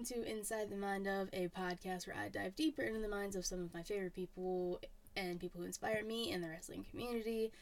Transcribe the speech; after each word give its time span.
welcome 0.00 0.22
to 0.22 0.30
Inside 0.30 0.70
the 0.70 0.76
Mind 0.76 1.06
of, 1.06 1.28
a 1.34 1.48
podcast 1.48 2.06
where 2.06 2.16
I 2.16 2.28
dive 2.30 2.56
deeper 2.56 2.80
into 2.80 3.00
the 3.00 3.08
minds 3.08 3.36
of 3.36 3.44
some 3.44 3.60
of 3.60 3.74
my 3.74 3.82
favorite 3.82 4.14
people 4.14 4.80
and 5.14 5.38
people 5.38 5.60
who 5.60 5.66
inspire 5.66 6.02
me 6.02 6.30
in 6.30 6.40
the 6.40 6.48
wrestling 6.48 6.86
community. 6.88 7.52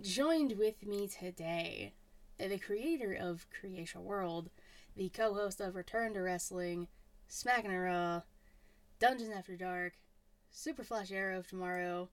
Joined 0.00 0.52
with 0.58 0.86
me 0.86 1.08
today, 1.08 1.94
the 2.38 2.58
creator 2.58 3.16
of 3.18 3.46
Creation 3.50 4.04
World, 4.04 4.48
the 4.96 5.08
co 5.08 5.34
host 5.34 5.60
of 5.60 5.74
Return 5.74 6.14
to 6.14 6.20
Wrestling, 6.20 6.86
Smacking 7.26 7.72
It 7.72 7.76
Raw, 7.76 8.22
Dungeons 9.00 9.32
After 9.36 9.56
Dark, 9.56 9.94
Super 10.52 10.84
Flashy 10.84 11.16
Arrow 11.16 11.38
of 11.38 11.48
Tomorrow, 11.48 12.10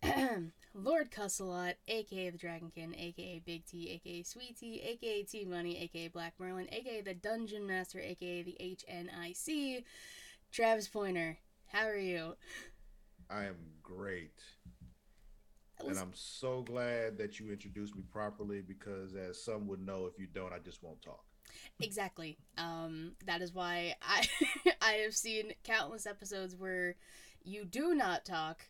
Lord 0.74 1.10
Cussalot, 1.10 1.74
aka 1.88 2.30
the 2.30 2.38
Dragonkin, 2.38 2.98
aka 2.98 3.40
Big 3.44 3.64
T, 3.66 3.90
aka 3.90 4.22
Sweet 4.22 4.58
T, 4.58 4.82
aka 4.82 5.22
T 5.22 5.44
Money, 5.44 5.78
aka 5.82 6.08
Black 6.08 6.34
Merlin, 6.38 6.68
aka 6.72 7.02
the 7.02 7.14
Dungeon 7.14 7.66
Master, 7.66 8.00
aka 8.00 8.42
the 8.42 8.56
HNIC, 8.60 9.84
Travis 10.50 10.88
Pointer. 10.88 11.38
How 11.66 11.86
are 11.86 11.96
you? 11.96 12.36
I 13.30 13.44
am 13.44 13.56
great. 13.82 14.40
And 15.86 15.98
I'm 15.98 16.12
so 16.14 16.62
glad 16.62 17.18
that 17.18 17.40
you 17.40 17.50
introduced 17.50 17.96
me 17.96 18.02
properly 18.10 18.60
because, 18.60 19.14
as 19.14 19.42
some 19.42 19.66
would 19.66 19.84
know, 19.84 20.06
if 20.06 20.18
you 20.18 20.26
don't, 20.32 20.52
I 20.52 20.58
just 20.58 20.82
won't 20.82 21.02
talk. 21.02 21.24
Exactly. 21.80 22.38
Um, 22.56 23.12
that 23.26 23.42
is 23.42 23.52
why 23.52 23.96
I 24.00 24.26
I 24.82 24.92
have 25.04 25.14
seen 25.14 25.52
countless 25.64 26.06
episodes 26.06 26.54
where 26.56 26.96
you 27.42 27.64
do 27.64 27.94
not 27.94 28.24
talk 28.24 28.62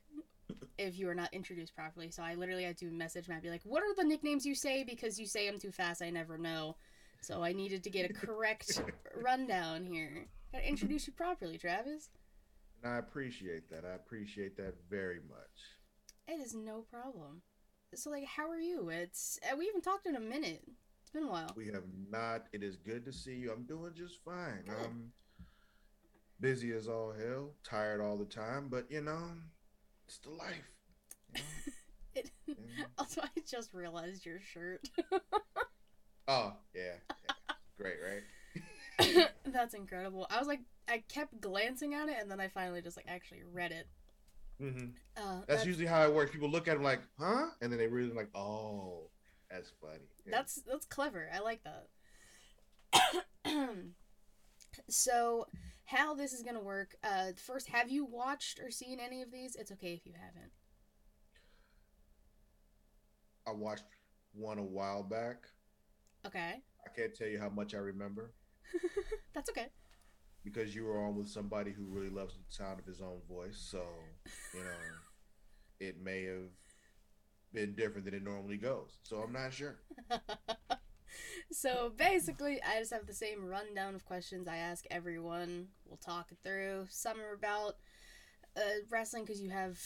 if 0.79 0.99
you 0.99 1.09
are 1.09 1.15
not 1.15 1.33
introduced 1.33 1.75
properly. 1.75 2.11
So 2.11 2.23
I 2.23 2.35
literally 2.35 2.65
had 2.65 2.77
to 2.79 2.91
message 2.91 3.29
Matt, 3.29 3.43
be 3.43 3.51
like, 3.51 3.65
"What 3.65 3.83
are 3.83 3.95
the 3.95 4.05
nicknames 4.05 4.47
you 4.47 4.55
say? 4.55 4.85
Because 4.85 5.19
you 5.19 5.27
say 5.27 5.49
them 5.49 5.59
too 5.59 5.73
fast. 5.73 6.03
I 6.03 6.11
never 6.11 6.39
know." 6.39 6.77
So 7.21 7.43
I 7.43 7.53
needed 7.53 7.85
to 7.85 7.91
get 7.91 8.11
a 8.11 8.15
correct 8.15 8.83
rundown 9.23 9.87
here. 9.87 10.27
Gotta 10.53 10.69
introduce 10.69 11.07
you 11.07 11.13
properly, 11.13 11.57
Travis. 11.57 12.11
And 12.83 12.93
I 12.93 12.99
appreciate 12.99 13.71
that. 13.71 13.85
I 13.85 13.95
appreciate 13.95 14.57
that 14.57 14.75
very 14.91 15.21
much. 15.29 15.57
It 16.27 16.41
is 16.41 16.55
no 16.55 16.85
problem. 16.91 17.43
So, 17.95 18.11
like, 18.11 18.25
how 18.25 18.49
are 18.49 18.59
you? 18.59 18.89
It's 18.89 19.39
uh, 19.51 19.57
we 19.57 19.67
haven't 19.67 19.83
talked 19.83 20.07
in 20.07 20.17
a 20.17 20.21
minute. 20.21 20.63
It's 21.03 21.11
been 21.11 21.25
a 21.25 21.31
while. 21.31 21.53
We 21.57 21.67
have 21.67 21.85
not. 22.11 22.47
It 22.53 22.63
is 22.63 22.77
good 22.77 23.05
to 23.05 23.13
see 23.13 23.35
you. 23.35 23.53
I'm 23.53 23.65
doing 23.65 23.93
just 23.95 24.25
fine. 24.25 24.65
Good. 24.67 24.75
I'm 24.85 25.13
busy 26.41 26.73
as 26.73 26.89
all 26.89 27.13
hell, 27.13 27.51
tired 27.63 28.01
all 28.01 28.17
the 28.17 28.25
time, 28.25 28.69
but 28.69 28.91
you 28.91 29.01
know, 29.01 29.23
it's 30.13 30.27
the 30.27 30.31
life. 30.31 30.71
You 31.35 31.41
know? 31.41 31.45
it, 32.15 32.31
Also, 32.99 33.23
I 33.23 33.29
just 33.49 33.73
realized 33.73 34.27
your 34.27 34.41
shirt. 34.41 34.89
oh 36.29 36.53
yeah, 36.75 36.95
yeah. 37.09 37.55
great, 37.79 37.97
right? 38.03 39.29
That's 39.47 39.75
incredible. 39.75 40.27
I 40.31 40.39
was 40.39 40.47
like, 40.47 40.61
I 40.89 41.03
kept 41.09 41.41
glancing 41.41 41.95
at 41.95 42.09
it, 42.09 42.17
and 42.21 42.31
then 42.31 42.41
I 42.41 42.49
finally 42.49 42.83
just 42.83 42.97
like 42.97 43.07
actually 43.09 43.43
read 43.53 43.73
it. 43.73 43.87
Mm-hmm. 44.61 44.91
Uh, 45.17 45.37
that's, 45.37 45.47
that's, 45.49 45.67
usually 45.67 45.87
how 45.87 46.05
it 46.05 46.15
works. 46.15 46.31
People 46.31 46.51
look 46.51 46.69
at 46.69 46.75
them 46.75 46.83
like, 46.83 47.01
"Huh," 47.19 47.47
and 47.61 47.73
then 47.73 47.79
they 47.79 47.87
really 47.87 48.13
like, 48.13 48.29
"Oh, 48.35 49.09
that's 49.51 49.73
funny." 49.81 50.05
Yeah. 50.27 50.37
That's 50.37 50.57
that's 50.69 50.87
clever. 50.87 51.29
I 51.35 51.41
like 51.41 51.63
that. 51.65 51.89
so, 54.89 55.47
how 55.85 56.15
this 56.15 56.33
is 56.33 56.43
gonna 56.43 56.61
work? 56.63 56.95
Uh, 57.03 57.33
first, 57.37 57.69
have 57.69 57.91
you 57.91 58.05
watched 58.05 58.61
or 58.61 58.71
seen 58.71 58.99
any 59.01 59.23
of 59.23 59.31
these? 59.31 59.57
It's 59.57 59.73
okay 59.73 59.95
if 59.95 60.07
you 60.07 60.13
haven't. 60.15 60.53
I 63.47 63.53
watched 63.53 63.85
one 64.33 64.59
a 64.59 64.63
while 64.63 65.03
back. 65.03 65.47
Okay. 66.27 66.63
I 66.87 66.91
can't 66.97 67.15
tell 67.15 67.29
you 67.29 67.39
how 67.39 67.49
much 67.49 67.75
I 67.75 67.79
remember. 67.79 68.33
that's 69.35 69.51
okay 69.51 69.69
because 70.45 70.75
you 70.75 70.85
were 70.85 71.01
on 71.05 71.17
with 71.17 71.29
somebody 71.29 71.73
who 71.73 71.85
really 71.85 72.11
loves 72.11 72.35
the 72.35 72.43
sound 72.49 72.79
of 72.79 72.87
his 72.87 73.01
own 73.01 73.21
voice. 73.29 73.59
So, 73.71 73.83
you 74.55 74.61
know, 74.61 74.71
it 75.81 76.03
may 76.03 76.25
have 76.25 76.51
been 77.53 77.75
different 77.75 78.05
than 78.05 78.15
it 78.15 78.25
normally 78.25 78.57
goes. 78.57 78.99
So 79.03 79.19
I'm 79.19 79.33
not 79.33 79.53
sure. 79.53 79.79
so 81.53 81.93
basically, 81.97 82.61
I 82.63 82.79
just 82.81 82.93
have 82.93 83.07
the 83.07 83.15
same 83.15 83.47
rundown 83.47 83.95
of 83.95 84.05
questions 84.05 84.49
I 84.49 84.57
ask 84.57 84.85
everyone. 84.91 85.69
We'll 85.87 85.99
talk 85.99 86.33
it 86.33 86.39
through. 86.43 86.87
Some 86.91 87.21
are 87.21 87.35
about 87.35 87.77
uh, 88.57 88.61
wrestling 88.91 89.25
because 89.25 89.41
you 89.41 89.51
have, 89.51 89.79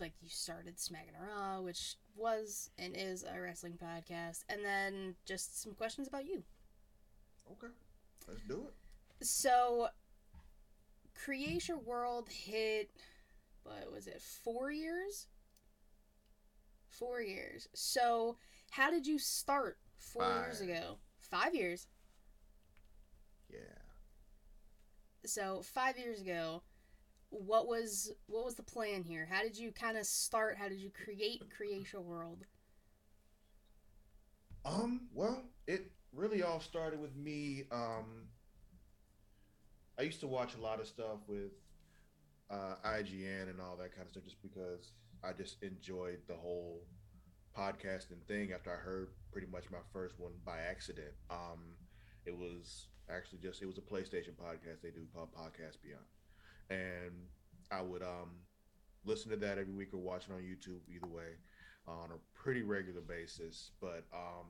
like, 0.00 0.12
you 0.22 0.28
started 0.28 0.78
Smacking 0.78 1.14
Raw, 1.20 1.60
which 1.60 1.96
was 2.16 2.70
and 2.78 2.94
is 2.96 3.24
a 3.24 3.40
wrestling 3.40 3.78
podcast. 3.82 4.44
And 4.48 4.64
then 4.64 5.14
just 5.26 5.62
some 5.62 5.74
questions 5.74 6.08
about 6.08 6.26
you. 6.26 6.42
Okay. 7.50 7.72
Let's 8.28 8.40
do 8.48 8.66
it. 8.68 9.26
So 9.26 9.88
Creation 11.14 11.84
World 11.84 12.28
hit, 12.28 12.90
what 13.62 13.90
was 13.92 14.06
it, 14.06 14.20
four 14.20 14.70
years? 14.70 15.26
Four 16.88 17.22
years. 17.22 17.68
So, 17.74 18.36
how 18.70 18.90
did 18.90 19.06
you 19.06 19.18
start 19.18 19.78
four 19.98 20.22
Five. 20.22 20.44
years 20.44 20.60
ago? 20.60 20.98
Five 21.34 21.52
years. 21.56 21.88
Yeah. 23.50 23.58
So 25.26 25.62
five 25.64 25.98
years 25.98 26.20
ago, 26.20 26.62
what 27.30 27.66
was 27.66 28.12
what 28.26 28.44
was 28.44 28.54
the 28.54 28.62
plan 28.62 29.02
here? 29.02 29.26
How 29.28 29.42
did 29.42 29.58
you 29.58 29.72
kind 29.72 29.98
of 29.98 30.06
start? 30.06 30.56
How 30.56 30.68
did 30.68 30.78
you 30.78 30.90
create 30.90 31.42
Creation 31.56 32.04
World? 32.04 32.44
Um. 34.64 35.08
Well, 35.12 35.42
it 35.66 35.90
really 36.12 36.44
all 36.44 36.60
started 36.60 37.00
with 37.00 37.16
me 37.16 37.64
um 37.72 38.28
I 39.98 40.02
used 40.02 40.20
to 40.20 40.28
watch 40.28 40.54
a 40.54 40.60
lot 40.60 40.78
of 40.78 40.86
stuff 40.86 41.18
with 41.26 41.50
uh, 42.48 42.76
IGN 42.86 43.50
and 43.50 43.60
all 43.60 43.76
that 43.76 43.92
kind 43.92 44.06
of 44.06 44.10
stuff 44.10 44.22
just 44.22 44.40
because 44.40 44.92
I 45.24 45.32
just 45.32 45.60
enjoyed 45.64 46.18
the 46.28 46.34
whole 46.34 46.82
podcasting 47.58 48.22
thing 48.28 48.52
after 48.52 48.70
I 48.70 48.76
heard 48.76 49.08
pretty 49.34 49.48
much 49.50 49.64
my 49.70 49.82
first 49.92 50.14
one 50.20 50.30
by 50.46 50.58
accident. 50.60 51.12
Um, 51.28 51.74
it 52.24 52.34
was 52.38 52.86
actually 53.10 53.40
just 53.40 53.60
it 53.60 53.66
was 53.66 53.78
a 53.78 53.82
PlayStation 53.82 54.32
podcast 54.40 54.80
they 54.80 54.90
do 54.90 55.06
called 55.12 55.34
Podcast 55.34 55.82
Beyond, 55.82 56.06
and 56.70 57.12
I 57.72 57.82
would 57.82 58.02
um, 58.02 58.30
listen 59.04 59.30
to 59.32 59.36
that 59.38 59.58
every 59.58 59.74
week 59.74 59.92
or 59.92 59.98
watch 59.98 60.26
it 60.28 60.32
on 60.32 60.40
YouTube 60.40 60.80
either 60.88 61.12
way 61.12 61.34
on 61.88 62.10
a 62.12 62.40
pretty 62.40 62.62
regular 62.62 63.00
basis. 63.00 63.72
But 63.80 64.04
um, 64.14 64.46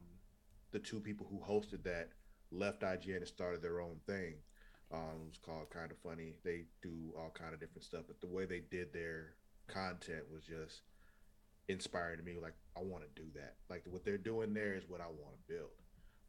the 0.70 0.78
two 0.78 1.00
people 1.00 1.26
who 1.30 1.38
hosted 1.38 1.82
that 1.84 2.10
left 2.52 2.82
IGN 2.82 3.16
and 3.16 3.26
started 3.26 3.62
their 3.62 3.80
own 3.80 3.96
thing. 4.06 4.34
Um, 4.92 5.22
it 5.22 5.28
was 5.28 5.38
called 5.38 5.70
Kind 5.70 5.90
of 5.90 5.96
Funny. 5.98 6.34
They 6.44 6.66
do 6.82 6.92
all 7.16 7.32
kind 7.34 7.54
of 7.54 7.58
different 7.58 7.84
stuff, 7.84 8.02
but 8.06 8.20
the 8.20 8.28
way 8.28 8.44
they 8.44 8.62
did 8.70 8.92
their 8.92 9.34
content 9.66 10.25
was 10.30 10.44
just 10.44 10.82
inspiring 11.69 12.19
to 12.19 12.25
me. 12.25 12.37
Like 12.40 12.55
I 12.76 12.82
want 12.82 13.05
to 13.05 13.20
do 13.20 13.28
that. 13.34 13.56
Like 13.70 13.82
what 13.87 14.05
they're 14.05 14.19
doing 14.19 14.55
there 14.55 14.75
is 14.75 14.84
what 14.88 15.00
I 15.00 15.06
want 15.06 15.34
to 15.34 15.52
build. 15.52 15.76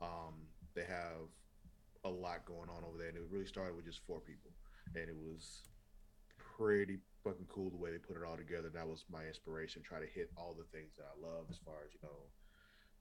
Um, 0.01 0.47
they 0.75 0.83
have 0.83 1.27
a 2.03 2.09
lot 2.09 2.45
going 2.45 2.69
on 2.69 2.83
over 2.83 2.97
there, 2.97 3.09
and 3.09 3.17
it 3.17 3.23
really 3.29 3.47
started 3.47 3.75
with 3.75 3.85
just 3.85 4.05
four 4.05 4.19
people, 4.19 4.51
and 4.93 5.09
it 5.09 5.15
was 5.15 5.63
pretty 6.37 6.99
fucking 7.23 7.47
cool 7.49 7.69
the 7.69 7.77
way 7.77 7.91
they 7.91 7.97
put 7.97 8.17
it 8.17 8.23
all 8.27 8.37
together. 8.37 8.69
That 8.69 8.87
was 8.87 9.05
my 9.09 9.25
inspiration. 9.25 9.81
Try 9.81 9.99
to 9.99 10.07
hit 10.07 10.29
all 10.37 10.55
the 10.55 10.67
things 10.77 10.93
that 10.97 11.07
I 11.09 11.15
love 11.17 11.47
as 11.49 11.57
far 11.65 11.87
as 11.87 11.93
you 11.93 11.99
know 12.03 12.29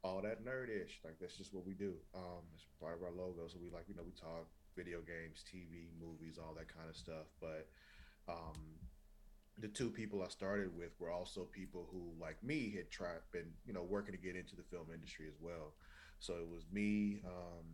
all 0.04 0.20
that 0.20 0.44
nerdish. 0.44 1.00
Like 1.02 1.16
that's 1.18 1.36
just 1.36 1.54
what 1.54 1.66
we 1.66 1.72
do. 1.72 1.96
Um, 2.14 2.44
it's 2.54 2.68
part 2.78 3.00
of 3.00 3.02
our 3.02 3.10
logo. 3.16 3.48
So 3.48 3.56
we 3.58 3.72
like, 3.72 3.88
you 3.88 3.96
know, 3.96 4.04
we 4.04 4.12
talk 4.12 4.46
video 4.76 5.00
games, 5.00 5.42
TV, 5.42 5.88
movies, 5.96 6.36
all 6.36 6.52
that 6.54 6.68
kind 6.68 6.92
of 6.92 6.94
stuff. 6.94 7.26
But 7.40 7.66
um, 8.28 8.60
the 9.58 9.68
two 9.68 9.90
people 9.90 10.22
I 10.22 10.28
started 10.28 10.76
with 10.76 10.90
were 10.98 11.10
also 11.10 11.44
people 11.44 11.88
who, 11.92 12.12
like 12.20 12.42
me, 12.42 12.72
had 12.76 12.90
tried 12.90 13.22
been 13.32 13.52
you 13.66 13.72
know 13.72 13.82
working 13.82 14.12
to 14.12 14.20
get 14.20 14.36
into 14.36 14.56
the 14.56 14.64
film 14.64 14.86
industry 14.92 15.26
as 15.28 15.36
well. 15.40 15.74
So 16.18 16.34
it 16.34 16.48
was 16.48 16.64
me, 16.72 17.20
um, 17.26 17.64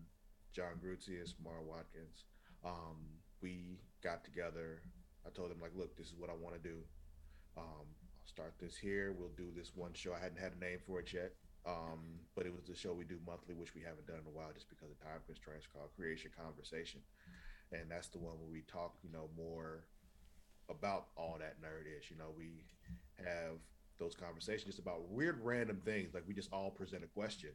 John 0.53 0.81
Grutius, 0.85 1.35
Mara 1.43 1.63
Watkins. 1.63 2.25
Um, 2.65 2.99
we 3.41 3.79
got 4.03 4.25
together. 4.25 4.83
I 5.27 5.31
told 5.31 5.51
them 5.51 5.61
like, 5.61 5.73
look, 5.77 5.97
this 5.97 6.09
is 6.09 6.15
what 6.19 6.31
I 6.31 6.35
want 6.35 6.57
to 6.57 6.69
do. 6.69 6.77
Um, 7.57 7.87
I'll 8.21 8.27
start 8.27 8.55
this 8.61 8.77
here. 8.77 9.15
We'll 9.17 9.37
do 9.37 9.49
this 9.55 9.73
one 9.75 9.93
show. 9.95 10.13
I 10.13 10.21
hadn't 10.21 10.41
had 10.41 10.53
a 10.57 10.65
name 10.65 10.79
for 10.87 11.01
it 11.01 11.13
yet. 11.13 11.33
Um, 11.67 12.25
but 12.35 12.47
it 12.47 12.55
was 12.57 12.65
the 12.65 12.75
show 12.75 12.93
we 12.93 13.05
do 13.05 13.21
monthly, 13.27 13.55
which 13.55 13.75
we 13.75 13.83
haven't 13.83 14.07
done 14.07 14.25
in 14.25 14.27
a 14.27 14.37
while 14.37 14.49
just 14.55 14.69
because 14.69 14.91
of 14.91 14.99
time 15.01 15.21
constraints 15.27 15.69
called 15.69 15.93
Creation 15.95 16.31
Conversation. 16.33 17.01
And 17.73 17.91
that's 17.91 18.09
the 18.09 18.19
one 18.19 18.41
where 18.41 18.51
we 18.51 18.65
talk, 18.65 18.97
you 19.05 19.13
know, 19.13 19.29
more 19.37 19.85
about 20.71 21.07
all 21.17 21.37
that 21.39 21.61
nerd 21.61 21.87
ish. 21.99 22.11
You 22.11 22.17
know, 22.17 22.33
we 22.37 22.65
have 23.19 23.59
those 23.99 24.15
conversations 24.15 24.65
just 24.65 24.79
about 24.79 25.09
weird 25.11 25.41
random 25.43 25.81
things. 25.85 26.15
Like 26.15 26.25
we 26.27 26.35
just 26.35 26.53
all 26.53 26.71
present 26.71 27.05
a 27.05 27.07
question. 27.09 27.51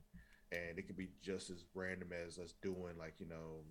And 0.51 0.77
it 0.77 0.85
could 0.87 0.97
be 0.97 1.09
just 1.21 1.49
as 1.49 1.63
random 1.73 2.09
as 2.13 2.37
us 2.37 2.53
doing 2.61 2.97
like, 2.99 3.15
you 3.19 3.27
know, 3.27 3.63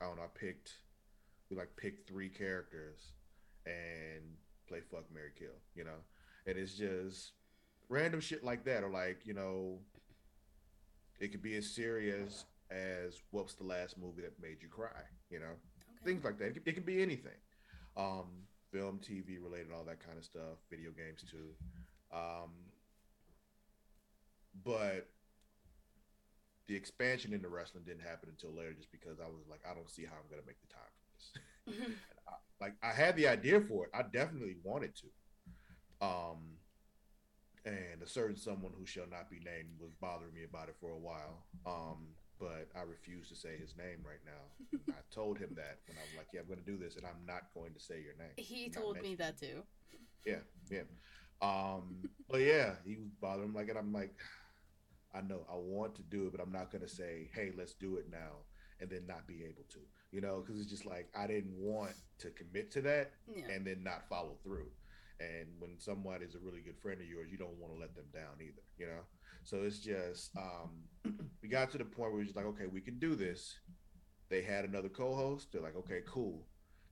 I 0.00 0.06
don't 0.06 0.16
know, 0.16 0.22
I 0.22 0.38
picked 0.38 0.72
we 1.50 1.56
like 1.56 1.76
pick 1.76 2.06
three 2.08 2.30
characters 2.30 3.12
and 3.66 4.22
play 4.66 4.80
fuck 4.90 5.04
Mary 5.12 5.30
Kill, 5.38 5.48
you 5.74 5.84
know? 5.84 6.00
And 6.46 6.56
it's 6.58 6.74
just 6.74 7.32
random 7.90 8.20
shit 8.20 8.42
like 8.42 8.64
that, 8.64 8.82
or 8.82 8.88
like 8.90 9.20
you 9.26 9.34
know, 9.34 9.78
it 11.20 11.28
could 11.30 11.42
be 11.42 11.56
as 11.56 11.74
serious 11.74 12.46
as 12.70 13.20
what's 13.30 13.54
the 13.54 13.64
last 13.64 13.98
movie 13.98 14.22
that 14.22 14.40
made 14.40 14.62
you 14.62 14.68
cry? 14.68 15.02
You 15.30 15.40
know, 15.40 15.46
Okay. 16.02 16.12
things 16.12 16.24
like 16.24 16.38
that. 16.38 16.46
It 16.46 16.52
can, 16.54 16.62
it 16.66 16.74
can 16.74 16.82
be 16.84 17.02
anything. 17.02 17.32
Um, 17.96 18.46
film, 18.72 18.98
TV 18.98 19.42
related, 19.42 19.68
all 19.72 19.84
that 19.84 20.04
kind 20.04 20.18
of 20.18 20.24
stuff. 20.24 20.58
Video 20.70 20.90
games 20.90 21.24
too. 21.30 21.54
Um, 22.12 22.50
but 24.64 25.08
the 26.66 26.74
expansion 26.74 27.32
into 27.32 27.48
wrestling 27.48 27.84
didn't 27.84 28.02
happen 28.02 28.30
until 28.30 28.56
later, 28.56 28.72
just 28.72 28.90
because 28.90 29.20
I 29.20 29.26
was 29.26 29.46
like, 29.48 29.60
I 29.68 29.74
don't 29.74 29.90
see 29.90 30.04
how 30.04 30.16
I'm 30.16 30.28
gonna 30.30 30.46
make 30.46 30.60
the 30.60 30.72
time 30.72 30.92
for 30.96 31.76
this. 31.76 31.90
I, 32.28 32.32
like 32.60 32.74
I 32.82 32.92
had 32.92 33.16
the 33.16 33.28
idea 33.28 33.60
for 33.60 33.84
it. 33.84 33.90
I 33.94 34.02
definitely 34.02 34.56
wanted 34.62 34.92
to. 34.96 36.06
Um, 36.06 36.58
and 37.64 38.02
a 38.02 38.06
certain 38.06 38.36
someone 38.36 38.72
who 38.78 38.86
shall 38.86 39.06
not 39.10 39.30
be 39.30 39.36
named 39.36 39.68
was 39.80 39.92
bothering 40.00 40.34
me 40.34 40.44
about 40.44 40.68
it 40.68 40.76
for 40.80 40.90
a 40.90 40.98
while. 40.98 41.44
Um, 41.66 42.08
but 42.38 42.68
I 42.76 42.82
refuse 42.82 43.28
to 43.28 43.36
say 43.36 43.56
his 43.58 43.76
name 43.76 44.04
right 44.04 44.22
now. 44.24 44.78
I 44.90 45.00
told 45.14 45.38
him 45.38 45.50
that 45.56 45.78
when 45.86 45.96
I 45.98 46.02
was 46.02 46.14
like, 46.16 46.26
"Yeah, 46.32 46.40
I'm 46.40 46.46
going 46.46 46.58
to 46.58 46.64
do 46.64 46.76
this, 46.78 46.96
and 46.96 47.06
I'm 47.06 47.24
not 47.26 47.52
going 47.54 47.72
to 47.74 47.80
say 47.80 48.02
your 48.02 48.14
name." 48.18 48.34
he 48.36 48.68
told 48.70 49.00
me 49.00 49.14
that 49.16 49.38
too. 49.38 49.62
yeah, 50.26 50.42
yeah. 50.70 50.82
Um, 51.42 52.04
but 52.30 52.40
yeah, 52.40 52.74
he 52.84 52.96
was 52.96 53.10
bothering 53.20 53.48
him 53.48 53.54
like, 53.54 53.68
and 53.68 53.78
I'm 53.78 53.92
like, 53.92 54.14
I 55.14 55.20
know 55.20 55.46
I 55.50 55.56
want 55.56 55.94
to 55.96 56.02
do 56.02 56.26
it, 56.26 56.32
but 56.32 56.40
I'm 56.40 56.52
not 56.52 56.70
gonna 56.72 56.88
say, 56.88 57.30
hey, 57.34 57.52
let's 57.56 57.74
do 57.74 57.96
it 57.96 58.06
now, 58.10 58.42
and 58.80 58.90
then 58.90 59.06
not 59.06 59.26
be 59.26 59.44
able 59.44 59.64
to, 59.70 59.78
you 60.10 60.20
know, 60.20 60.42
because 60.44 60.60
it's 60.60 60.70
just 60.70 60.86
like 60.86 61.08
I 61.16 61.26
didn't 61.26 61.54
want 61.56 61.92
to 62.18 62.30
commit 62.30 62.70
to 62.72 62.80
that 62.82 63.12
Yeah. 63.26 63.46
and 63.50 63.66
then 63.66 63.82
not 63.84 64.08
follow 64.08 64.36
through. 64.42 64.70
And 65.20 65.46
when 65.60 65.78
someone 65.78 66.22
is 66.22 66.34
a 66.34 66.38
really 66.40 66.60
good 66.60 66.78
friend 66.80 67.00
of 67.00 67.06
yours, 67.06 67.30
you 67.30 67.38
don't 67.38 67.56
want 67.58 67.72
to 67.72 67.78
let 67.80 67.94
them 67.94 68.06
down 68.12 68.34
either, 68.40 68.62
you 68.78 68.86
know. 68.86 69.02
So 69.44 69.62
it's 69.62 69.78
just 69.78 70.30
um, 70.36 70.84
we 71.42 71.48
got 71.48 71.70
to 71.72 71.78
the 71.78 71.84
point 71.84 72.10
where 72.12 72.20
we're 72.20 72.24
just 72.24 72.36
like, 72.36 72.46
okay, 72.46 72.66
we 72.66 72.80
can 72.80 72.98
do 72.98 73.14
this. 73.14 73.58
They 74.30 74.42
had 74.42 74.64
another 74.64 74.88
co-host. 74.88 75.48
They're 75.52 75.62
like, 75.62 75.76
okay, 75.76 76.00
cool. 76.06 76.46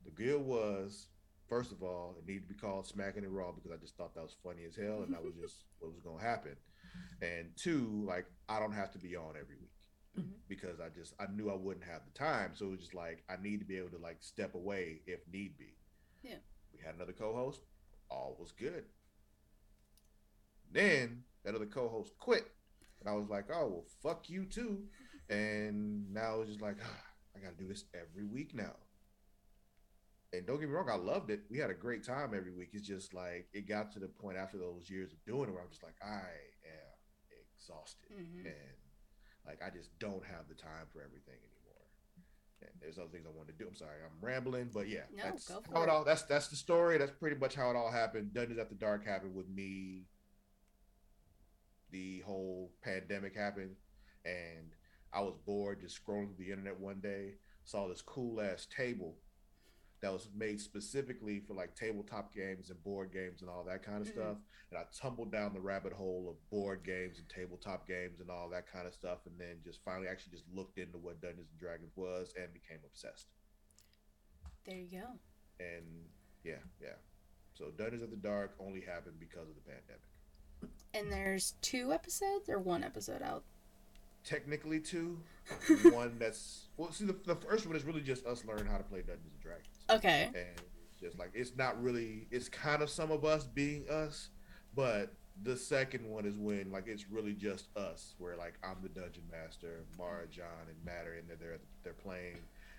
The 0.04 0.10
deal 0.10 0.38
was 0.38 1.08
first 1.48 1.72
of 1.72 1.82
all, 1.82 2.14
it 2.18 2.26
needed 2.26 2.48
to 2.48 2.54
be 2.54 2.58
called 2.60 2.86
Smacking 2.86 3.24
It 3.24 3.30
Raw 3.30 3.52
because 3.52 3.70
I 3.70 3.76
just 3.76 3.96
thought 3.96 4.14
that 4.14 4.22
was 4.22 4.36
funny 4.42 4.64
as 4.66 4.76
hell, 4.76 5.02
and 5.02 5.12
that 5.12 5.22
was 5.24 5.34
just 5.40 5.64
what 5.78 5.92
was 5.92 6.00
going 6.00 6.18
to 6.18 6.24
happen. 6.24 6.56
And 7.22 7.48
two, 7.56 8.04
like 8.06 8.26
I 8.48 8.58
don't 8.60 8.72
have 8.72 8.90
to 8.92 8.98
be 8.98 9.16
on 9.16 9.30
every 9.40 9.56
week 9.60 9.68
Mhm. 10.18 10.32
because 10.46 10.78
I 10.78 10.88
just 10.90 11.14
I 11.18 11.26
knew 11.32 11.50
I 11.50 11.54
wouldn't 11.54 11.86
have 11.86 12.02
the 12.04 12.18
time, 12.18 12.50
so 12.54 12.66
it 12.66 12.70
was 12.72 12.80
just 12.80 12.94
like 12.94 13.22
I 13.30 13.36
need 13.42 13.60
to 13.60 13.64
be 13.66 13.78
able 13.78 13.90
to 13.90 13.98
like 13.98 14.18
step 14.20 14.54
away 14.54 15.00
if 15.06 15.20
need 15.32 15.56
be. 15.56 15.74
Yeah. 16.22 16.36
We 16.74 16.80
had 16.84 16.94
another 16.96 17.12
co-host. 17.14 17.62
All 18.10 18.36
was 18.38 18.52
good. 18.52 18.84
Then 20.70 21.24
that 21.44 21.54
other 21.54 21.66
co-host 21.66 22.12
quit, 22.18 22.46
and 23.00 23.08
I 23.08 23.12
was 23.14 23.28
like, 23.28 23.46
oh 23.52 23.66
well, 23.68 23.84
fuck 24.02 24.28
you 24.30 24.44
too. 24.44 24.84
And 25.30 26.12
now 26.12 26.40
it's 26.40 26.50
just 26.50 26.62
like 26.62 26.76
I 27.36 27.40
got 27.40 27.56
to 27.56 27.62
do 27.62 27.68
this 27.68 27.84
every 27.94 28.24
week 28.24 28.54
now 28.54 28.74
and 30.32 30.46
don't 30.46 30.58
get 30.58 30.68
me 30.68 30.74
wrong, 30.74 30.88
I 30.88 30.96
loved 30.96 31.30
it. 31.30 31.40
We 31.50 31.58
had 31.58 31.70
a 31.70 31.74
great 31.74 32.04
time 32.04 32.32
every 32.34 32.52
week. 32.52 32.70
It's 32.72 32.86
just 32.86 33.12
like 33.12 33.48
it 33.52 33.68
got 33.68 33.92
to 33.92 33.98
the 33.98 34.08
point 34.08 34.38
after 34.38 34.56
those 34.56 34.88
years 34.88 35.12
of 35.12 35.22
doing 35.26 35.48
it 35.48 35.52
where 35.52 35.62
I'm 35.62 35.68
just 35.68 35.82
like, 35.82 35.96
I 36.02 36.24
am 36.64 36.96
exhausted. 37.56 38.10
Mhm. 38.12 38.46
And 38.46 38.76
like 39.46 39.60
I 39.62 39.70
just 39.70 39.90
don't 39.98 40.24
have 40.24 40.48
the 40.48 40.54
time 40.54 40.86
for 40.92 41.02
everything 41.02 41.34
anymore. 41.36 41.86
And 42.62 42.70
there's 42.80 42.98
other 42.98 43.08
things 43.10 43.26
I 43.26 43.30
want 43.36 43.48
to 43.48 43.54
do. 43.54 43.66
I'm 43.68 43.74
sorry, 43.74 43.98
I'm 44.04 44.24
rambling, 44.26 44.70
but 44.72 44.88
yeah, 44.88 45.02
No, 45.14 45.24
that's 45.24 45.50
how 45.50 45.58
it. 45.58 45.84
it 45.84 45.88
all 45.90 46.04
that's 46.04 46.22
that's 46.22 46.48
the 46.48 46.56
story. 46.56 46.96
That's 46.96 47.12
pretty 47.12 47.36
much 47.36 47.54
how 47.54 47.70
it 47.70 47.76
all 47.76 47.90
happened. 47.90 48.32
Dungeons 48.32 48.58
After 48.58 48.74
Dark 48.74 49.04
happened 49.04 49.34
with 49.34 49.48
me. 49.48 50.06
The 51.92 52.20
whole 52.20 52.72
pandemic 52.82 53.36
happened, 53.36 53.76
and 54.24 54.74
I 55.12 55.20
was 55.20 55.34
bored 55.44 55.80
just 55.80 56.02
scrolling 56.02 56.34
through 56.34 56.44
the 56.46 56.50
internet 56.50 56.80
one 56.80 57.00
day, 57.00 57.34
saw 57.64 57.86
this 57.86 58.02
cool 58.02 58.40
ass 58.40 58.66
table 58.74 59.18
that 60.00 60.12
was 60.12 60.28
made 60.34 60.60
specifically 60.60 61.38
for 61.46 61.54
like 61.54 61.76
tabletop 61.76 62.34
games 62.34 62.70
and 62.70 62.82
board 62.82 63.12
games 63.12 63.40
and 63.42 63.48
all 63.50 63.62
that 63.62 63.84
kind 63.84 64.00
of 64.02 64.08
Mhm. 64.08 64.12
stuff. 64.12 64.38
And 64.70 64.78
I 64.78 64.84
tumbled 64.92 65.30
down 65.30 65.52
the 65.52 65.60
rabbit 65.60 65.92
hole 65.92 66.28
of 66.28 66.50
board 66.50 66.82
games 66.82 67.20
and 67.20 67.28
tabletop 67.28 67.86
games 67.86 68.18
and 68.20 68.28
all 68.30 68.48
that 68.48 68.66
kind 68.66 68.86
of 68.88 68.94
stuff. 68.94 69.26
And 69.26 69.38
then 69.38 69.62
just 69.62 69.84
finally 69.84 70.08
actually 70.08 70.32
just 70.32 70.48
looked 70.48 70.78
into 70.78 70.98
what 70.98 71.20
Dungeons 71.20 71.50
and 71.50 71.58
Dragons 71.60 71.94
was 71.94 72.32
and 72.34 72.52
became 72.52 72.80
obsessed. 72.84 73.28
There 74.64 74.76
you 74.76 75.00
go. 75.00 75.20
And 75.60 76.10
yeah, 76.42 76.62
yeah. 76.80 76.96
So 77.54 77.70
Dungeons 77.70 78.02
After 78.02 78.16
Dark 78.16 78.56
only 78.58 78.80
happened 78.80 79.20
because 79.20 79.48
of 79.48 79.54
the 79.54 79.60
pandemic. 79.60 80.02
And 80.94 81.10
there's 81.10 81.54
two 81.62 81.92
episodes 81.92 82.48
or 82.48 82.58
one 82.58 82.84
episode 82.84 83.22
out. 83.22 83.44
Technically, 84.24 84.78
two. 84.80 85.18
one 85.90 86.16
that's 86.18 86.66
well. 86.76 86.92
See, 86.92 87.04
the, 87.04 87.16
the 87.26 87.34
first 87.34 87.66
one 87.66 87.74
is 87.74 87.82
really 87.82 88.00
just 88.00 88.24
us 88.26 88.44
learning 88.44 88.66
how 88.66 88.78
to 88.78 88.84
play 88.84 89.00
Dungeons 89.00 89.32
and 89.34 89.42
Dragons. 89.42 89.66
Okay. 89.90 90.30
and 90.34 90.62
just 91.02 91.18
like 91.18 91.30
it's 91.34 91.52
not 91.56 91.82
really 91.82 92.26
it's 92.30 92.48
kind 92.48 92.80
of 92.80 92.88
some 92.88 93.10
of 93.10 93.24
us 93.24 93.44
being 93.44 93.84
us 93.90 94.28
but 94.74 95.12
the 95.42 95.56
second 95.56 96.08
one 96.08 96.24
is 96.24 96.36
when 96.36 96.70
like 96.70 96.86
it's 96.86 97.10
really 97.10 97.32
just 97.32 97.76
us 97.76 98.14
where 98.18 98.36
like 98.36 98.54
i'm 98.62 98.76
the 98.82 98.88
dungeon 98.88 99.24
master 99.30 99.84
mara 99.98 100.26
john 100.30 100.46
and 100.68 100.76
matt 100.84 101.06
are 101.06 101.14
in 101.14 101.26
there 101.26 101.36
they're, 101.36 101.58
they're 101.82 101.92
playing 101.92 102.36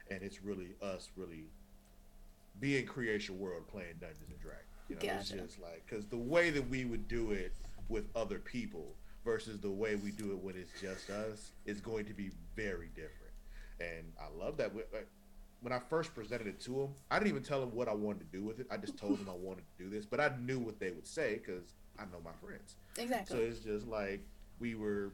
and 0.10 0.24
it's 0.24 0.42
really 0.42 0.70
us 0.82 1.10
really 1.18 1.46
being 2.60 2.86
creation 2.86 3.38
world 3.38 3.68
playing 3.68 3.94
dungeons 4.00 4.30
and 4.30 4.40
dragons 4.40 4.64
you 4.88 4.96
know 4.96 5.16
it's 5.20 5.30
just 5.30 5.62
like 5.62 5.84
because 5.86 6.06
the 6.06 6.18
way 6.18 6.50
that 6.50 6.68
we 6.70 6.86
would 6.86 7.08
do 7.10 7.32
it 7.32 7.54
with 7.94 8.06
other 8.16 8.40
people 8.40 8.96
versus 9.24 9.60
the 9.60 9.70
way 9.70 9.96
we 9.96 10.12
do 10.12 10.32
it 10.32 10.40
when 10.40 10.56
it's 10.58 10.72
just 10.82 11.10
us 11.10 11.52
is 11.66 11.80
going 11.80 12.06
to 12.06 12.14
be 12.14 12.32
very 12.56 12.90
different 12.96 13.32
and 13.80 14.12
i 14.20 14.28
love 14.44 14.58
that 14.58 14.72
when 15.62 15.72
I 15.72 15.80
first 15.90 16.14
presented 16.14 16.48
it 16.48 16.60
to 16.62 16.72
them, 16.72 16.90
I 17.10 17.18
didn't 17.20 17.30
even 17.30 17.44
tell 17.44 17.62
them 17.62 17.74
what 17.74 17.88
I 17.88 17.94
wanted 17.94 18.30
to 18.30 18.38
do 18.38 18.44
with 18.44 18.60
it. 18.60 18.68
I 18.70 18.76
just 18.76 18.98
told 18.98 19.18
them 19.18 19.30
I 19.30 19.34
wanted 19.38 19.64
to 19.78 19.84
do 19.86 19.90
this, 19.90 20.06
but 20.06 20.20
I 20.20 20.30
knew 20.42 20.60
what 20.60 20.78
they 20.78 20.92
would 20.92 21.08
say 21.08 21.36
because 21.36 21.74
I 21.98 22.02
know 22.04 22.20
my 22.22 22.34
friends. 22.46 22.76
Exactly. 22.98 23.34
So 23.38 23.42
it's 23.42 23.60
just 23.60 23.88
like 23.88 24.20
we 24.60 24.76
were 24.76 25.14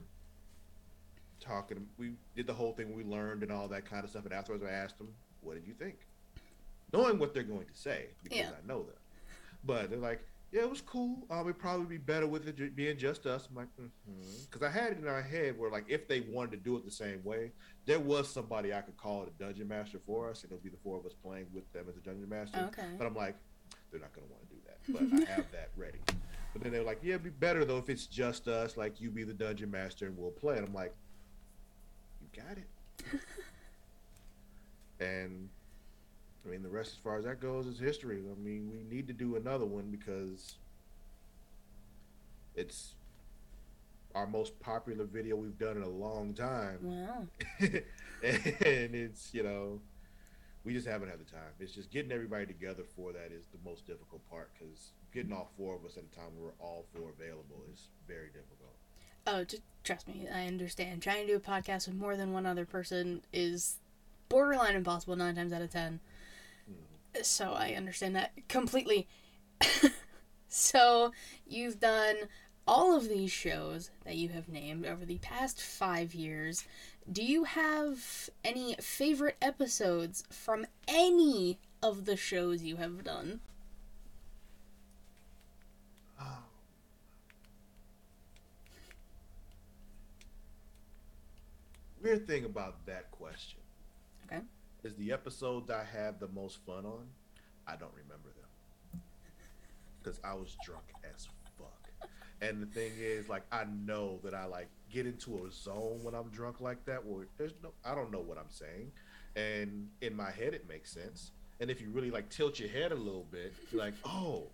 talking. 1.40 1.86
We 2.00 2.14
did 2.36 2.48
the 2.48 2.54
whole 2.54 2.74
thing. 2.74 2.96
We 2.96 3.04
learned 3.04 3.44
and 3.44 3.52
all 3.52 3.68
that 3.68 3.86
kind 3.86 4.04
of 4.04 4.10
stuff. 4.10 4.26
And 4.26 4.34
afterwards, 4.34 4.64
I 4.64 4.72
asked 4.72 4.98
them, 4.98 5.14
"What 5.42 5.54
did 5.54 5.68
you 5.68 5.74
think?" 5.76 5.98
Knowing 6.92 7.20
what 7.20 7.36
they're 7.36 7.44
going 7.44 7.68
to 7.68 7.78
say 7.78 8.08
because 8.24 8.40
Yeah. 8.40 8.50
I 8.64 8.68
know 8.68 8.80
them. 8.80 8.96
But 9.64 9.92
they're 9.92 10.00
like, 10.00 10.26
"Yeah, 10.52 10.62
it 10.62 10.70
was 10.70 10.82
cool. 10.82 11.26
Um, 11.30 11.42
it'd 11.42 11.60
probably 11.60 11.86
be 11.86 11.98
better 11.98 12.28
with 12.28 12.48
it 12.48 12.76
being 12.76 12.98
just 12.98 13.26
us." 13.26 13.48
I'm 13.50 13.56
like, 13.56 13.68
because 14.50 14.62
I 14.62 14.70
had 14.70 14.92
it 14.94 14.98
in 15.00 15.06
my 15.06 15.22
head 15.22 15.58
where 15.58 15.70
like 15.72 15.86
if 15.88 16.08
they 16.08 16.22
wanted 16.22 16.52
to 16.52 16.58
do 16.58 16.76
it 16.78 16.86
the 16.86 16.92
same 16.92 17.24
way, 17.24 17.52
there 17.86 18.00
was 18.00 18.30
somebody 18.30 18.74
I 18.74 18.82
could 18.82 18.98
call 18.98 19.24
a 19.24 19.44
dungeon 19.44 19.68
master 19.68 20.00
for 20.06 20.30
us, 20.30 20.44
and 20.44 20.52
it'll 20.52 20.64
be 20.64 20.70
the 20.70 20.78
four 20.84 20.98
of 20.98 21.06
us 21.06 21.14
playing 21.14 21.48
with 21.54 21.72
them 21.74 21.86
as 21.90 21.98
a 21.98 22.02
dungeon 22.02 22.30
master. 22.30 22.60
okay. 22.70 22.88
But 22.98 23.08
I'm 23.08 23.16
like, 23.16 23.36
they're 23.92 24.02
not 24.02 24.14
gonna 24.14 24.28
want 24.28 24.50
to 24.50 24.56
do 24.56 24.62
that. 24.66 24.78
But 24.88 25.30
I 25.30 25.34
have 25.36 25.52
that 25.52 25.70
ready. 25.76 26.00
But 26.54 26.64
then 26.64 26.72
they're 26.72 26.84
like, 26.84 27.00
yeah, 27.04 27.16
it'd 27.16 27.24
be 27.24 27.30
better 27.30 27.64
though 27.66 27.78
if 27.78 27.90
it's 27.90 28.08
just 28.08 28.48
us. 28.48 28.76
Like 28.78 29.00
you 29.00 29.12
be 29.12 29.24
the 29.24 29.34
dungeon 29.34 29.70
master 29.70 30.08
and 30.08 30.18
we'll 30.18 30.32
play. 30.32 30.58
And 30.58 30.68
I'm 30.68 30.74
like, 30.74 30.96
you 32.22 32.42
got 32.42 32.58
it. 32.58 33.22
and 35.00 35.50
I 36.46 36.50
mean, 36.52 36.64
the 36.64 36.70
rest 36.70 36.92
as 36.94 36.98
far 36.98 37.18
as 37.18 37.26
that 37.26 37.40
goes 37.40 37.68
is 37.68 37.80
history. 37.80 38.20
I 38.20 38.40
mean, 38.40 38.70
we 38.72 38.84
need 38.96 39.08
to 39.08 39.14
do 39.14 39.36
another 39.36 39.66
one 39.66 39.90
because 39.92 40.56
it's 42.56 42.94
our 44.16 44.26
most 44.26 44.60
popular 44.60 45.06
video 45.06 45.36
we've 45.36 45.58
done 45.60 45.78
in 45.78 45.84
a 45.84 45.90
long 45.90 46.34
time 46.34 46.80
Wow. 46.82 47.28
and 47.62 47.76
it's 48.96 49.30
you 49.34 49.44
know 49.44 49.80
we 50.66 50.74
just 50.74 50.88
haven't 50.88 51.10
had 51.10 51.20
the 51.20 51.32
time 51.32 51.52
it's 51.60 51.72
just 51.74 51.92
getting 51.92 52.12
everybody 52.12 52.48
together 52.48 52.84
for 52.96 53.14
that 53.14 53.32
is 53.32 53.46
the 53.54 53.70
most 53.70 53.86
difficult 53.86 54.28
part 54.30 54.50
because 54.58 54.90
getting 55.14 55.32
all 55.32 55.52
four 55.58 55.76
of 55.76 55.86
us 55.86 55.96
at 55.96 56.04
a 56.12 56.16
time 56.16 56.26
where 56.36 56.48
we're 56.48 56.66
all 56.66 56.86
four 56.94 57.12
available 57.12 57.62
is 57.72 57.90
very 58.08 58.28
difficult 58.28 58.74
Oh, 59.28 59.44
just 59.44 59.62
trust 59.84 60.08
me. 60.08 60.28
I 60.34 60.48
understand. 60.48 61.04
Trying 61.04 61.28
to 61.28 61.34
do 61.34 61.36
a 61.36 61.40
podcast 61.40 61.88
with 61.88 61.98
more 61.98 62.16
than 62.18 62.34
one 62.34 62.48
other 62.48 62.66
person 62.66 63.22
is 63.32 63.76
borderline 64.28 64.76
impossible 64.76 65.16
nine 65.16 65.36
times 65.36 65.54
out 65.54 65.62
of 65.62 65.70
ten. 65.70 66.00
So 67.22 67.54
I 67.54 67.74
understand 67.74 68.16
that 68.16 68.32
completely. 68.48 69.08
so 70.48 71.12
you've 71.46 71.80
done 71.80 72.16
all 72.68 72.96
of 72.96 73.10
these 73.10 73.32
shows 73.32 73.90
that 74.06 74.16
you 74.16 74.30
have 74.30 74.48
named 74.48 74.86
over 74.86 75.06
the 75.06 75.18
past 75.20 75.62
five 75.62 76.14
years. 76.14 76.66
Do 77.12 77.24
you 77.24 77.46
have 77.46 78.30
any 78.44 78.76
favorite 78.80 79.38
episodes 79.42 80.24
from 80.30 80.66
any 80.88 81.60
of 81.82 82.06
the 82.06 82.16
shows 82.16 82.62
you 82.62 82.78
have 82.78 83.04
done? 83.04 83.42
weird 92.02 92.28
thing 92.28 92.46
about 92.46 92.86
that 92.86 93.12
question. 93.12 93.59
Is 94.84 94.96
the 94.96 95.12
episodes 95.12 95.70
i 95.70 95.84
had 95.84 96.20
the 96.20 96.28
most 96.30 96.60
fun 96.66 96.86
on 96.86 97.06
i 97.68 97.76
don't 97.76 97.94
remember 97.94 98.30
them 98.30 99.02
because 100.02 100.20
i 100.24 100.34
was 100.34 100.56
drunk 100.64 100.86
as 101.14 101.28
fuck 101.58 101.90
And 102.42 102.62
the 102.62 102.68
thing 102.68 102.94
is, 102.98 103.28
like, 103.28 103.44
I 103.52 103.66
know 103.86 104.20
that 104.24 104.34
I 104.34 104.46
like 104.46 104.70
get 104.90 105.06
into 105.06 105.46
a 105.46 105.52
zone 105.52 106.00
when 106.04 106.16
I'm 106.16 106.30
drunk 106.30 106.62
like 106.62 106.86
that, 106.86 107.06
where 107.06 107.28
there's 107.38 107.54
no, 107.62 107.72
I 107.84 107.94
don't 107.96 108.12
know 108.12 108.22
what 108.22 108.38
I'm 108.38 108.50
saying, 108.50 108.92
and 109.36 109.90
in 110.02 110.16
my 110.16 110.32
head 110.32 110.54
it 110.54 110.68
makes 110.68 110.92
sense. 110.92 111.32
And 111.60 111.70
if 111.70 111.82
you 111.82 111.90
really 111.90 112.12
like 112.12 112.30
tilt 112.30 112.60
your 112.60 112.70
head 112.70 112.92
a 112.94 112.96
little 112.96 113.28
bit, 113.32 113.54
you're 113.72 113.82
like, 113.82 113.96
oh, 114.06 114.48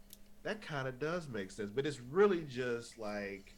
that 0.44 0.62
kind 0.62 0.88
of 0.88 1.00
does 1.00 1.28
make 1.28 1.52
sense. 1.52 1.72
But 1.76 1.86
it's 1.86 2.00
really 2.02 2.44
just 2.50 2.98
like 2.98 3.54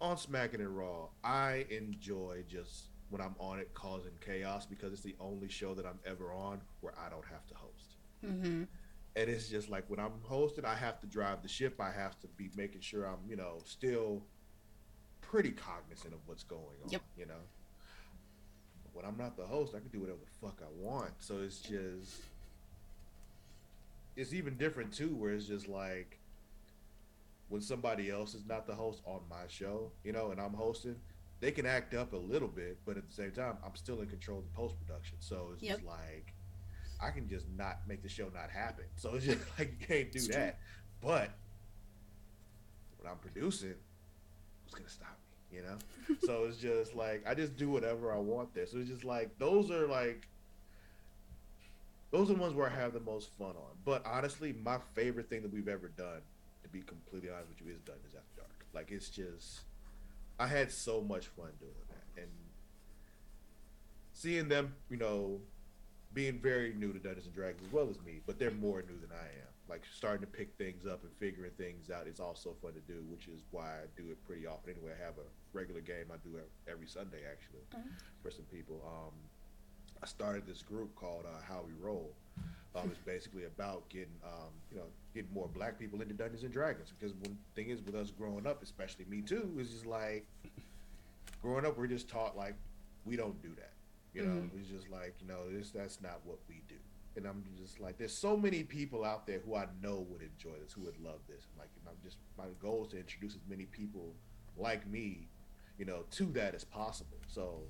on 0.00 0.16
Smacking 0.16 0.60
It 0.60 0.64
Raw, 0.68 1.08
I 1.22 1.66
enjoy 1.70 2.44
just 2.48 2.89
when 3.10 3.20
I'm 3.20 3.34
on 3.38 3.58
it 3.58 3.74
causing 3.74 4.12
chaos 4.24 4.66
because 4.66 4.92
it's 4.92 5.02
the 5.02 5.16
only 5.20 5.48
show 5.48 5.74
that 5.74 5.84
I'm 5.84 5.98
ever 6.06 6.32
on 6.32 6.60
where 6.80 6.94
I 6.98 7.10
don't 7.10 7.24
have 7.30 7.46
to 7.48 7.54
host. 7.54 7.96
Mm-hmm. 8.24 8.62
And 9.16 9.28
it's 9.28 9.48
just 9.48 9.68
like 9.68 9.84
when 9.88 9.98
I'm 9.98 10.12
hosting, 10.22 10.64
I 10.64 10.76
have 10.76 11.00
to 11.00 11.06
drive 11.06 11.42
the 11.42 11.48
ship. 11.48 11.80
I 11.80 11.90
have 11.90 12.18
to 12.20 12.28
be 12.36 12.50
making 12.56 12.80
sure 12.80 13.04
I'm, 13.04 13.18
you 13.28 13.36
know, 13.36 13.58
still 13.64 14.22
pretty 15.20 15.50
cognizant 15.50 16.14
of 16.14 16.20
what's 16.26 16.44
going 16.44 16.62
on. 16.84 16.90
Yep. 16.90 17.02
You 17.18 17.26
know, 17.26 17.42
when 18.92 19.04
I'm 19.04 19.16
not 19.16 19.36
the 19.36 19.44
host, 19.44 19.74
I 19.74 19.80
can 19.80 19.88
do 19.88 20.00
whatever 20.00 20.18
the 20.20 20.46
fuck 20.46 20.62
I 20.62 20.70
want. 20.76 21.10
So 21.18 21.38
it's 21.38 21.60
just, 21.60 22.22
it's 24.16 24.32
even 24.32 24.56
different 24.56 24.92
too, 24.92 25.14
where 25.16 25.32
it's 25.32 25.46
just 25.46 25.68
like 25.68 26.18
when 27.48 27.60
somebody 27.60 28.10
else 28.10 28.34
is 28.34 28.46
not 28.46 28.66
the 28.66 28.74
host 28.74 29.02
on 29.04 29.20
my 29.28 29.48
show, 29.48 29.90
you 30.04 30.12
know, 30.12 30.30
and 30.30 30.40
I'm 30.40 30.54
hosting, 30.54 30.96
they 31.40 31.50
can 31.50 31.66
act 31.66 31.94
up 31.94 32.12
a 32.12 32.16
little 32.16 32.48
bit, 32.48 32.78
but 32.84 32.96
at 32.96 33.06
the 33.08 33.12
same 33.14 33.32
time, 33.32 33.56
I'm 33.64 33.74
still 33.74 34.00
in 34.00 34.08
control 34.08 34.38
of 34.38 34.44
the 34.44 34.50
post 34.50 34.76
production. 34.78 35.16
So 35.20 35.50
it's 35.54 35.62
Yep. 35.62 35.76
just 35.76 35.86
like 35.86 36.34
I 37.02 37.10
can 37.10 37.28
just 37.28 37.46
not 37.56 37.78
make 37.88 38.02
the 38.02 38.08
show 38.08 38.28
not 38.34 38.50
happen. 38.50 38.84
So 38.96 39.14
it's 39.14 39.24
just 39.24 39.40
like 39.58 39.74
you 39.80 39.86
can't 39.86 40.12
do 40.12 40.18
It's 40.18 40.26
true. 40.26 40.34
that. 40.34 40.58
But 41.00 41.30
when 42.98 43.10
I'm 43.10 43.18
producing, 43.18 43.74
who's 44.64 44.74
gonna 44.74 44.88
stop 44.88 45.18
me? 45.50 45.56
You 45.58 45.62
know? 45.62 45.78
so 46.26 46.44
it's 46.44 46.58
just 46.58 46.94
like 46.94 47.24
I 47.26 47.34
just 47.34 47.56
do 47.56 47.70
whatever 47.70 48.12
I 48.12 48.18
want 48.18 48.54
there. 48.54 48.66
So 48.66 48.78
it's 48.78 48.88
just 48.90 49.04
like 49.04 49.38
those 49.38 49.70
are 49.70 49.86
like 49.86 50.28
those 52.10 52.30
are 52.30 52.34
the 52.34 52.40
ones 52.40 52.54
where 52.54 52.68
I 52.68 52.74
have 52.74 52.92
the 52.92 53.00
most 53.00 53.30
fun 53.38 53.50
on. 53.50 53.76
But 53.84 54.04
honestly, 54.04 54.52
my 54.52 54.78
favorite 54.94 55.30
thing 55.30 55.42
that 55.42 55.52
we've 55.52 55.68
ever 55.68 55.88
done, 55.88 56.20
to 56.62 56.68
be 56.68 56.82
completely 56.82 57.30
honest 57.30 57.48
with 57.50 57.60
you, 57.66 57.72
is 57.72 57.80
done 57.80 57.96
is 58.06 58.14
after 58.14 58.36
dark. 58.36 58.66
Like 58.74 58.90
it's 58.90 59.08
just 59.08 59.60
I 60.40 60.46
had 60.46 60.72
so 60.72 61.02
much 61.02 61.26
fun 61.26 61.50
doing 61.60 61.74
that. 61.90 62.22
And 62.22 62.30
seeing 64.14 64.48
them, 64.48 64.74
you 64.88 64.96
know, 64.96 65.38
being 66.14 66.38
very 66.40 66.72
new 66.72 66.92
to 66.94 66.98
Dungeons 66.98 67.26
and 67.26 67.34
Dragons 67.34 67.62
as 67.66 67.72
well 67.72 67.88
as 67.90 68.00
me, 68.00 68.20
but 68.26 68.38
they're 68.38 68.50
more 68.50 68.80
new 68.82 68.98
than 68.98 69.10
I 69.12 69.24
am. 69.26 69.52
Like 69.68 69.82
starting 69.94 70.22
to 70.22 70.26
pick 70.26 70.56
things 70.56 70.86
up 70.86 71.02
and 71.04 71.12
figuring 71.20 71.52
things 71.58 71.90
out 71.90 72.06
is 72.08 72.18
also 72.20 72.56
fun 72.62 72.72
to 72.72 72.80
do, 72.80 73.04
which 73.08 73.28
is 73.28 73.42
why 73.50 73.66
I 73.68 73.86
do 74.00 74.10
it 74.10 74.24
pretty 74.26 74.46
often. 74.46 74.70
Anyway, 74.74 74.92
I 74.98 75.04
have 75.04 75.18
a 75.18 75.28
regular 75.52 75.82
game 75.82 76.06
I 76.12 76.16
do 76.26 76.38
every 76.66 76.88
Sunday 76.88 77.20
actually 77.30 77.60
Mhm. 77.76 77.92
for 78.22 78.30
some 78.30 78.46
people. 78.46 78.82
Um, 78.84 79.14
I 80.02 80.06
started 80.06 80.46
this 80.46 80.62
group 80.62 80.94
called 80.96 81.26
uh, 81.26 81.42
How 81.42 81.62
We 81.62 81.74
Roll. 81.74 82.16
Um, 82.74 82.88
it's 82.90 83.00
basically 83.04 83.44
about 83.44 83.88
getting, 83.88 84.14
um, 84.24 84.50
you 84.70 84.76
know, 84.76 84.84
getting 85.12 85.32
more 85.32 85.48
black 85.48 85.78
people 85.78 86.00
into 86.02 86.14
Dungeons 86.14 86.44
and 86.44 86.52
Dragons. 86.52 86.92
Because 86.96 87.14
one 87.16 87.36
thing 87.56 87.68
is 87.70 87.82
with 87.82 87.96
us 87.96 88.10
growing 88.12 88.46
up, 88.46 88.62
especially 88.62 89.04
me 89.06 89.22
too, 89.22 89.56
is 89.58 89.70
just 89.70 89.86
like 89.86 90.24
growing 91.42 91.66
up, 91.66 91.76
we're 91.76 91.86
just 91.88 92.08
taught 92.08 92.36
like 92.36 92.54
we 93.04 93.16
don't 93.16 93.40
do 93.42 93.48
that. 93.56 93.72
You 94.14 94.22
know, 94.24 94.40
Mhm. 94.42 94.58
it's 94.60 94.68
just 94.68 94.88
like 94.88 95.14
you 95.20 95.26
know, 95.26 95.50
this 95.50 95.70
that's 95.70 96.00
not 96.00 96.24
what 96.24 96.38
we 96.48 96.62
do. 96.68 96.76
And 97.16 97.26
I'm 97.26 97.44
just 97.56 97.80
like, 97.80 97.98
there's 97.98 98.14
so 98.16 98.36
many 98.36 98.62
people 98.62 99.04
out 99.04 99.26
there 99.26 99.40
who 99.40 99.56
I 99.56 99.66
know 99.82 100.00
would 100.08 100.22
enjoy 100.22 100.56
this, 100.62 100.72
who 100.72 100.82
would 100.82 100.98
love 101.00 101.20
this. 101.28 101.48
Like, 101.58 101.68
and 101.80 101.88
I'm 101.88 101.96
just 102.04 102.18
my 102.38 102.46
goal 102.60 102.84
is 102.84 102.88
to 102.92 102.98
introduce 102.98 103.34
as 103.34 103.42
many 103.48 103.66
people 103.66 104.14
like 104.56 104.86
me, 104.86 105.28
you 105.76 105.84
know, 105.86 106.04
to 106.12 106.26
that 106.32 106.54
as 106.54 106.62
possible. 106.64 107.18
So 107.26 107.62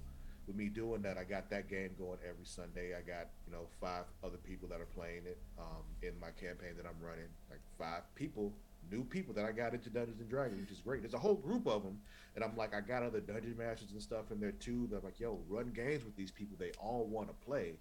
with 0.46 0.56
me 0.56 0.68
doing 0.68 1.02
that, 1.02 1.16
I 1.18 1.24
got 1.24 1.50
that 1.50 1.68
game 1.68 1.90
going 1.98 2.18
every 2.28 2.44
Sunday. 2.44 2.94
I 2.96 3.00
got 3.00 3.28
you 3.46 3.52
know 3.52 3.66
five 3.80 4.04
other 4.24 4.38
people 4.38 4.68
that 4.68 4.80
are 4.80 4.86
playing 4.86 5.26
it 5.26 5.38
um, 5.58 5.84
in 6.02 6.18
my 6.20 6.30
campaign 6.30 6.74
that 6.76 6.86
I'm 6.86 6.98
running. 7.04 7.28
Like 7.50 7.60
five 7.78 8.02
people, 8.14 8.52
new 8.90 9.04
people 9.04 9.34
that 9.34 9.44
I 9.44 9.52
got 9.52 9.74
into 9.74 9.90
Dungeons 9.90 10.20
and 10.20 10.28
Dragons, 10.28 10.60
which 10.60 10.70
is 10.70 10.80
great. 10.80 11.02
There's 11.02 11.14
a 11.14 11.18
whole 11.18 11.34
group 11.36 11.66
of 11.66 11.82
them, 11.82 11.98
and 12.34 12.42
I'm 12.44 12.56
like, 12.56 12.74
I 12.74 12.80
got 12.80 13.02
other 13.02 13.20
dungeon 13.20 13.56
masters 13.58 13.92
and 13.92 14.02
stuff 14.02 14.30
in 14.30 14.40
there 14.40 14.52
too. 14.52 14.88
That 14.90 14.98
I'm 14.98 15.04
like, 15.04 15.20
yo, 15.20 15.38
run 15.48 15.70
games 15.74 16.04
with 16.04 16.16
these 16.16 16.30
people. 16.30 16.56
They 16.58 16.72
all 16.80 17.04
want 17.06 17.28
to 17.28 17.34
play, 17.46 17.74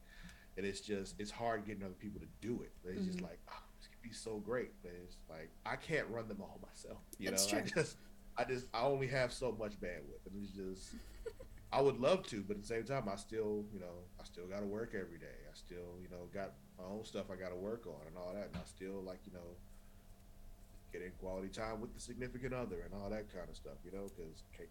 and 0.57 0.65
it's 0.65 0.81
just 0.81 1.15
it's 1.19 1.31
hard 1.31 1.65
getting 1.65 1.83
other 1.83 1.93
people 1.99 2.19
to 2.19 2.27
do 2.41 2.61
it. 2.63 2.71
It's 2.87 3.05
just 3.05 3.19
Mhm. 3.19 3.23
like, 3.23 3.39
oh, 3.49 3.63
this 3.79 3.87
could 3.87 4.01
be 4.01 4.13
so 4.13 4.37
great, 4.37 4.71
but 4.83 4.91
it's 5.03 5.17
like 5.29 5.49
I 5.65 5.75
can't 5.75 6.07
run 6.09 6.27
them 6.27 6.41
all 6.41 6.59
myself. 6.61 7.01
You 7.17 7.31
That's 7.31 7.51
know, 7.51 7.59
I 7.59 7.61
just 7.61 7.97
I 8.37 8.43
just 8.43 8.67
I 8.73 8.81
only 8.83 9.07
have 9.07 9.33
so 9.33 9.51
much 9.57 9.79
bandwidth, 9.81 10.25
and 10.27 10.43
it's 10.43 10.51
just 10.53 10.93
I 11.71 11.81
would 11.81 11.99
love 11.99 12.25
to, 12.27 12.41
but 12.47 12.55
at 12.57 12.61
the 12.63 12.67
same 12.67 12.83
time, 12.83 13.07
I 13.07 13.15
still 13.15 13.65
you 13.73 13.79
know 13.79 14.03
I 14.19 14.23
still 14.23 14.47
got 14.47 14.59
to 14.61 14.65
work 14.65 14.95
every 14.95 15.19
day. 15.19 15.37
I 15.49 15.53
still 15.53 15.99
you 16.01 16.09
know 16.09 16.25
got 16.33 16.53
my 16.77 16.85
own 16.85 17.05
stuff 17.05 17.25
I 17.31 17.35
got 17.35 17.49
to 17.49 17.55
work 17.55 17.85
on 17.85 18.07
and 18.07 18.17
all 18.17 18.33
that, 18.33 18.47
and 18.47 18.55
I 18.55 18.65
still 18.65 19.01
like 19.03 19.19
you 19.25 19.33
know 19.33 19.55
getting 20.91 21.11
quality 21.21 21.49
time 21.49 21.79
with 21.79 21.93
the 21.93 21.99
significant 22.01 22.53
other 22.53 22.81
and 22.81 22.93
all 22.99 23.09
that 23.11 23.31
kind 23.31 23.47
of 23.47 23.55
stuff, 23.55 23.75
you 23.85 23.91
know, 23.91 24.05
because 24.15 24.41
can't 24.57 24.69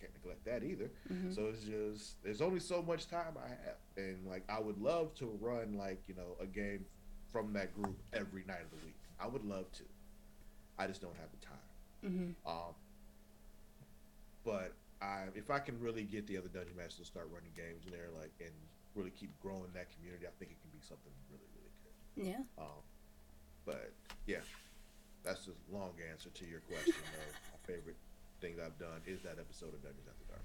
can't 0.00 0.12
neglect 0.14 0.44
that 0.44 0.62
either. 0.62 0.90
Mhm. 1.12 1.34
So 1.34 1.46
it's 1.46 1.64
just 1.64 2.22
there's 2.22 2.40
only 2.42 2.60
so 2.60 2.82
much 2.82 3.08
time 3.08 3.34
I 3.44 3.48
have, 3.48 3.78
and 3.96 4.26
like 4.28 4.44
I 4.48 4.60
would 4.60 4.78
love 4.80 5.14
to 5.16 5.26
run 5.40 5.76
like 5.76 6.00
you 6.06 6.14
know 6.14 6.36
a 6.40 6.46
game 6.46 6.84
from 7.32 7.52
that 7.54 7.74
group 7.74 7.98
every 8.12 8.44
night 8.46 8.60
of 8.62 8.70
the 8.78 8.86
week. 8.86 8.94
I 9.18 9.26
would 9.26 9.44
love 9.44 9.70
to. 9.72 9.82
I 10.78 10.86
just 10.86 11.00
don't 11.00 11.16
have 11.16 11.28
the 11.32 11.44
time. 11.44 12.34
Mhm. 12.44 12.48
Um, 12.48 12.74
but 14.44 14.72
I, 15.02 15.24
if 15.34 15.50
I 15.50 15.58
can 15.58 15.78
really 15.80 16.04
get 16.04 16.26
the 16.26 16.38
other 16.38 16.48
dungeon 16.48 16.76
masters 16.76 16.98
to 17.00 17.04
start 17.04 17.28
running 17.32 17.52
games 17.54 17.84
in 17.86 17.92
there, 17.92 18.08
like 18.18 18.32
and 18.40 18.52
really 18.94 19.10
keep 19.10 19.30
growing 19.40 19.68
that 19.74 19.92
community, 19.94 20.26
I 20.26 20.34
think 20.38 20.52
it 20.52 20.60
can 20.60 20.72
be 20.72 20.80
something 20.80 21.12
really, 21.28 21.48
really 21.52 21.72
good. 21.84 21.96
Yeah. 22.32 22.62
Um, 22.62 22.80
but 23.64 23.92
yeah, 24.26 24.44
that's 25.22 25.44
the 25.46 25.52
long 25.70 25.92
answer 26.10 26.30
to 26.30 26.44
your 26.46 26.60
question. 26.60 26.94
though. 27.12 27.32
My 27.52 27.74
favorite 27.74 27.96
thing 28.40 28.56
that 28.56 28.66
I've 28.66 28.78
done 28.78 29.02
is 29.06 29.22
that 29.22 29.36
episode 29.38 29.74
of 29.74 29.82
Dungeons 29.82 30.08
After 30.08 30.32
Dark. 30.32 30.44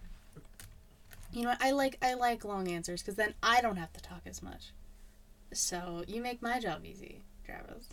You 1.33 1.43
know, 1.43 1.49
what? 1.49 1.61
I 1.61 1.71
like 1.71 1.97
I 2.01 2.15
like 2.15 2.43
long 2.43 2.67
answers 2.67 3.01
because 3.01 3.15
then 3.15 3.33
I 3.41 3.61
don't 3.61 3.77
have 3.77 3.93
to 3.93 4.01
talk 4.01 4.21
as 4.25 4.43
much. 4.43 4.73
So 5.53 6.03
you 6.07 6.21
make 6.21 6.41
my 6.41 6.59
job 6.59 6.85
easy, 6.85 7.21
Travis. 7.45 7.89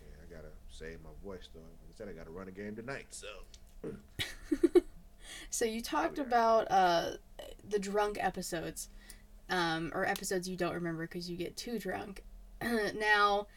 Yeah, 0.00 0.16
I 0.22 0.34
gotta 0.34 0.52
save 0.70 0.98
my 1.02 1.10
voice 1.22 1.48
though. 1.52 1.60
Like 1.60 1.90
I 1.94 1.98
said, 1.98 2.08
I 2.08 2.12
gotta 2.12 2.30
run 2.30 2.48
a 2.48 2.52
game 2.52 2.74
tonight, 2.76 3.06
so 3.10 3.26
So 5.50 5.64
you 5.64 5.82
talked 5.82 6.18
about 6.18 6.70
uh, 6.70 7.10
the 7.68 7.78
drunk 7.78 8.18
episodes, 8.20 8.88
um, 9.48 9.90
or 9.94 10.06
episodes 10.06 10.48
you 10.48 10.56
don't 10.56 10.74
remember 10.74 11.06
because 11.06 11.28
you 11.28 11.36
get 11.36 11.56
too 11.56 11.78
drunk. 11.78 12.22
now, 12.62 13.48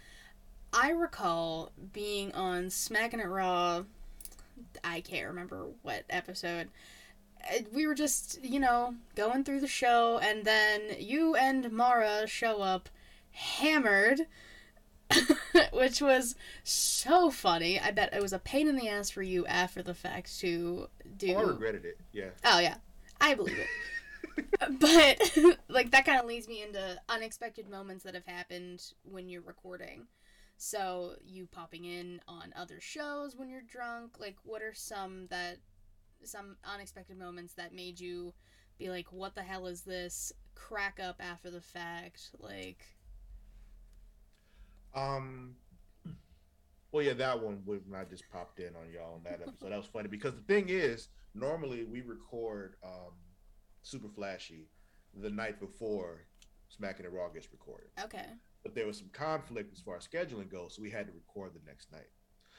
I 0.73 0.89
recall 0.89 1.71
being 1.93 2.31
on 2.33 2.71
Smacking 2.71 3.19
It 3.19 3.27
Raw. 3.27 3.83
I 4.83 5.01
can't 5.01 5.27
remember 5.27 5.67
what 5.83 6.03
episode. 6.09 6.69
We 7.71 7.85
were 7.85 7.95
just, 7.95 8.43
you 8.43 8.59
know, 8.59 8.95
going 9.15 9.43
through 9.43 9.59
the 9.59 9.67
show, 9.67 10.17
and 10.17 10.45
then 10.45 10.81
you 10.97 11.35
and 11.35 11.71
Mara 11.71 12.25
show 12.25 12.61
up 12.61 12.89
hammered, 13.31 14.21
which 15.73 16.01
was 16.01 16.35
so 16.63 17.29
funny. 17.29 17.79
I 17.79 17.91
bet 17.91 18.13
it 18.13 18.21
was 18.21 18.33
a 18.33 18.39
pain 18.39 18.67
in 18.67 18.75
the 18.75 18.89
ass 18.89 19.09
for 19.09 19.21
you 19.23 19.45
after 19.45 19.83
the 19.83 19.93
fact 19.93 20.39
to 20.39 20.87
do. 21.17 21.35
oh, 21.35 21.39
I 21.39 21.43
regretted 21.43 21.85
it. 21.85 21.99
Yeah. 22.11 22.29
Oh 22.45 22.59
yeah, 22.59 22.75
I 23.19 23.33
believe 23.33 23.57
it. 23.57 23.67
but 24.79 25.57
like 25.69 25.91
that 25.91 26.05
kind 26.05 26.19
of 26.19 26.25
leads 26.25 26.47
me 26.47 26.63
into 26.63 26.99
unexpected 27.09 27.69
moments 27.69 28.03
that 28.03 28.15
have 28.15 28.25
happened 28.25 28.83
when 29.03 29.29
you're 29.29 29.41
recording. 29.41 30.07
So 30.57 31.15
you 31.25 31.47
popping 31.47 31.85
in 31.85 32.21
on 32.27 32.53
other 32.55 32.79
shows 32.79 33.35
when 33.35 33.49
you're 33.49 33.61
drunk. 33.61 34.19
Like, 34.19 34.37
what 34.43 34.61
are 34.61 34.73
some 34.73 35.27
that 35.29 35.57
some 36.23 36.55
unexpected 36.63 37.17
moments 37.17 37.53
that 37.55 37.73
made 37.73 37.99
you 37.99 38.33
be 38.77 38.89
like, 38.89 39.11
"What 39.11 39.35
the 39.35 39.43
hell 39.43 39.67
is 39.67 39.81
this?" 39.81 40.31
Crack 40.55 40.99
up 41.01 41.17
after 41.19 41.49
the 41.49 41.61
fact, 41.61 42.29
like. 42.39 42.83
Um. 44.95 45.55
Well, 46.91 47.03
yeah, 47.03 47.13
that 47.13 47.41
one 47.41 47.61
when 47.65 47.81
I 47.95 48.03
just 48.03 48.23
popped 48.31 48.59
in 48.59 48.75
on 48.75 48.91
y'all 48.93 49.15
on 49.15 49.23
that 49.23 49.41
episode. 49.41 49.71
That 49.71 49.77
was 49.77 49.87
funny 49.87 50.07
because 50.07 50.35
the 50.35 50.53
thing 50.53 50.69
is, 50.69 51.07
normally 51.33 51.85
we 51.85 52.01
record 52.01 52.75
um, 52.83 53.13
Super 53.81 54.09
Flashy 54.09 54.67
the 55.19 55.29
night 55.29 55.59
before 55.59 56.27
Smacking 56.69 57.05
It 57.05 57.11
Raw 57.11 57.29
gets 57.29 57.51
recorded. 57.51 57.89
Okay. 58.03 58.25
But 58.61 58.75
there 58.75 58.85
was 58.85 58.97
some 58.97 59.09
conflict 59.11 59.73
as 59.73 59.81
far 59.81 59.97
as 59.97 60.07
scheduling 60.07 60.49
goes, 60.49 60.75
so 60.75 60.81
we 60.81 60.91
had 60.91 61.07
to 61.07 61.13
record 61.13 61.53
the 61.53 61.65
next 61.65 61.91
night. 61.91 62.09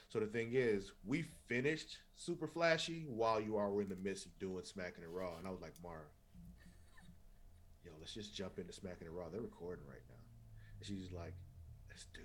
So 0.09 0.21
the 0.21 0.27
thing 0.27 0.51
is, 0.53 0.93
we 1.05 1.25
finished 1.49 1.99
Super 2.17 2.47
Flashy 2.47 3.07
while 3.09 3.41
you 3.41 3.57
all 3.57 3.71
were 3.71 3.83
in 3.83 3.89
the 3.89 3.97
midst 3.97 4.27
of 4.27 4.39
doing 4.39 4.65
Smacking 4.65 5.03
It 5.03 5.11
Raw, 5.11 5.37
and 5.39 5.47
I 5.47 5.51
was 5.51 5.61
like, 5.61 5.75
Mara, 5.83 6.07
yo, 7.85 7.93
let's 7.99 8.15
just 8.15 8.35
jump 8.35 8.59
into 8.59 8.73
Smacking 8.73 9.07
It 9.07 9.13
Raw. 9.13 9.29
They're 9.31 9.41
recording 9.41 9.87
right 9.89 10.03
now. 10.09 10.15
And 10.79 10.87
she's 10.87 11.13
like, 11.13 11.35
let's 11.95 12.07
do 12.13 12.21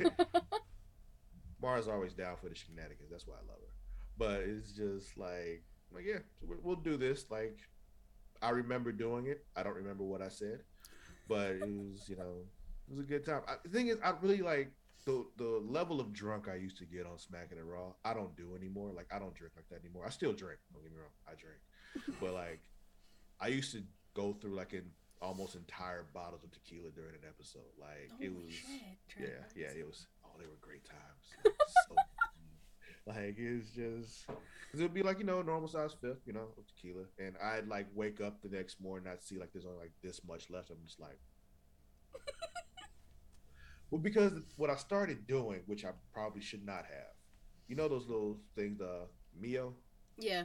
it. 0.00 0.12
Mara's 1.62 1.88
always 1.88 2.12
down 2.12 2.36
for 2.36 2.48
the 2.48 2.54
shenanigans. 2.54 3.10
That's 3.10 3.26
why 3.26 3.34
I 3.34 3.46
love 3.48 3.60
her. 3.60 3.72
But 4.18 4.40
it's 4.48 4.72
just 4.72 5.16
like, 5.16 5.64
like 5.92 6.04
yeah, 6.06 6.18
we'll 6.42 6.76
do 6.76 6.96
this. 6.96 7.26
Like, 7.30 7.58
I 8.42 8.50
remember 8.50 8.92
doing 8.92 9.26
it. 9.26 9.44
I 9.56 9.62
don't 9.62 9.76
remember 9.76 10.04
what 10.04 10.20
I 10.20 10.28
said, 10.28 10.60
but 11.28 11.52
it 11.52 11.68
was, 11.68 12.08
you 12.08 12.16
know, 12.16 12.42
it 12.88 12.90
was 12.90 13.00
a 13.00 13.08
good 13.08 13.24
time. 13.24 13.42
I, 13.48 13.54
the 13.64 13.70
thing 13.70 13.88
is, 13.88 13.96
I 14.04 14.12
really 14.20 14.42
like 14.42 14.72
the 15.06 15.24
the 15.36 15.62
level 15.66 16.00
of 16.00 16.12
drunk 16.12 16.48
I 16.48 16.56
used 16.56 16.78
to 16.78 16.84
get 16.84 17.06
on 17.06 17.18
Smacking 17.18 17.58
It 17.58 17.64
Raw. 17.64 17.92
I 18.04 18.14
don't 18.14 18.36
do 18.36 18.54
anymore. 18.56 18.92
Like, 18.94 19.06
I 19.14 19.18
don't 19.18 19.34
drink 19.34 19.54
like 19.56 19.68
that 19.70 19.80
anymore. 19.84 20.04
I 20.06 20.10
still 20.10 20.32
drink. 20.32 20.58
Don't 20.72 20.82
get 20.82 20.92
me 20.92 20.98
wrong. 20.98 21.14
I 21.26 21.32
drink, 21.34 22.20
but 22.20 22.34
like, 22.34 22.60
I 23.40 23.48
used 23.48 23.72
to 23.72 23.82
go 24.14 24.34
through 24.34 24.54
like 24.54 24.72
in 24.72 24.84
almost 25.24 25.54
entire 25.54 26.04
bottles 26.12 26.44
of 26.44 26.50
tequila 26.52 26.90
during 26.90 27.14
an 27.14 27.26
episode. 27.26 27.72
Like 27.80 28.10
Oh, 28.12 28.16
it 28.24 28.32
was, 28.34 28.52
yeah, 29.18 29.26
yeah, 29.56 29.68
it 29.76 29.86
was. 29.86 30.06
Oh, 30.24 30.30
they 30.38 30.46
were 30.46 30.58
great 30.60 30.84
times. 30.84 31.24
so, 31.88 31.94
like 33.06 33.36
it's 33.38 33.70
just, 33.70 34.26
cause 34.26 34.80
it 34.80 34.82
would 34.82 34.94
be 34.94 35.02
like 35.02 35.18
you 35.18 35.24
know 35.24 35.42
normal 35.42 35.68
size 35.68 35.94
fifth, 36.00 36.22
you 36.26 36.32
know, 36.32 36.48
of 36.58 36.66
tequila, 36.66 37.04
and 37.18 37.34
I'd 37.42 37.68
like 37.68 37.86
wake 37.94 38.20
up 38.20 38.42
the 38.42 38.48
next 38.48 38.80
morning, 38.80 39.08
I'd 39.10 39.22
see 39.22 39.38
like 39.38 39.52
there's 39.52 39.66
only 39.66 39.78
like 39.78 39.92
this 40.02 40.20
much 40.26 40.50
left. 40.50 40.70
I'm 40.70 40.78
just 40.86 41.00
like. 41.00 41.18
Well, 43.90 44.00
because 44.00 44.32
what 44.56 44.70
I 44.70 44.76
started 44.76 45.26
doing, 45.26 45.60
which 45.66 45.84
I 45.84 45.90
probably 46.12 46.40
should 46.40 46.64
not 46.64 46.84
have, 46.86 47.12
you 47.68 47.76
know 47.76 47.88
those 47.88 48.08
little 48.08 48.38
things, 48.56 48.78
the 48.78 49.06
Mio, 49.38 49.74
Yeah. 50.16 50.44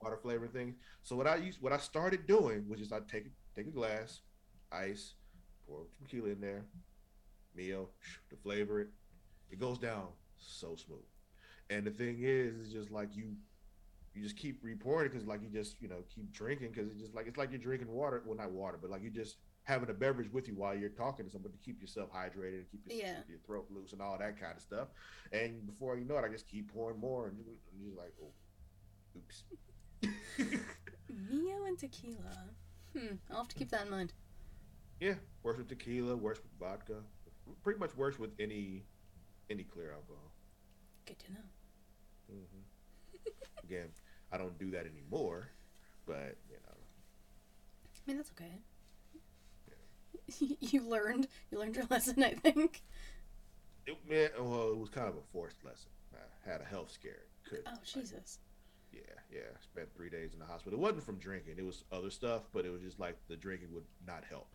water 0.00 0.16
flavor 0.16 0.48
thing. 0.48 0.74
So 1.02 1.14
what 1.14 1.26
I 1.26 1.36
used, 1.36 1.60
what 1.62 1.72
I 1.72 1.78
started 1.78 2.26
doing 2.26 2.68
was 2.68 2.80
just 2.80 2.92
I'd 2.92 3.08
take 3.08 3.26
take 3.54 3.66
a 3.66 3.70
glass, 3.70 4.20
ice, 4.72 5.14
pour 5.66 5.82
tequila 6.02 6.30
in 6.30 6.40
there, 6.40 6.64
Mio, 7.54 7.88
to 8.30 8.36
flavor 8.36 8.80
it. 8.80 8.88
It 9.50 9.58
goes 9.58 9.78
down 9.78 10.08
so 10.38 10.76
smooth. 10.76 10.98
And 11.70 11.86
the 11.86 11.90
thing 11.90 12.18
is, 12.22 12.56
it's 12.60 12.72
just 12.72 12.90
like 12.90 13.14
you, 13.16 13.34
you 14.14 14.22
just 14.22 14.36
keep 14.36 14.58
reporting 14.62 15.12
because 15.12 15.26
like 15.26 15.42
you 15.42 15.48
just 15.48 15.80
you 15.80 15.88
know 15.88 16.02
keep 16.12 16.32
drinking 16.32 16.70
because 16.72 16.90
it's 16.90 17.00
just 17.00 17.14
like 17.14 17.26
it's 17.28 17.36
like 17.38 17.50
you're 17.50 17.60
drinking 17.60 17.88
water. 17.92 18.22
Well, 18.26 18.36
not 18.36 18.50
water, 18.50 18.78
but 18.80 18.90
like 18.90 19.02
you 19.02 19.10
just 19.10 19.36
having 19.64 19.90
a 19.90 19.92
beverage 19.94 20.32
with 20.32 20.48
you 20.48 20.54
while 20.54 20.74
you're 20.74 20.88
talking 20.88 21.24
to 21.26 21.30
somebody 21.30 21.54
to 21.54 21.60
keep 21.64 21.80
yourself 21.80 22.10
hydrated 22.12 22.54
and 22.60 22.70
keep 22.70 22.80
your, 22.86 22.98
Yeah. 22.98 23.18
your 23.28 23.38
throat 23.46 23.66
loose 23.70 23.92
and 23.92 24.00
all 24.00 24.16
that 24.18 24.40
kind 24.40 24.56
of 24.56 24.62
stuff. 24.62 24.88
And 25.32 25.64
before 25.66 25.96
you 25.96 26.04
know 26.04 26.16
it, 26.16 26.24
I 26.24 26.28
just 26.28 26.48
keep 26.48 26.72
pouring 26.72 26.98
more, 26.98 27.28
and 27.28 27.36
you're 27.36 27.86
just 27.86 27.96
like, 27.98 28.12
oh, 28.22 28.32
oops. 29.18 29.44
Mio 31.30 31.64
and 31.66 31.78
tequila. 31.78 32.48
Hmm. 32.96 33.14
I'll 33.30 33.38
have 33.38 33.48
to 33.48 33.54
keep 33.56 33.70
that 33.70 33.84
in 33.84 33.90
mind. 33.90 34.12
Yeah, 35.00 35.14
works 35.42 35.58
with 35.58 35.68
tequila, 35.68 36.16
works 36.16 36.40
with 36.42 36.52
vodka, 36.58 36.96
pretty 37.62 37.78
much 37.78 37.96
works 37.96 38.18
with 38.18 38.30
any 38.38 38.84
any 39.48 39.64
clear 39.64 39.92
alcohol. 39.92 40.32
Good 41.06 41.18
to 41.20 41.32
know. 41.32 41.40
hmm 42.28 42.60
Again, 43.64 43.88
I 44.32 44.38
don't 44.38 44.58
do 44.58 44.70
that 44.72 44.86
anymore, 44.86 45.48
but 46.06 46.36
you 46.48 46.56
know, 46.66 46.76
I 47.86 48.00
mean, 48.06 48.16
that's 48.16 48.32
okay. 48.32 48.62
you 50.60 50.82
learned. 50.88 51.28
You 51.50 51.58
learned 51.58 51.76
your 51.76 51.86
lesson, 51.90 52.22
I 52.22 52.34
think. 52.34 52.82
it, 53.86 53.96
man, 54.08 54.30
well, 54.38 54.70
it 54.70 54.78
was 54.78 54.88
kind 54.88 55.08
of 55.08 55.16
a 55.16 55.22
forced 55.32 55.64
lesson. 55.64 55.90
I 56.14 56.50
had 56.50 56.60
a 56.60 56.64
health 56.64 56.90
scare. 56.90 57.22
Could 57.48 57.62
Oh 57.66 57.78
Jesus. 57.84 58.38
Yeah, 58.92 59.00
yeah. 59.32 59.40
Spent 59.60 59.88
three 59.94 60.10
days 60.10 60.32
in 60.32 60.38
the 60.38 60.46
hospital. 60.46 60.78
It 60.78 60.82
wasn't 60.82 61.04
from 61.04 61.18
drinking. 61.18 61.54
It 61.58 61.64
was 61.64 61.84
other 61.92 62.10
stuff, 62.10 62.42
but 62.52 62.64
it 62.64 62.70
was 62.70 62.82
just 62.82 62.98
like 62.98 63.16
the 63.28 63.36
drinking 63.36 63.72
would 63.72 63.84
not 64.06 64.24
help. 64.28 64.48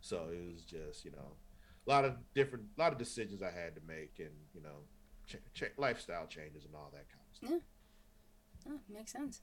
So 0.00 0.28
it 0.32 0.52
was 0.52 0.62
just 0.62 1.04
you 1.04 1.10
know, 1.10 1.36
a 1.86 1.90
lot 1.90 2.04
of 2.04 2.14
different, 2.34 2.64
a 2.76 2.80
lot 2.80 2.92
of 2.92 2.98
decisions 2.98 3.42
I 3.42 3.50
had 3.50 3.74
to 3.74 3.80
make, 3.86 4.14
and 4.18 4.30
you 4.54 4.62
know, 4.62 4.84
ch- 5.26 5.36
ch- 5.54 5.72
lifestyle 5.76 6.26
changes 6.26 6.64
and 6.64 6.74
all 6.74 6.92
that 6.92 7.06
kind 7.08 7.24
of 7.30 7.36
stuff. 7.36 7.62
Yeah, 8.66 8.72
oh, 8.72 8.80
makes 8.92 9.12
sense. 9.12 9.40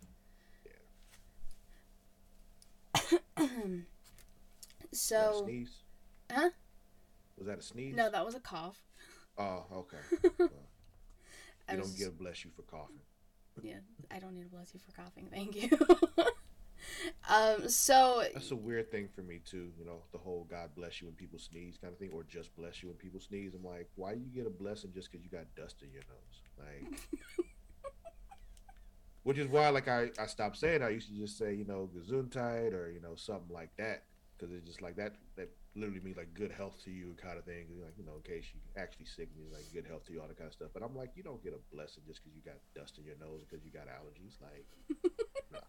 Was 3.38 3.50
that 4.92 4.92
a 4.92 4.96
so 4.96 5.44
sneeze? 5.46 5.84
Huh? 6.32 6.50
Was 7.38 7.48
that 7.48 7.60
a 7.60 7.62
sneeze? 7.62 7.96
no, 7.96 8.10
that 8.10 8.26
was 8.26 8.36
a 8.36 8.40
cough. 8.40 8.80
Oh, 9.38 9.66
okay. 9.74 9.98
Well, 11.68 11.78
you 11.78 11.84
don't 11.84 11.98
get 11.98 12.08
a 12.10 12.12
bless 12.12 12.46
you 12.46 12.52
for 12.56 12.62
coughing. 12.62 13.00
Yeah. 13.62 13.78
I 14.12 14.20
don't 14.20 14.34
need 14.36 14.44
to 14.44 14.50
bless 14.50 14.74
you 14.74 14.80
for 14.80 14.92
coughing. 14.92 15.28
Thank 15.32 15.56
you. 15.56 15.70
um. 17.30 17.68
So 17.70 18.24
That's 18.34 18.52
a 18.52 18.56
weird 18.56 18.92
thing 18.92 19.10
for 19.16 19.22
me 19.22 19.42
too. 19.46 19.72
You 19.78 19.86
know, 19.86 20.04
the 20.12 20.18
whole 20.18 20.46
God 20.50 20.70
bless 20.76 21.02
you 21.02 21.08
when 21.08 21.16
people 21.16 21.40
sneeze 21.40 21.78
kind 21.82 21.94
of 21.94 22.00
thing, 22.00 22.12
or 22.14 22.24
just 22.24 22.56
bless 22.56 22.82
you 22.84 22.90
when 22.90 22.98
people 22.98 23.20
sneeze. 23.20 23.54
I'm 23.54 23.64
like, 23.64 23.90
why 23.96 24.14
do 24.14 24.20
you 24.20 24.30
get 24.34 24.48
a 24.48 24.50
blessing 24.50 24.92
just 24.94 25.12
because 25.12 25.24
you 25.24 25.30
got 25.32 25.46
dust 25.56 25.82
in 25.82 25.92
your 25.92 26.04
nose? 26.10 26.42
Like, 26.60 27.00
which 29.24 29.38
is 29.38 29.48
why, 29.48 29.70
like, 29.70 29.88
I 29.88 30.10
I 30.20 30.28
stopped 30.28 30.58
saying. 30.58 30.84
I 30.84 30.90
used 30.90 31.10
to 31.10 31.16
just 31.16 31.38
say, 31.38 31.54
you 31.54 31.66
know, 31.66 31.90
gesundheit 31.96 32.74
or 32.74 32.90
you 32.90 33.02
know 33.02 33.16
something 33.16 33.54
like 33.54 33.76
that, 33.78 34.04
because 34.38 34.54
it's 34.54 34.66
just 34.66 34.82
like 34.82 34.96
that. 34.98 35.14
That 35.36 35.50
literally 35.76 36.00
means 36.00 36.18
like 36.18 36.34
good 36.34 36.52
health 36.52 36.82
to 36.86 36.92
you 36.92 37.16
kind 37.22 37.38
of 37.38 37.44
thing. 37.44 37.66
Like, 37.84 37.94
you 37.98 38.06
know, 38.06 38.16
in 38.16 38.24
case 38.24 38.46
you 38.54 38.60
actually 38.82 39.06
sick, 39.06 39.30
means 39.38 39.52
like 39.52 39.66
good 39.74 39.86
health 39.86 40.06
to 40.08 40.14
you, 40.14 40.22
all 40.22 40.28
that 40.28 40.38
kind 40.38 40.48
of 40.48 40.54
stuff. 40.54 40.70
But 40.74 40.84
I'm 40.84 40.96
like, 40.96 41.12
you 41.16 41.24
don't 41.24 41.44
get 41.44 41.54
a 41.54 41.76
blessing 41.76 42.04
just 42.08 42.24
because 42.24 42.36
you 42.36 42.42
got 42.42 42.56
dust 42.76 42.98
in 42.98 43.06
your 43.06 43.16
nose 43.20 43.42
because 43.44 43.64
you 43.66 43.72
got 43.72 43.88
allergies. 43.88 44.40
Like, 44.42 44.66
no. 45.52 45.60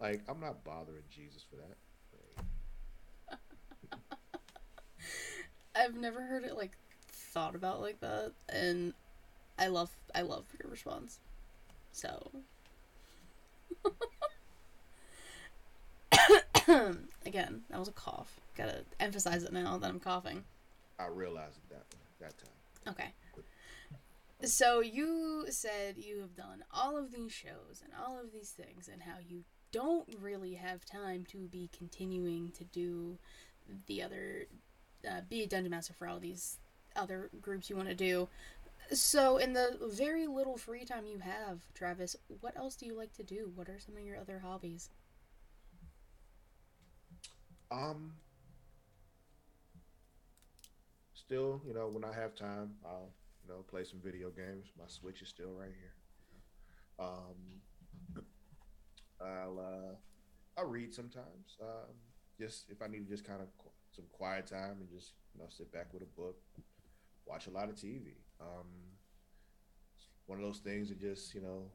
Like, 0.00 0.22
I'm 0.28 0.40
not 0.40 0.64
bothering 0.64 1.02
Jesus 1.10 1.44
for 1.48 1.56
that. 1.56 1.76
Like, 2.12 2.46
I've 5.74 5.94
never 5.94 6.20
heard 6.20 6.44
it 6.44 6.56
like 6.56 6.72
thought 7.10 7.54
about 7.54 7.80
like 7.80 8.00
that, 8.00 8.32
and 8.48 8.92
I 9.58 9.68
love 9.68 9.90
I 10.14 10.22
love 10.22 10.44
your 10.60 10.70
response. 10.70 11.20
So 11.92 12.30
again, 17.28 17.62
that 17.70 17.78
was 17.78 17.88
a 17.88 17.92
cough. 17.92 18.40
Gotta 18.56 18.84
emphasize 18.98 19.44
it 19.44 19.52
now 19.52 19.78
that 19.78 19.88
I'm 19.88 20.00
coughing. 20.00 20.42
I 20.98 21.06
realized 21.06 21.60
that 21.70 21.84
that 22.20 22.34
time. 22.38 22.94
Okay. 22.94 23.12
So 24.44 24.80
you 24.80 25.46
said 25.50 25.96
you 25.98 26.20
have 26.20 26.34
done 26.34 26.64
all 26.72 26.96
of 26.96 27.12
these 27.12 27.32
shows 27.32 27.82
and 27.84 27.92
all 28.00 28.18
of 28.18 28.32
these 28.32 28.50
things, 28.50 28.88
and 28.92 29.02
how 29.02 29.18
you 29.28 29.44
don't 29.70 30.08
really 30.20 30.54
have 30.54 30.84
time 30.84 31.24
to 31.28 31.38
be 31.48 31.68
continuing 31.76 32.50
to 32.52 32.64
do 32.64 33.18
the 33.86 34.02
other, 34.02 34.46
uh, 35.08 35.20
be 35.28 35.42
a 35.42 35.46
dungeon 35.46 35.70
master 35.70 35.92
for 35.92 36.08
all 36.08 36.18
these 36.18 36.56
other 36.96 37.30
groups 37.42 37.68
you 37.68 37.76
want 37.76 37.88
to 37.88 37.94
do. 37.94 38.28
So, 38.92 39.36
in 39.36 39.52
the 39.52 39.76
very 39.82 40.26
little 40.26 40.56
free 40.56 40.84
time 40.84 41.04
you 41.04 41.18
have, 41.18 41.60
Travis, 41.74 42.16
what 42.40 42.56
else 42.56 42.74
do 42.74 42.86
you 42.86 42.96
like 42.96 43.12
to 43.14 43.22
do? 43.22 43.52
What 43.54 43.68
are 43.68 43.78
some 43.78 43.96
of 43.96 44.02
your 44.02 44.16
other 44.16 44.38
hobbies? 44.38 44.88
Um, 47.70 48.14
still, 51.14 51.60
you 51.66 51.74
know, 51.74 51.88
when 51.88 52.04
I 52.04 52.12
have 52.14 52.34
time, 52.34 52.76
I'll 52.84 53.12
you 53.42 53.48
know 53.52 53.62
play 53.68 53.84
some 53.84 54.00
video 54.02 54.30
games. 54.30 54.68
My 54.78 54.84
Switch 54.86 55.22
is 55.22 55.28
still 55.28 55.52
right 55.52 55.72
here. 55.78 55.94
Um, 56.98 57.60
I'll 59.20 59.58
uh, 59.58 59.94
I'll 60.60 60.68
read 60.68 60.94
sometimes. 60.94 61.56
Um, 61.60 61.94
just 62.40 62.70
if 62.70 62.80
I 62.82 62.86
need 62.86 63.06
to 63.06 63.10
just 63.10 63.26
kind 63.26 63.42
of 63.42 63.48
qu- 63.58 63.70
some 63.90 64.06
quiet 64.12 64.46
time 64.46 64.78
and 64.80 64.88
just 64.88 65.14
you 65.34 65.40
know 65.40 65.46
sit 65.50 65.72
back 65.72 65.92
with 65.92 66.02
a 66.02 66.06
book, 66.06 66.36
watch 67.26 67.46
a 67.46 67.50
lot 67.50 67.68
of 67.68 67.76
TV. 67.76 68.16
Um, 68.40 68.96
one 70.26 70.38
of 70.38 70.44
those 70.44 70.58
things 70.58 70.88
that 70.88 71.00
just 71.00 71.34
you 71.34 71.42
know 71.42 71.70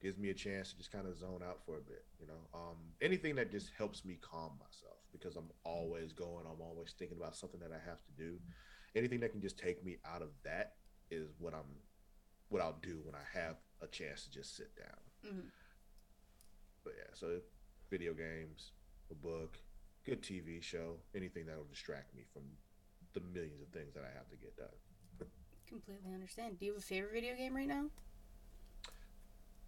gives 0.00 0.18
me 0.18 0.30
a 0.30 0.34
chance 0.34 0.72
to 0.72 0.76
just 0.78 0.90
kind 0.90 1.06
of 1.06 1.16
zone 1.16 1.42
out 1.46 1.64
for 1.64 1.78
a 1.78 1.82
bit. 1.82 2.04
You 2.18 2.26
know, 2.26 2.48
um, 2.54 2.76
anything 3.00 3.36
that 3.36 3.52
just 3.52 3.70
helps 3.78 4.04
me 4.04 4.18
calm 4.20 4.52
myself 4.58 5.01
because 5.12 5.36
I'm 5.36 5.50
always 5.64 6.12
going. 6.12 6.46
I'm 6.46 6.60
always 6.60 6.94
thinking 6.98 7.18
about 7.18 7.36
something 7.36 7.60
that 7.60 7.70
I 7.70 7.88
have 7.88 7.98
to 8.04 8.12
do. 8.16 8.38
Anything 8.94 9.20
that 9.20 9.32
can 9.32 9.40
just 9.40 9.58
take 9.58 9.84
me 9.84 9.96
out 10.04 10.22
of 10.22 10.28
that 10.44 10.74
is 11.10 11.30
what 11.38 11.54
I'm, 11.54 11.78
what 12.48 12.62
I'll 12.62 12.78
do 12.82 13.00
when 13.04 13.14
I 13.14 13.38
have 13.38 13.56
a 13.80 13.86
chance 13.86 14.24
to 14.24 14.30
just 14.30 14.56
sit 14.56 14.74
down. 14.76 15.32
Mm-hmm. 15.32 15.48
But 16.84 16.94
yeah, 16.96 17.10
so 17.14 17.38
video 17.90 18.12
games, 18.12 18.72
a 19.10 19.14
book, 19.14 19.58
good 20.04 20.22
TV 20.22 20.62
show, 20.62 20.96
anything 21.14 21.46
that'll 21.46 21.64
distract 21.64 22.14
me 22.14 22.22
from 22.32 22.42
the 23.12 23.20
millions 23.20 23.60
of 23.60 23.68
things 23.68 23.94
that 23.94 24.02
I 24.02 24.16
have 24.16 24.28
to 24.30 24.36
get 24.36 24.56
done. 24.56 25.28
Completely 25.68 26.12
understand. 26.12 26.58
Do 26.58 26.66
you 26.66 26.72
have 26.72 26.82
a 26.82 26.84
favorite 26.84 27.12
video 27.14 27.34
game 27.34 27.56
right 27.56 27.66
now? 27.66 27.86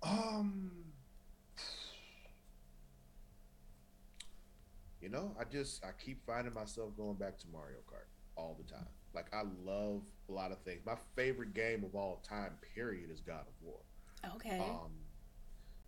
Um, 0.02 0.70
you 5.04 5.10
know, 5.10 5.36
I 5.38 5.44
just 5.44 5.84
I 5.84 5.90
keep 6.02 6.24
finding 6.26 6.54
myself 6.54 6.96
going 6.96 7.16
back 7.16 7.38
to 7.40 7.46
Mario 7.52 7.76
Kart 7.86 8.08
all 8.36 8.56
the 8.58 8.64
time. 8.72 8.88
Like 9.14 9.26
I 9.34 9.42
love 9.62 10.00
a 10.30 10.32
lot 10.32 10.50
of 10.50 10.58
things. 10.62 10.80
My 10.86 10.96
favorite 11.14 11.52
game 11.52 11.84
of 11.84 11.94
all 11.94 12.22
time, 12.26 12.52
period, 12.74 13.10
is 13.10 13.20
God 13.20 13.42
of 13.42 13.52
War. 13.60 13.80
Okay. 14.36 14.58
Um, 14.58 14.92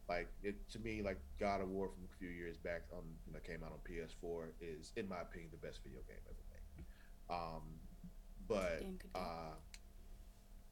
like 0.07 0.29
it 0.43 0.57
to 0.73 0.79
me, 0.81 1.01
like 1.03 1.19
God 1.41 1.63
of 1.63 1.71
War 1.71 1.89
from 1.89 2.05
a 2.05 2.19
few 2.19 2.29
years 2.29 2.59
back 2.59 2.83
on 2.93 3.05
when 3.25 3.35
it 3.35 3.45
came 3.45 3.65
out 3.65 3.73
on 3.73 3.79
PS4 3.91 4.49
is, 4.61 4.93
in 4.97 5.09
my 5.09 5.23
opinion, 5.23 5.49
the 5.51 5.67
best 5.67 5.81
video 5.83 6.01
game 6.07 6.21
ever 6.29 6.45
made. 6.53 6.85
Um, 7.31 7.63
but 8.47 8.81
Game 8.81 8.99
could 9.01 9.13
be. 9.15 9.19
uh, 9.19 9.55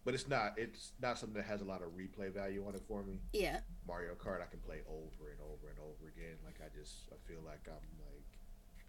but 0.05 0.15
it's 0.15 0.29
not 0.29 0.55
it's 0.57 0.93
not 1.01 1.19
something 1.19 1.37
that 1.37 1.47
has 1.47 1.61
a 1.63 1.65
lot 1.65 1.83
of 1.83 1.89
replay 1.91 2.33
value 2.33 2.65
on 2.67 2.75
it 2.75 2.83
for 2.87 3.03
me. 3.03 3.21
Yeah. 3.33 3.61
Mario 3.87 4.15
Kart 4.15 4.43
I 4.43 4.47
can 4.47 4.61
play 4.61 4.81
over 4.87 5.31
and 5.31 5.41
over 5.41 5.71
and 5.71 5.79
over 5.79 6.09
again. 6.09 6.37
Like 6.45 6.61
I 6.61 6.69
just 6.79 7.09
I 7.13 7.17
feel 7.27 7.41
like 7.45 7.67
I'm 7.67 7.89
like 7.99 8.39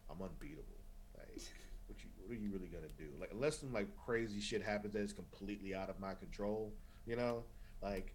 I'm 0.09 0.21
unbeatable. 0.21 0.79
Like 1.17 1.41
what 1.87 2.03
you 2.03 2.09
what 2.25 2.37
are 2.37 2.41
you 2.41 2.51
really 2.51 2.67
gonna 2.67 2.93
do? 2.97 3.09
Like 3.19 3.31
unless 3.31 3.59
some 3.59 3.71
like 3.71 3.87
crazy 4.05 4.41
shit 4.41 4.61
happens 4.61 4.93
that 4.93 5.01
is 5.01 5.13
completely 5.13 5.73
out 5.73 5.89
of 5.89 5.99
my 5.99 6.13
control, 6.15 6.73
you 7.05 7.15
know, 7.15 7.43
like 7.81 8.13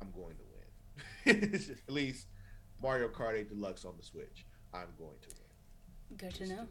I'm 0.00 0.10
going 0.12 0.36
to 0.36 0.44
win. 1.34 1.50
Just- 1.52 1.70
at 1.88 1.90
least 1.90 2.26
Mario 2.82 3.08
Kart 3.08 3.34
8 3.38 3.48
Deluxe 3.48 3.84
on 3.84 3.94
the 3.98 4.02
Switch. 4.02 4.46
I'm 4.72 4.88
going 4.98 5.18
to 5.20 5.28
win. 5.28 6.16
Good 6.16 6.34
to 6.36 6.46
know. 6.46 6.66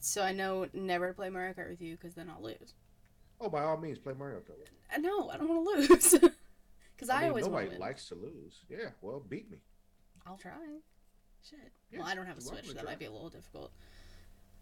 So 0.00 0.22
I 0.22 0.32
know 0.32 0.68
never 0.72 1.08
to 1.08 1.14
play 1.14 1.30
Mario 1.30 1.54
Kart 1.54 1.70
with 1.70 1.80
you 1.80 1.96
because 1.96 2.14
then 2.14 2.30
I'll 2.30 2.42
lose. 2.42 2.74
Oh, 3.40 3.48
by 3.48 3.62
all 3.62 3.76
means, 3.76 3.98
play 3.98 4.14
Mario 4.18 4.38
Kart. 4.38 4.66
I 4.92 4.98
know 4.98 5.28
uh, 5.28 5.32
I 5.32 5.36
don't 5.36 5.48
want 5.48 5.86
to 5.86 5.92
lose 5.92 6.10
because 6.96 7.10
I, 7.10 7.20
mean, 7.20 7.28
always 7.30 7.46
nobody 7.46 7.76
likes 7.76 8.08
to 8.08 8.14
lose. 8.14 8.64
Yeah, 8.68 8.90
well, 9.00 9.22
beat 9.28 9.50
me. 9.50 9.58
I'll 10.26 10.36
try. 10.36 10.52
Shit. 11.48 11.58
Yeah, 11.90 12.00
well, 12.00 12.08
I 12.08 12.14
don't 12.14 12.26
have 12.26 12.38
a 12.38 12.40
Switch. 12.40 12.66
That 12.68 12.74
try. 12.74 12.84
might 12.84 12.98
be 12.98 13.06
a 13.06 13.10
little 13.10 13.30
difficult. 13.30 13.72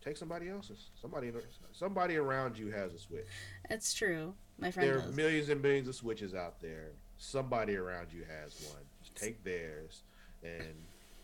Take 0.05 0.17
somebody 0.17 0.49
else's. 0.49 0.91
Somebody, 1.01 1.33
somebody 1.73 2.17
around 2.17 2.57
you 2.59 2.71
has 2.71 2.95
a 2.95 2.99
Switch. 2.99 3.27
That's 3.69 3.93
true. 3.93 4.35
My 4.59 4.71
friend 4.71 4.89
There 4.89 4.99
are 5.01 5.13
millions 5.13 5.49
and 5.49 5.61
millions 5.61 5.89
of 5.89 5.97
Switches 5.97 6.35
out 6.35 6.61
there. 6.61 6.93
Somebody 7.19 7.77
around 7.77 8.13
you 8.13 8.23
has 8.23 8.55
one. 8.71 8.83
Just 9.03 9.17
take 9.17 9.43
theirs, 9.43 10.03
and 10.43 10.75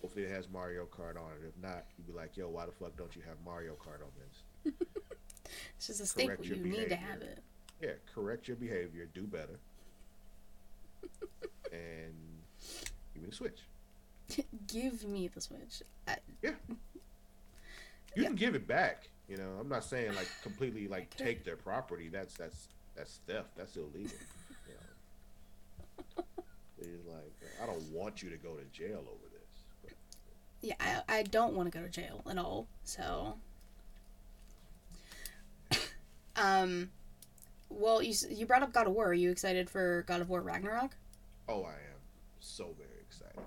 hopefully 0.01 0.25
it 0.25 0.31
has 0.31 0.49
Mario 0.49 0.87
Kart 0.87 1.17
on 1.17 1.31
it. 1.33 1.47
If 1.47 1.63
not, 1.63 1.85
you'd 1.97 2.07
be 2.07 2.13
like, 2.13 2.37
"Yo, 2.37 2.49
why 2.49 2.67
the 2.67 2.73
fuck 2.73 2.97
don't 2.97 3.15
you 3.15 3.23
have 3.29 3.37
Mario 3.45 3.75
Kart 3.75 4.03
on 4.03 4.11
this?" 4.19 4.73
It's 5.77 5.87
just 5.89 6.01
a 6.01 6.07
staple. 6.07 6.45
You 6.45 6.57
need 6.57 6.89
to 6.89 6.97
have 6.97 7.23
it. 7.23 7.39
Yeah, 7.81 7.93
correct 8.15 8.47
your 8.49 8.57
behavior, 8.57 9.09
do 9.13 9.23
better, 9.23 9.59
and 11.73 12.15
give 13.15 13.23
me 13.23 13.29
the 13.29 13.35
Switch. 13.35 13.61
Give 14.67 15.05
me 15.05 15.29
the 15.29 15.41
Switch. 15.41 15.83
I, 16.09 16.17
You 16.43 16.55
Yeah. 18.15 18.27
can 18.29 18.37
give 18.37 18.55
it 18.55 18.67
back. 18.67 19.09
You 19.29 19.37
know, 19.39 19.57
I'm 19.61 19.69
not 19.69 19.85
saying 19.85 20.15
like 20.15 20.29
completely 20.43 20.87
like 20.89 21.15
take 21.17 21.45
their 21.45 21.57
property. 21.57 22.09
That's 22.09 22.35
that's 22.35 22.69
that's 22.95 23.21
theft. 23.27 23.49
That's 23.57 23.77
illegal. 23.77 24.13
You 24.69 24.75
know. 24.75 26.25
It's 26.79 27.07
like 27.07 27.33
uh, 27.43 27.63
I 27.63 27.67
don't 27.67 27.83
want 27.93 28.23
you 28.23 28.31
to 28.31 28.37
go 28.37 28.55
to 28.55 28.65
jail 28.73 28.99
over 29.01 29.29
this. 29.33 29.65
But 29.83 29.93
yeah, 30.61 30.75
I, 30.81 31.03
I 31.19 31.23
don't 31.25 31.55
want 31.55 31.71
to 31.73 31.79
go 31.79 31.85
to 31.85 31.91
jail 31.91 32.23
at 32.29 32.39
all. 32.39 32.67
So, 32.85 33.35
um, 36.43 36.91
well, 37.71 38.03
you 38.03 38.13
you 38.29 38.45
brought 38.45 38.63
up 38.63 38.73
God 38.73 38.87
of 38.87 38.93
War. 38.93 39.07
Are 39.09 39.15
you 39.15 39.31
excited 39.31 39.71
for 39.71 40.05
God 40.07 40.21
of 40.21 40.29
War 40.29 40.43
Ragnarok? 40.43 40.91
oh, 41.49 41.63
I 41.65 41.71
am 41.73 42.01
so 42.41 42.75
very 42.79 43.01
excited. 43.01 43.43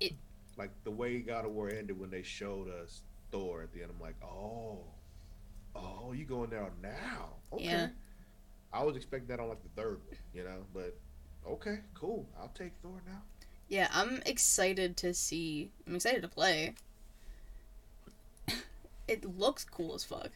It- 0.00 0.14
like 0.56 0.70
the 0.84 0.90
way 0.90 1.18
God 1.20 1.44
of 1.44 1.50
War 1.52 1.68
ended 1.68 1.98
when 1.98 2.10
they 2.10 2.22
showed 2.22 2.68
us 2.70 3.02
Thor 3.30 3.62
at 3.62 3.72
the 3.72 3.82
end. 3.82 3.90
I'm 3.94 4.00
like, 4.00 4.14
oh, 4.24 4.78
oh, 5.74 6.12
you 6.12 6.24
going 6.24 6.48
there 6.50 6.70
now? 6.82 7.28
Okay. 7.52 7.64
Yeah. 7.64 7.88
I 8.72 8.82
was 8.82 8.96
expecting 8.96 9.28
that 9.28 9.38
on 9.40 9.48
like 9.48 9.62
the 9.62 9.80
third 9.80 10.00
one, 10.08 10.18
you 10.34 10.44
know, 10.44 10.64
but 10.74 10.96
okay, 11.46 11.80
cool. 11.94 12.26
I'll 12.40 12.52
take 12.54 12.72
Thor 12.82 13.00
now. 13.06 13.20
Yeah, 13.68 13.88
I'm 13.92 14.22
excited 14.26 14.96
to 14.98 15.12
see. 15.12 15.70
I'm 15.86 15.96
excited 15.96 16.22
to 16.22 16.28
play. 16.28 16.74
It 19.08 19.38
looks 19.38 19.64
cool 19.64 19.94
as 19.94 20.04
fuck. 20.04 20.30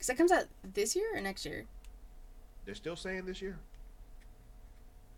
Oh. 0.00 0.02
Cause 0.02 0.06
that 0.06 0.16
comes 0.16 0.32
out 0.32 0.44
this 0.74 0.96
year 0.96 1.06
or 1.14 1.20
next 1.20 1.44
year. 1.44 1.66
They're 2.64 2.74
still 2.74 2.96
saying 2.96 3.26
this 3.26 3.40
year. 3.42 3.58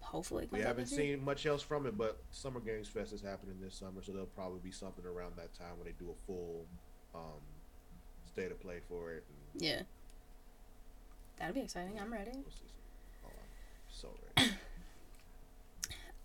Hopefully, 0.00 0.46
We 0.50 0.60
haven't 0.60 0.84
this 0.90 0.92
year. 0.98 1.16
seen 1.16 1.24
much 1.24 1.46
else 1.46 1.62
from 1.62 1.86
it, 1.86 1.96
but 1.96 2.18
Summer 2.32 2.60
Games 2.60 2.88
Fest 2.88 3.12
is 3.12 3.22
happening 3.22 3.56
this 3.62 3.74
summer, 3.76 4.02
so 4.02 4.12
there'll 4.12 4.26
probably 4.26 4.58
be 4.62 4.70
something 4.70 5.04
around 5.06 5.36
that 5.36 5.54
time 5.54 5.78
when 5.78 5.86
they 5.86 5.94
do 5.98 6.10
a 6.10 6.26
full 6.26 6.66
um, 7.14 7.40
state 8.30 8.50
of 8.50 8.60
play 8.60 8.80
for 8.88 9.12
it. 9.12 9.24
And 9.54 9.62
Yeah, 9.62 9.82
that'll 11.38 11.54
be 11.54 11.60
exciting. 11.60 11.98
I'm 12.00 12.12
ready. 12.12 12.32
we'll 12.32 12.44
see 12.50 12.72
oh, 13.24 13.28
I'm 13.30 13.38
so 13.88 14.08
ready. 14.36 14.50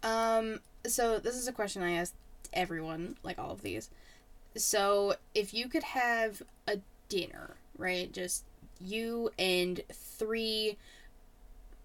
Um, 0.04 0.60
so 0.86 1.18
this 1.20 1.36
is 1.36 1.48
a 1.48 1.52
question 1.52 1.82
I 1.82 1.94
asked 1.94 2.14
everyone, 2.54 3.18
like 3.24 3.40
all 3.40 3.52
of 3.52 3.62
these. 3.64 3.90
So 4.56 5.16
if 5.34 5.54
you 5.54 5.68
could 5.70 5.84
have 5.84 6.42
a 6.68 6.78
dinner, 7.10 7.56
right? 7.78 8.12
Just 8.14 8.44
you 8.82 9.30
and 9.38 9.82
three 9.92 10.78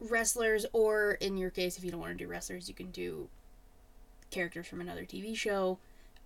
wrestlers, 0.01 0.67
or 0.73 1.13
in 1.13 1.37
your 1.37 1.51
case, 1.51 1.79
if 1.79 1.85
you 1.85 1.91
don't 1.91 2.01
want 2.01 2.13
to 2.17 2.25
do 2.25 2.29
wrestlers, 2.29 2.69
you 2.69 2.75
can 2.75 2.91
do 2.91 3.29
characters 4.31 4.67
from 4.67 4.81
another 4.81 5.05
TV 5.05 5.37
show. 5.37 5.79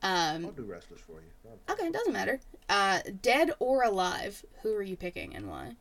I'll 0.02 0.36
Um, 0.36 0.50
do 0.52 0.62
wrestlers 0.62 1.00
for 1.00 1.12
you. 1.20 1.50
Okay, 1.70 1.86
it 1.86 1.92
doesn't 1.92 2.12
matter. 2.12 2.40
Uh, 2.68 3.00
dead 3.22 3.52
or 3.58 3.82
alive, 3.82 4.44
who 4.62 4.74
are 4.74 4.82
you 4.82 4.96
picking 4.96 5.34
and 5.34 5.48
why? 5.48 5.74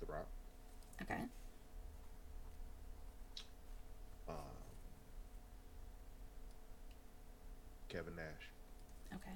The 0.00 0.06
Rock. 0.12 0.26
Okay. 1.02 1.20
Um, 4.28 4.34
Kevin 7.88 8.16
Nash. 8.16 8.50
Okay. 9.14 9.30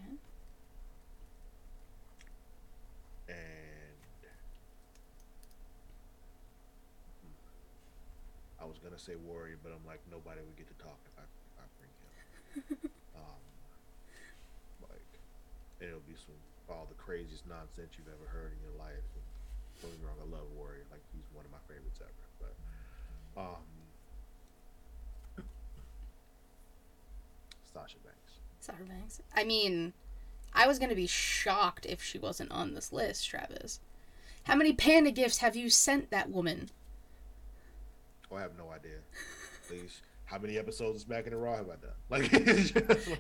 And 3.29 3.37
hmm, 7.23 8.60
I 8.60 8.60
was 8.71 8.79
gonna 8.79 9.03
say 9.03 9.19
Warrior, 9.19 9.59
but 9.67 9.75
I'm 9.75 9.83
like 9.83 9.99
nobody 10.07 10.39
would 10.39 10.55
get 10.55 10.71
to 10.71 10.79
talk 10.79 11.03
if 11.11 11.15
I, 11.19 11.27
if 11.27 11.59
I 11.59 11.67
bring 11.75 11.91
him. 11.91 12.07
um, 13.19 13.43
like, 14.87 15.11
it'll 15.83 16.07
be 16.07 16.15
some 16.15 16.39
all 16.71 16.87
the 16.87 16.95
craziest 16.95 17.43
nonsense 17.51 17.99
you've 17.99 18.07
ever 18.07 18.31
heard 18.31 18.55
in 18.55 18.61
your 18.63 18.79
life. 18.79 19.03
And 19.19 19.27
don't 19.83 19.91
get 19.91 19.99
me 19.99 20.07
wrong, 20.07 20.23
I 20.23 20.31
love 20.31 20.47
Warrior. 20.55 20.87
Like 20.95 21.03
he's 21.11 21.27
one 21.35 21.43
of 21.45 21.51
my 21.51 21.59
favorites 21.67 21.99
ever. 21.99 22.27
But 22.39 22.55
um, 23.35 23.67
Sasha 27.75 27.99
Banks. 28.07 28.39
Sasha 28.63 28.87
Banks. 28.87 29.19
I 29.35 29.43
mean, 29.43 29.93
I 30.55 30.71
was 30.71 30.79
gonna 30.79 30.95
be 30.95 31.11
shocked 31.11 31.87
if 31.87 32.03
she 32.03 32.19
wasn't 32.23 32.55
on 32.55 32.75
this 32.75 32.95
list, 32.95 33.27
Travis. 33.27 33.81
How 34.45 34.55
many 34.55 34.73
panda 34.73 35.11
gifts 35.11 35.39
have 35.39 35.57
you 35.57 35.69
sent 35.69 36.11
that 36.11 36.31
woman? 36.31 36.71
I 38.37 38.41
have 38.41 38.57
no 38.57 38.71
idea. 38.71 38.99
Please, 39.69 40.01
how 40.25 40.39
many 40.39 40.59
episodes 40.59 40.97
of 40.97 41.03
Smacking 41.03 41.33
It 41.33 41.37
Raw 41.37 41.57
have 41.57 41.67
I 41.67 41.77
done? 41.77 41.91
Like, 42.11 42.33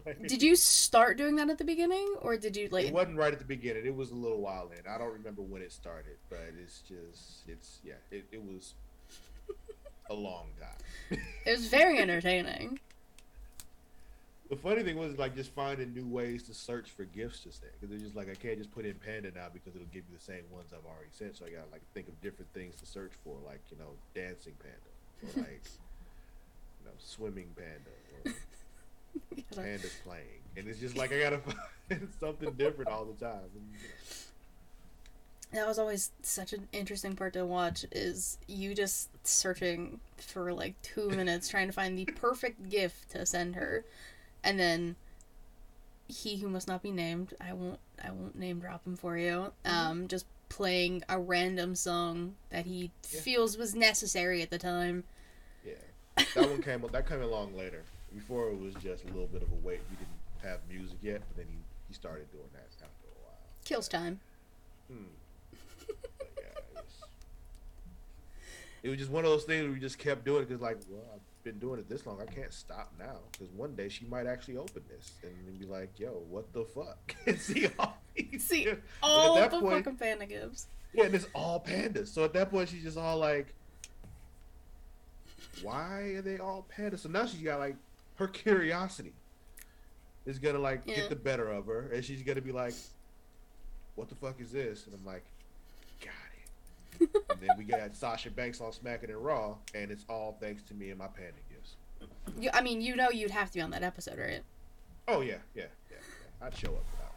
like- 0.06 0.22
Did 0.28 0.42
you 0.42 0.56
start 0.56 1.16
doing 1.16 1.36
that 1.36 1.48
at 1.50 1.58
the 1.58 1.64
beginning, 1.64 2.16
or 2.22 2.36
did 2.36 2.56
you 2.56 2.68
like? 2.70 2.86
it 2.86 2.92
wasn't 2.92 3.16
right 3.18 3.32
at 3.32 3.38
the 3.38 3.44
beginning. 3.44 3.86
It 3.86 3.94
was 3.94 4.10
a 4.10 4.14
little 4.16 4.40
while 4.40 4.70
in. 4.76 4.90
I 4.90 4.98
don't 4.98 5.12
remember 5.12 5.42
when 5.42 5.62
it 5.62 5.72
started, 5.72 6.16
but 6.28 6.40
it's 6.62 6.80
just, 6.80 7.48
it's 7.48 7.78
yeah, 7.84 7.94
it, 8.10 8.24
it 8.32 8.42
was 8.42 8.74
a 10.10 10.14
long 10.14 10.46
time. 10.60 11.20
It 11.46 11.50
was 11.52 11.66
very 11.68 11.98
entertaining. 11.98 12.80
The 14.48 14.56
funny 14.56 14.82
thing 14.82 14.96
was 14.96 15.16
like 15.16 15.36
just 15.36 15.52
finding 15.52 15.94
new 15.94 16.06
ways 16.08 16.42
to 16.44 16.54
search 16.54 16.90
for 16.90 17.04
gifts 17.04 17.44
to 17.44 17.52
say 17.52 17.68
because 17.80 17.94
it's 17.94 18.02
just 18.02 18.16
like 18.16 18.28
I 18.28 18.34
can't 18.34 18.58
just 18.58 18.72
put 18.72 18.84
in 18.84 18.94
panda 18.94 19.30
now 19.32 19.46
because 19.52 19.76
it'll 19.76 19.86
give 19.94 20.02
you 20.10 20.16
the 20.18 20.24
same 20.24 20.42
ones 20.50 20.70
I've 20.72 20.84
already 20.84 21.10
sent. 21.12 21.36
So 21.36 21.46
I 21.46 21.50
gotta 21.50 21.70
like 21.70 21.82
think 21.94 22.08
of 22.08 22.20
different 22.20 22.52
things 22.52 22.74
to 22.80 22.86
search 22.86 23.12
for, 23.22 23.36
like 23.46 23.60
you 23.70 23.78
know, 23.78 23.90
dancing 24.12 24.54
panda 24.60 24.89
or 25.22 25.28
like 25.36 25.62
you 26.80 26.86
know, 26.86 26.92
swimming 26.98 27.48
panda 27.56 27.90
or 28.24 28.32
pandas 29.54 30.02
playing, 30.04 30.40
and 30.56 30.68
it's 30.68 30.80
just 30.80 30.96
like 30.96 31.12
I 31.12 31.18
gotta 31.20 31.38
find 31.38 32.08
something 32.20 32.52
different 32.54 32.90
all 32.90 33.04
the 33.04 33.24
time. 33.24 33.40
And, 33.54 33.64
you 33.72 33.78
know, 33.78 33.94
That 35.52 35.66
was 35.66 35.78
always 35.78 36.10
such 36.22 36.52
an 36.52 36.68
interesting 36.72 37.16
part 37.16 37.32
to 37.34 37.44
watch. 37.44 37.84
Is 37.92 38.38
you 38.46 38.74
just 38.74 39.10
searching 39.26 40.00
for 40.16 40.52
like 40.52 40.80
two 40.82 41.08
minutes 41.10 41.48
trying 41.48 41.66
to 41.66 41.72
find 41.72 41.98
the 41.98 42.04
perfect 42.06 42.68
gift 42.68 43.10
to 43.10 43.26
send 43.26 43.56
her, 43.56 43.84
and 44.44 44.58
then 44.58 44.96
he 46.08 46.36
who 46.38 46.48
must 46.48 46.66
not 46.68 46.82
be 46.82 46.90
named. 46.90 47.34
I 47.40 47.52
won't. 47.52 47.78
I 48.02 48.10
won't 48.10 48.36
name 48.36 48.60
drop 48.60 48.86
him 48.86 48.96
for 48.96 49.16
you. 49.18 49.52
Um, 49.64 50.08
just 50.08 50.26
playing 50.60 51.02
a 51.08 51.18
random 51.18 51.74
song 51.74 52.34
that 52.50 52.66
he 52.66 52.90
Yeah. 53.10 53.20
feels 53.22 53.56
was 53.56 53.74
necessary 53.74 54.42
at 54.42 54.50
the 54.50 54.58
time. 54.58 55.04
yeah, 55.64 55.72
that 56.34 56.50
one 56.50 56.60
came 56.60 56.84
that 56.92 57.08
came 57.08 57.22
along 57.22 57.56
later. 57.56 57.82
Before 58.12 58.50
it 58.50 58.58
was 58.58 58.74
just 58.74 59.04
a 59.04 59.06
little 59.06 59.28
bit 59.28 59.40
of 59.42 59.50
a 59.52 59.54
wait. 59.54 59.80
We 59.88 59.96
didn't 59.96 60.10
have 60.42 60.58
music 60.68 60.98
yet, 61.00 61.22
but 61.28 61.36
then 61.38 61.46
he, 61.48 61.58
he 61.88 61.94
started 61.94 62.30
doing 62.32 62.48
that 62.52 62.66
after 62.82 62.84
a 63.06 63.24
while. 63.24 63.38
Kills 63.64 63.88
time. 63.88 64.20
Hmm. 64.90 65.04
Yeah, 65.88 66.44
it 66.44 66.74
was, 66.74 66.84
it 68.82 68.88
was 68.90 68.98
just 68.98 69.10
one 69.12 69.24
of 69.24 69.30
those 69.30 69.44
things 69.44 69.62
where 69.62 69.72
we 69.72 69.78
just 69.78 69.98
kept 69.98 70.24
doing 70.24 70.42
it 70.42 70.48
because, 70.48 70.60
like, 70.60 70.78
well, 70.90 71.20
been 71.44 71.58
doing 71.58 71.80
it 71.80 71.88
this 71.88 72.06
long. 72.06 72.20
I 72.20 72.26
can't 72.26 72.52
stop 72.52 72.92
now 72.98 73.16
because 73.32 73.48
one 73.54 73.74
day 73.74 73.88
she 73.88 74.04
might 74.06 74.26
actually 74.26 74.56
open 74.56 74.82
this 74.88 75.12
and 75.22 75.58
be 75.58 75.66
like, 75.66 75.98
"Yo, 75.98 76.22
what 76.28 76.52
the 76.52 76.64
fuck?" 76.64 77.14
and 77.26 77.38
see 77.38 77.68
all 77.78 77.96
these. 78.14 78.44
See 78.46 78.68
all 79.02 79.38
of 79.38 79.50
the 79.50 79.60
point, 79.60 79.84
fucking 79.84 79.98
panda 79.98 80.26
gifts. 80.26 80.66
Yeah, 80.92 81.04
and 81.04 81.14
it's 81.14 81.26
all 81.34 81.60
pandas. 81.60 82.08
So 82.08 82.24
at 82.24 82.32
that 82.34 82.50
point, 82.50 82.68
she's 82.68 82.82
just 82.82 82.98
all 82.98 83.18
like, 83.18 83.54
"Why 85.62 86.14
are 86.16 86.22
they 86.22 86.38
all 86.38 86.66
pandas?" 86.76 87.00
So 87.00 87.08
now 87.08 87.26
she's 87.26 87.42
got 87.42 87.58
like 87.58 87.76
her 88.16 88.28
curiosity 88.28 89.12
is 90.26 90.38
gonna 90.38 90.58
like 90.58 90.82
Yeah. 90.84 90.96
get 90.96 91.08
the 91.10 91.16
better 91.16 91.48
of 91.48 91.66
her, 91.66 91.90
and 91.92 92.04
she's 92.04 92.22
gonna 92.22 92.40
be 92.42 92.52
like, 92.52 92.74
"What 93.94 94.08
the 94.08 94.14
fuck 94.14 94.40
is 94.40 94.52
this?" 94.52 94.86
And 94.86 94.94
I'm 94.94 95.04
like. 95.06 95.24
And 97.00 97.40
then 97.40 97.50
we 97.56 97.64
got 97.64 97.94
Sasha 97.94 98.30
Banks 98.30 98.60
on 98.60 98.72
Smacking 98.72 99.10
It 99.10 99.18
Raw, 99.18 99.56
and 99.74 99.90
it's 99.90 100.04
all 100.08 100.36
thanks 100.40 100.62
to 100.64 100.74
me 100.74 100.90
and 100.90 100.98
my 100.98 101.06
panda 101.06 101.32
gifts. 101.48 101.76
You, 102.38 102.50
I 102.52 102.60
mean, 102.60 102.80
you 102.80 102.96
know, 102.96 103.10
you'd 103.10 103.30
have 103.30 103.48
to 103.50 103.54
be 103.54 103.60
on 103.60 103.70
that 103.70 103.82
episode, 103.82 104.18
right? 104.18 104.42
Oh 105.08 105.20
yeah, 105.20 105.36
yeah, 105.54 105.64
yeah. 105.90 105.96
yeah. 106.00 106.46
I'd 106.46 106.56
show 106.56 106.68
up 106.68 106.84
for 106.90 106.96
that. 106.98 107.12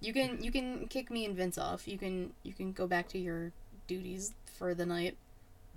You 0.00 0.12
can 0.12 0.42
you 0.42 0.50
can 0.50 0.86
kick 0.88 1.10
me 1.10 1.24
and 1.24 1.34
Vince 1.34 1.58
off. 1.58 1.88
You 1.88 1.98
can 1.98 2.32
you 2.42 2.52
can 2.52 2.72
go 2.72 2.86
back 2.86 3.08
to 3.08 3.18
your 3.18 3.52
duties 3.86 4.34
for 4.58 4.74
the 4.74 4.86
night. 4.86 5.16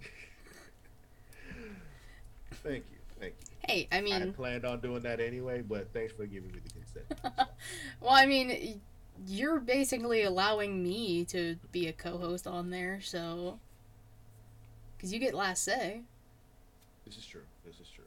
Thank 2.64 2.86
you, 2.92 2.98
thank 3.20 3.34
you. 3.40 3.48
Hey, 3.66 3.88
I 3.92 3.98
I 3.98 4.02
mean, 4.02 4.22
I 4.22 4.26
planned 4.28 4.66
on 4.66 4.82
doing 4.82 5.02
that 5.04 5.20
anyway, 5.20 5.62
but 5.62 5.94
thanks 5.94 6.12
for 6.14 6.26
giving 6.26 6.52
me 6.52 6.60
the 6.64 6.70
consent. 6.72 7.06
well, 8.02 8.12
I 8.12 8.26
mean, 8.26 8.82
you're 9.28 9.60
basically 9.60 10.24
allowing 10.24 10.82
me 10.82 11.26
to 11.26 11.56
be 11.72 11.88
a 11.88 11.94
co-host 11.94 12.48
on 12.48 12.70
there, 12.70 13.00
so 13.02 13.60
because 14.96 15.14
you 15.14 15.20
get 15.20 15.34
last 15.34 15.64
say. 15.64 16.02
This 17.06 17.18
is 17.18 17.26
true. 17.26 17.48
This 17.66 17.80
is 17.80 17.90
true. 17.90 18.06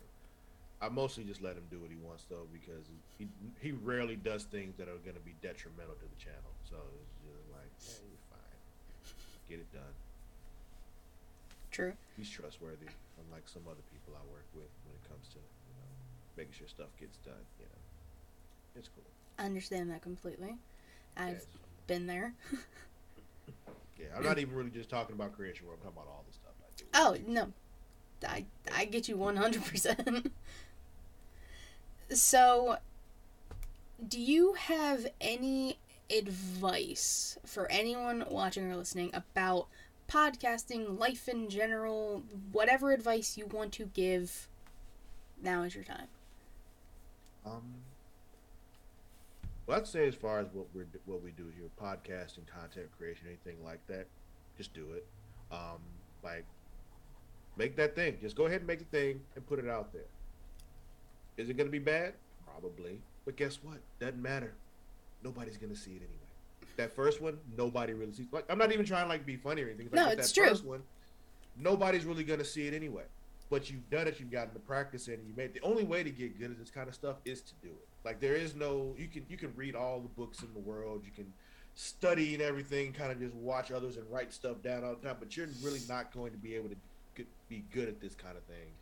I 0.81 0.89
mostly 0.89 1.25
just 1.25 1.43
let 1.43 1.55
him 1.57 1.63
do 1.71 1.79
what 1.79 1.91
he 1.91 1.97
wants 1.97 2.25
though, 2.29 2.47
because 2.53 2.85
he 3.19 3.29
he 3.61 3.73
rarely 3.73 4.17
does 4.17 4.45
things 4.45 4.75
that 4.77 4.89
are 4.89 4.99
going 5.05 5.17
to 5.17 5.25
be 5.25 5.35
detrimental 5.43 5.95
to 5.95 6.07
the 6.07 6.19
channel. 6.19 6.53
So 6.69 6.77
it's 6.77 7.19
just 7.23 7.47
like, 7.55 7.73
yeah, 7.87 8.03
you're 8.03 8.27
fine. 8.31 8.59
Get 9.49 9.59
it 9.61 9.73
done. 9.73 9.95
True. 11.71 11.93
He's 12.17 12.29
trustworthy, 12.29 12.91
unlike 13.25 13.47
some 13.47 13.63
other 13.67 13.85
people 13.95 14.13
I 14.19 14.25
work 14.33 14.45
with 14.55 14.69
when 14.85 14.95
it 14.99 15.05
comes 15.09 15.29
to 15.33 15.41
you 15.41 15.75
know 15.79 15.89
making 16.37 16.53
sure 16.59 16.69
stuff 16.69 16.91
gets 16.99 17.17
done. 17.23 17.47
You 17.61 17.67
know, 17.67 17.81
it's 18.77 18.89
cool. 18.89 19.07
I 19.39 19.47
understand 19.47 19.91
that 19.91 20.03
completely. 20.03 20.59
I've 21.17 21.29
it's- 21.37 21.47
been 21.87 22.07
there. 22.07 22.35
yeah, 23.99 24.07
I'm 24.17 24.23
not 24.23 24.39
even 24.41 24.55
really 24.55 24.71
just 24.71 24.89
talking 24.89 25.15
about 25.15 25.35
Creation 25.37 25.67
World. 25.67 25.79
I'm 25.83 25.93
talking 25.93 26.03
about 26.03 26.13
all 26.13 26.25
the 26.27 26.35
stuff 26.35 26.53
I 26.61 26.71
do. 26.77 26.85
Oh 26.95 27.17
no, 27.31 27.53
I 28.29 28.45
I 28.75 28.85
get 28.87 29.09
you 29.09 29.17
one 29.17 29.37
hundred 29.37 29.65
percent. 29.65 30.33
So, 32.11 32.77
do 34.07 34.21
you 34.21 34.53
have 34.53 35.07
any 35.19 35.79
advice 36.15 37.39
for 37.47 37.71
anyone 37.73 38.25
watching 38.29 38.71
or 38.71 38.77
listening 38.77 39.11
about 39.15 39.69
podcasting, 40.09 40.99
life 40.99 41.27
in 41.27 41.49
general, 41.49 42.23
whatever 42.51 42.93
advice 42.93 43.39
you 43.39 43.47
want 43.47 43.73
to 43.75 43.87
give? 43.87 44.49
Now 45.43 45.63
is 45.63 45.75
your 45.75 45.85
time. 45.85 46.09
Um, 47.47 47.63
I'd 49.73 49.87
say 49.87 50.07
as 50.07 50.15
far 50.15 50.41
as 50.41 50.47
what 50.53 50.67
we're 50.75 50.87
what 51.07 51.23
we 51.23 51.31
do 51.33 51.45
here, 51.57 51.69
podcasting, 51.81 52.47
content 52.47 52.89
creation, 52.97 53.27
anything 53.27 53.65
like 53.65 53.87
that, 53.87 54.07
just 54.57 54.75
do 54.75 54.93
it. 54.93 55.07
Um, 55.51 55.81
like 56.23 56.45
make 57.57 57.77
that 57.77 57.95
thing. 57.95 58.19
Just 58.21 58.37
go 58.37 58.47
ahead 58.47 58.59
and 58.59 58.67
make 58.67 58.79
the 58.79 58.85
thing 58.97 59.21
and 59.35 59.47
put 59.47 59.59
it 59.59 59.69
out 59.69 59.93
there. 59.93 60.07
Is 61.37 61.49
it 61.49 61.57
going 61.57 61.67
to 61.67 61.73
be 61.73 61.79
bad? 61.79 62.15
Probably. 62.47 63.01
But 63.25 63.37
guess 63.37 63.59
what? 63.63 63.79
Doesn't 64.01 64.21
matter. 64.21 64.55
Nobody's 65.23 65.57
going 65.57 65.73
to 65.73 65.79
see 65.79 65.93
it 65.93 66.03
anyway. 66.03 66.19
That 66.77 66.95
first 66.95 67.21
one, 67.21 67.39
nobody 67.57 67.93
really 67.93 68.13
sees. 68.13 68.27
Like, 68.33 68.45
I'm 68.49 68.59
not 68.59 68.73
even 68.73 68.85
trying 68.85 69.05
to 69.05 69.09
like 69.09 69.27
be 69.27 69.37
funny 69.37 69.63
or 69.63 69.67
anything. 69.67 69.89
Like, 69.93 69.95
No, 69.95 70.09
it's 70.09 70.33
that 70.33 70.41
true. 70.41 70.49
First 70.49 70.65
one, 70.65 70.83
nobody's 71.57 72.05
really 72.05 72.25
going 72.25 72.39
to 72.39 72.45
see 72.45 72.67
it 72.67 72.75
anyway. 72.75 73.05
But 73.51 73.71
you've 73.71 73.89
done 73.91 74.09
it. 74.09 74.19
You've 74.19 74.31
gotten 74.31 74.55
the 74.55 74.61
practice 74.61 75.09
in. 75.09 75.15
And 75.15 75.29
you 75.29 75.35
made. 75.37 75.53
The 75.53 75.61
only 75.61 75.85
way 75.85 76.03
to 76.03 76.11
get 76.11 76.39
good 76.39 76.51
at 76.51 76.59
this 76.59 76.71
kind 76.71 76.89
of 76.89 76.95
stuff 76.95 77.17
is 77.25 77.43
to 77.43 77.53
do 77.63 77.69
it. 77.69 77.89
Like 78.05 78.21
there 78.21 78.35
is 78.35 78.55
no. 78.55 78.95
You 78.99 79.09
can 79.09 79.25
you 79.29 79.37
can 79.37 79.55
read 79.55 79.75
all 79.75 80.01
the 80.01 80.09
books 80.09 80.43
in 80.43 80.53
the 80.55 80.61
world. 80.61 81.03
You 81.05 81.13
can 81.13 81.33
study 81.75 82.35
and 82.35 82.43
everything. 82.43 82.93
Kind 82.93 83.13
of 83.13 83.19
just 83.21 83.35
watch 83.35 83.71
others 83.71 83.97
and 83.97 84.11
write 84.11 84.33
stuff 84.33 84.61
down 84.63 84.85
all 84.85 84.95
the 84.97 85.07
time. 85.07 85.17
But 85.19 85.37
you're 85.37 85.49
really 85.63 85.81
not 85.89 86.13
going 86.13 86.33
to 86.33 86.39
be 86.39 86.55
able 86.55 86.71
to 86.71 87.25
be 87.49 87.65
good 87.73 87.89
at 87.89 88.01
this 88.01 88.15
kind 88.15 88.37
of 88.37 88.43
thing 88.45 88.73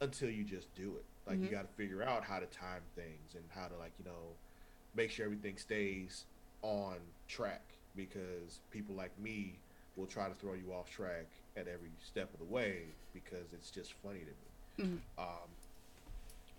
until 0.00 0.30
you 0.30 0.44
just 0.44 0.74
do 0.74 0.96
it. 0.96 1.04
Like 1.26 1.40
you 1.40 1.48
Mhm. 1.48 1.52
got 1.52 1.62
to 1.68 1.74
figure 1.76 2.02
out 2.02 2.24
how 2.24 2.38
to 2.38 2.46
time 2.46 2.82
things 2.94 3.34
and 3.34 3.44
how 3.50 3.68
to 3.68 3.76
like 3.76 3.92
you 3.98 4.04
know 4.04 4.36
make 4.94 5.10
sure 5.10 5.26
everything 5.26 5.58
stays 5.58 6.24
on 6.62 6.96
track 7.26 7.74
because 7.94 8.60
people 8.70 8.94
like 8.94 9.16
me 9.18 9.60
will 9.96 10.06
try 10.06 10.28
to 10.28 10.34
throw 10.34 10.54
you 10.54 10.72
off 10.72 10.88
track 10.88 11.26
at 11.56 11.68
every 11.68 11.90
step 11.98 12.32
of 12.32 12.38
the 12.38 12.44
way 12.46 12.94
because 13.12 13.52
it's 13.52 13.70
just 13.70 13.92
funny 13.94 14.20
to 14.20 14.84
me 14.84 14.98
Mhm. 14.98 15.00
um, 15.18 15.50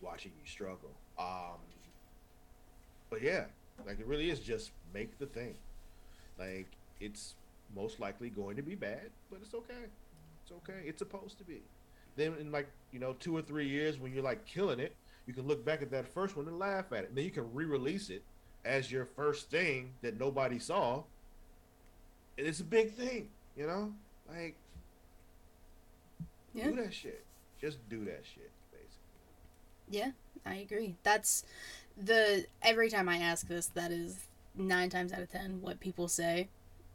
watching 0.01 0.31
you 0.37 0.45
struggle 0.45 0.95
um, 1.19 1.57
but 3.09 3.21
yeah 3.21 3.45
like 3.85 3.99
it 3.99 4.05
really 4.05 4.29
is 4.29 4.39
just 4.39 4.71
make 4.93 5.17
the 5.19 5.25
thing. 5.25 5.55
Like 6.37 6.67
it's 6.99 7.35
most 7.75 7.99
likely 7.99 8.29
going 8.29 8.55
to 8.55 8.61
be 8.61 8.75
bad 8.75 9.09
but 9.29 9.39
it's 9.41 9.53
okay. 9.53 9.85
It's 10.43 10.51
okay. 10.51 10.81
It's 10.85 10.99
supposed 10.99 11.37
to 11.37 11.43
be. 11.43 11.61
Then 12.15 12.35
in 12.39 12.51
like 12.51 12.67
you 12.91 12.99
know 12.99 13.13
two 13.13 13.35
or 13.35 13.41
three 13.41 13.67
years 13.67 13.99
when 13.99 14.13
you're 14.13 14.23
like 14.23 14.45
killing 14.45 14.79
it 14.79 14.95
you 15.27 15.33
can 15.33 15.47
look 15.47 15.63
back 15.63 15.81
at 15.81 15.91
that 15.91 16.07
first 16.07 16.35
one 16.35 16.47
and 16.47 16.57
laugh 16.57 16.91
at 16.91 17.03
it. 17.03 17.09
And 17.09 17.17
then 17.17 17.25
you 17.25 17.31
can 17.31 17.53
re-release 17.53 18.09
it 18.09 18.23
as 18.65 18.91
your 18.91 19.05
first 19.05 19.49
thing 19.51 19.93
that 20.01 20.19
nobody 20.19 20.57
saw. 20.57 21.03
And 22.37 22.47
it's 22.47 22.59
a 22.59 22.65
big 22.65 22.93
thing 22.93 23.29
you 23.55 23.67
know? 23.67 23.93
Like 24.29 24.55
Yeah. 26.53 26.65
do 26.69 26.75
that 26.77 26.93
shit. 26.93 27.23
Just 27.61 27.87
do 27.89 28.05
that 28.05 28.25
shit 28.25 28.51
basically. 28.71 29.99
Yeah, 29.99 30.11
I 30.45 30.55
agree. 30.55 30.95
That's 31.03 31.43
the 31.97 32.45
every 32.61 32.89
time 32.89 33.09
I 33.09 33.17
ask 33.17 33.47
this, 33.47 33.67
that 33.67 33.91
is 33.91 34.17
nine 34.55 34.89
times 34.89 35.13
out 35.13 35.21
of 35.21 35.29
ten 35.31 35.61
what 35.61 35.79
people 35.79 36.07
say 36.07 36.49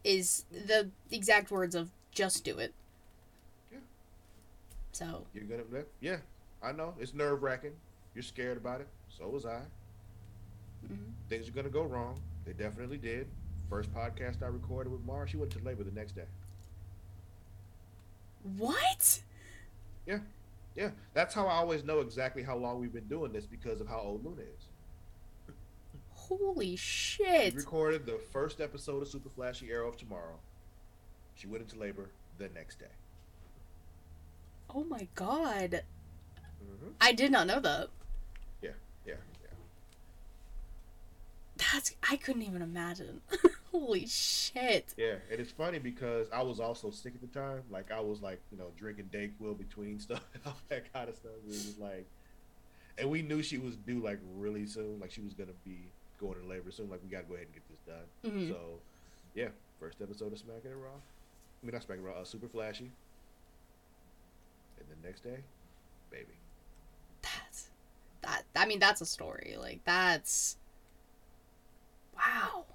is 0.04 0.44
the 0.50 0.90
exact 1.11 1.50
words 1.50 1.74
of 1.74 1.90
"just 2.12 2.44
do 2.44 2.59
it." 2.59 2.72
Yeah. 3.72 3.78
So 4.92 5.26
You're 5.35 5.44
gonna, 5.44 5.85
yeah, 6.00 6.18
I 6.62 6.72
know 6.72 6.94
it's 6.98 7.14
nerve 7.14 7.42
wracking. 7.42 7.72
You're 8.14 8.22
scared 8.22 8.57
about 8.57 8.80
it. 8.80 8.88
So 9.09 9.28
was 9.28 9.44
I. 9.46 9.61
mhm. 10.87 11.12
Things 11.28 11.48
are 11.48 11.52
gonna 11.52 11.68
go 11.68 11.83
wrong. 11.85 12.20
They 12.44 12.52
definitely 12.52 12.98
did. 12.98 13.26
First 13.70 13.92
podcast 13.94 14.42
I 14.42 14.46
recorded 14.46 14.92
with 14.92 15.04
Mara, 15.04 15.26
she 15.26 15.37
went 15.37 15.50
to 15.52 15.59
labor 15.61 15.83
the 15.85 15.90
next 15.92 16.12
day. 16.12 16.26
what? 18.57 19.20
Yeah, 20.07 20.18
that's 21.12 21.34
how 21.34 21.46
I 21.46 21.54
always 21.54 21.84
know 21.84 22.00
exactly 22.00 22.42
how 22.42 22.56
long 22.56 22.80
we've 22.80 22.92
been 22.92 23.08
doing 23.08 23.32
this 23.32 23.46
because 23.46 23.80
of 23.80 23.88
how 23.88 24.00
old 24.00 24.24
Luna 24.24 24.42
is. 24.42 24.68
Holy 26.14 26.74
shit! 26.76 27.54
We 27.54 27.60
recorded 27.60 28.06
the 28.06 28.18
first 28.32 28.60
episode 28.60 29.02
of 29.02 29.08
Super 29.08 29.28
Flashy 29.28 29.70
Arrow 29.70 29.88
of 29.88 29.96
Tomorrow. 29.96 30.38
She 31.34 31.46
went 31.46 31.62
into 31.62 31.78
labor 31.78 32.10
the 32.38 32.48
next 32.54 32.78
day. 32.78 32.87
Oh 34.74 34.84
my 34.84 35.06
god! 35.14 35.82
hmm 36.60 36.88
I 37.00 37.12
did 37.12 37.30
not 37.30 37.46
know 37.46 37.60
that. 37.60 37.88
Yeah, 38.62 38.70
yeah, 39.06 39.14
yeah. 39.42 39.50
That's 41.72 41.94
I 42.08 42.16
couldn't 42.16 42.42
even 42.42 42.62
imagine. 42.62 43.20
Holy 43.74 44.06
shit! 44.06 44.94
Yeah, 44.96 45.16
and 45.28 45.40
it's 45.40 45.50
funny 45.50 45.80
because 45.80 46.28
I 46.32 46.42
was 46.42 46.60
also 46.60 46.92
sick 46.92 47.12
at 47.16 47.20
the 47.20 47.38
time. 47.38 47.64
Like 47.72 47.90
I 47.90 47.98
was 47.98 48.22
like, 48.22 48.40
you 48.52 48.56
know, 48.56 48.66
drinking 48.78 49.10
Dayquil 49.12 49.58
between 49.58 49.98
stuff 50.06 50.22
and 50.32 50.42
all 50.46 50.56
that 50.68 50.92
kind 50.92 51.08
of 51.08 51.16
stuff. 51.16 51.32
It 51.44 51.50
was 51.50 51.76
like, 51.80 52.06
and 52.98 53.10
we 53.10 53.20
knew 53.22 53.42
she 53.42 53.58
was 53.58 53.74
due 53.74 53.98
like 53.98 54.20
really 54.37 54.64
soon. 54.64 55.00
Like 55.00 55.10
she 55.10 55.22
was 55.22 55.34
gonna 55.34 55.50
be 55.64 55.78
going 56.20 56.37
into 56.37 56.48
labor 56.48 56.70
soon. 56.70 56.88
Like 56.88 57.00
we 57.02 57.10
gotta 57.10 57.24
go 57.24 57.34
ahead 57.34 57.48
and 57.52 57.54
get 57.54 57.68
this 57.68 57.80
done. 57.84 58.32
Mhm. 58.32 58.48
So, 58.52 58.78
yeah, 59.34 59.48
first 59.80 60.00
episode 60.00 60.32
of 60.32 60.38
Smacking 60.38 60.70
It 60.70 60.76
Raw. 60.76 60.90
I 60.90 61.66
mean, 61.66 61.72
not 61.72 61.82
Smacking 61.82 62.04
It 62.04 62.06
Raw. 62.06 62.20
Uh, 62.20 62.24
Super 62.24 62.46
Flashy. 62.46 62.92
And 64.78 64.87
the 64.88 65.04
next 65.04 65.22
day, 65.24 65.38
baby. 66.12 66.34
That's 67.22 67.70
that. 68.22 68.44
I 68.54 68.66
mean, 68.66 68.78
that's 68.78 69.00
a 69.00 69.06
story. 69.06 69.56
Like 69.58 69.80
that's 69.84 70.58
wow. 72.16 72.66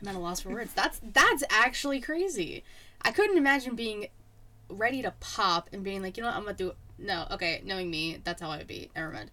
I'm 0.00 0.08
at 0.08 0.14
a 0.14 0.18
loss 0.18 0.40
for 0.40 0.50
words. 0.50 0.72
That's 0.74 1.00
that's 1.12 1.44
actually 1.50 2.00
crazy. 2.00 2.64
I 3.02 3.10
couldn't 3.10 3.38
imagine 3.38 3.74
being 3.76 4.06
ready 4.68 5.02
to 5.02 5.12
pop 5.20 5.68
and 5.72 5.82
being 5.82 6.02
like, 6.02 6.16
you 6.16 6.22
know 6.22 6.28
what, 6.28 6.36
I'm 6.36 6.44
gonna 6.44 6.56
do 6.56 6.68
it. 6.70 6.76
No, 6.98 7.26
okay, 7.30 7.62
knowing 7.64 7.90
me, 7.90 8.20
that's 8.22 8.42
how 8.42 8.50
I 8.50 8.58
would 8.58 8.66
be. 8.66 8.90
Never 8.94 9.10
mind. 9.12 9.30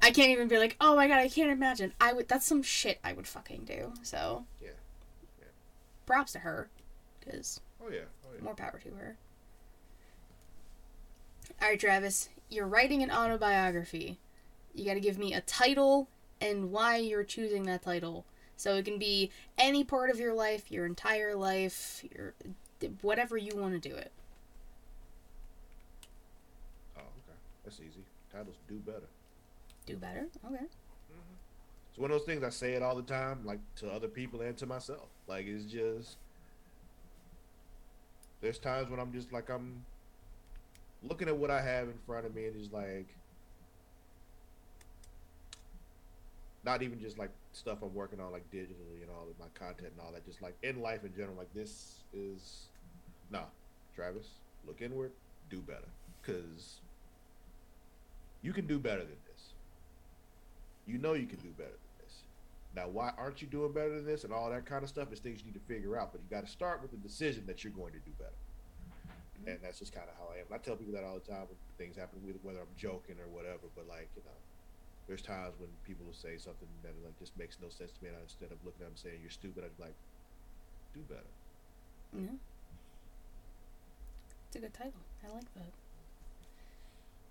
I 0.00 0.10
can't 0.10 0.30
even 0.30 0.48
be 0.48 0.58
like, 0.58 0.76
oh 0.80 0.96
my 0.96 1.06
god, 1.06 1.18
I 1.18 1.28
can't 1.28 1.50
imagine. 1.50 1.92
I 2.00 2.12
would. 2.12 2.28
That's 2.28 2.46
some 2.46 2.62
shit 2.62 2.98
I 3.04 3.12
would 3.12 3.26
fucking 3.26 3.64
do. 3.64 3.92
So. 4.02 4.44
Yeah. 4.60 4.70
Yeah. 5.38 5.46
Props 6.06 6.32
to 6.32 6.40
her, 6.40 6.68
because 7.20 7.60
Oh 7.84 7.90
yeah. 7.90 8.00
Oh 8.24 8.30
yeah. 8.34 8.42
more 8.42 8.54
power 8.54 8.80
to 8.82 8.90
her. 8.90 9.16
All 11.60 11.68
right, 11.68 11.78
Travis, 11.78 12.28
you're 12.48 12.66
writing 12.66 13.02
an 13.02 13.10
autobiography. 13.10 14.18
You 14.74 14.84
got 14.84 14.94
to 14.94 15.00
give 15.00 15.18
me 15.18 15.34
a 15.34 15.40
title 15.42 16.08
and 16.40 16.72
why 16.72 16.96
you're 16.96 17.24
choosing 17.24 17.64
that 17.64 17.82
title. 17.82 18.24
So 18.62 18.76
it 18.76 18.84
can 18.84 18.96
be 18.96 19.32
any 19.58 19.82
part 19.82 20.08
of 20.08 20.20
your 20.20 20.32
life, 20.32 20.70
your 20.70 20.86
entire 20.86 21.34
life, 21.34 22.04
your 22.14 22.32
whatever 23.00 23.36
you 23.36 23.56
want 23.56 23.72
to 23.74 23.88
do 23.88 23.92
it. 23.96 24.12
Oh, 26.96 27.00
okay. 27.00 27.36
That's 27.64 27.80
easy. 27.80 28.04
Titles 28.32 28.54
do 28.68 28.76
better. 28.76 29.08
Do 29.84 29.96
better? 29.96 30.28
Okay. 30.46 30.54
Mm-hmm. 30.54 31.34
It's 31.90 31.98
one 31.98 32.12
of 32.12 32.18
those 32.20 32.24
things 32.24 32.44
I 32.44 32.50
say 32.50 32.74
it 32.74 32.84
all 32.84 32.94
the 32.94 33.02
time, 33.02 33.40
like 33.44 33.58
to 33.80 33.90
other 33.90 34.06
people 34.06 34.40
and 34.42 34.56
to 34.58 34.66
myself. 34.66 35.08
Like 35.26 35.46
it's 35.46 35.64
just 35.64 36.18
there's 38.42 38.60
times 38.60 38.90
when 38.90 39.00
I'm 39.00 39.12
just 39.12 39.32
like 39.32 39.48
I'm 39.50 39.84
looking 41.02 41.26
at 41.26 41.36
what 41.36 41.50
I 41.50 41.60
have 41.60 41.88
in 41.88 41.98
front 42.06 42.26
of 42.26 42.34
me 42.36 42.46
and 42.46 42.56
just 42.56 42.72
like 42.72 43.08
not 46.64 46.82
even 46.82 47.00
just 47.00 47.18
like 47.18 47.30
stuff 47.52 47.78
I'm 47.82 47.94
working 47.94 48.20
on 48.20 48.32
like 48.32 48.48
digitally 48.50 49.02
and 49.02 49.10
all 49.10 49.26
of 49.28 49.38
my 49.38 49.46
content 49.54 49.92
and 49.96 50.00
all 50.00 50.12
that, 50.12 50.24
just 50.24 50.42
like 50.42 50.56
in 50.62 50.80
life 50.80 51.04
in 51.04 51.14
general, 51.14 51.36
like 51.36 51.52
this 51.54 52.04
is 52.12 52.68
nah, 53.30 53.44
Travis, 53.94 54.26
look 54.66 54.80
inward, 54.80 55.12
do 55.50 55.58
better. 55.58 55.88
Cause 56.22 56.80
you 58.42 58.52
can 58.52 58.66
do 58.66 58.78
better 58.78 59.00
than 59.00 59.16
this. 59.32 59.54
You 60.86 60.98
know 60.98 61.14
you 61.14 61.26
can 61.26 61.38
do 61.38 61.50
better 61.50 61.70
than 61.70 62.04
this. 62.04 62.22
Now, 62.74 62.88
why 62.88 63.12
aren't 63.16 63.42
you 63.42 63.48
doing 63.48 63.72
better 63.72 63.94
than 63.94 64.06
this 64.06 64.24
and 64.24 64.32
all 64.32 64.50
that 64.50 64.66
kind 64.66 64.82
of 64.82 64.88
stuff 64.88 65.12
is 65.12 65.20
things 65.20 65.40
you 65.40 65.46
need 65.46 65.58
to 65.58 65.72
figure 65.72 65.96
out. 65.98 66.12
But 66.12 66.20
you 66.22 66.34
got 66.34 66.46
to 66.46 66.50
start 66.50 66.82
with 66.82 66.90
the 66.90 66.96
decision 66.96 67.44
that 67.46 67.64
you're 67.64 67.72
going 67.72 67.92
to 67.92 67.98
do 67.98 68.12
better. 68.18 68.30
And 69.46 69.58
that's 69.62 69.80
just 69.80 69.92
kind 69.92 70.06
of 70.08 70.14
how 70.18 70.32
I 70.32 70.38
am. 70.38 70.46
I 70.52 70.58
tell 70.58 70.76
people 70.76 70.94
that 70.94 71.02
all 71.02 71.14
the 71.14 71.26
time 71.26 71.46
when 71.50 71.58
things 71.76 71.96
happen, 71.96 72.20
whether 72.42 72.60
I'm 72.60 72.74
joking 72.76 73.16
or 73.18 73.26
whatever. 73.26 73.66
But 73.74 73.88
like, 73.88 74.08
you 74.14 74.22
know, 74.24 74.38
there's 75.06 75.22
times 75.22 75.54
when 75.58 75.68
people 75.86 76.06
will 76.06 76.14
say 76.14 76.38
something 76.38 76.68
that 76.82 76.92
like 77.04 77.18
just 77.18 77.36
makes 77.38 77.58
no 77.60 77.68
sense 77.68 77.90
to 77.92 78.02
me, 78.02 78.08
and 78.08 78.18
I, 78.18 78.22
instead 78.22 78.52
of 78.52 78.58
looking 78.64 78.82
at 78.82 78.88
them 78.88 78.96
saying 78.96 79.18
you're 79.20 79.30
stupid, 79.30 79.64
I'd 79.64 79.76
be 79.76 79.84
like, 79.84 79.98
do 80.94 81.00
better. 81.08 81.32
Yeah. 82.12 82.36
It's 84.46 84.56
a 84.56 84.58
good 84.60 84.74
title. 84.74 84.92
I 85.24 85.34
like 85.34 85.54
that. 85.54 85.72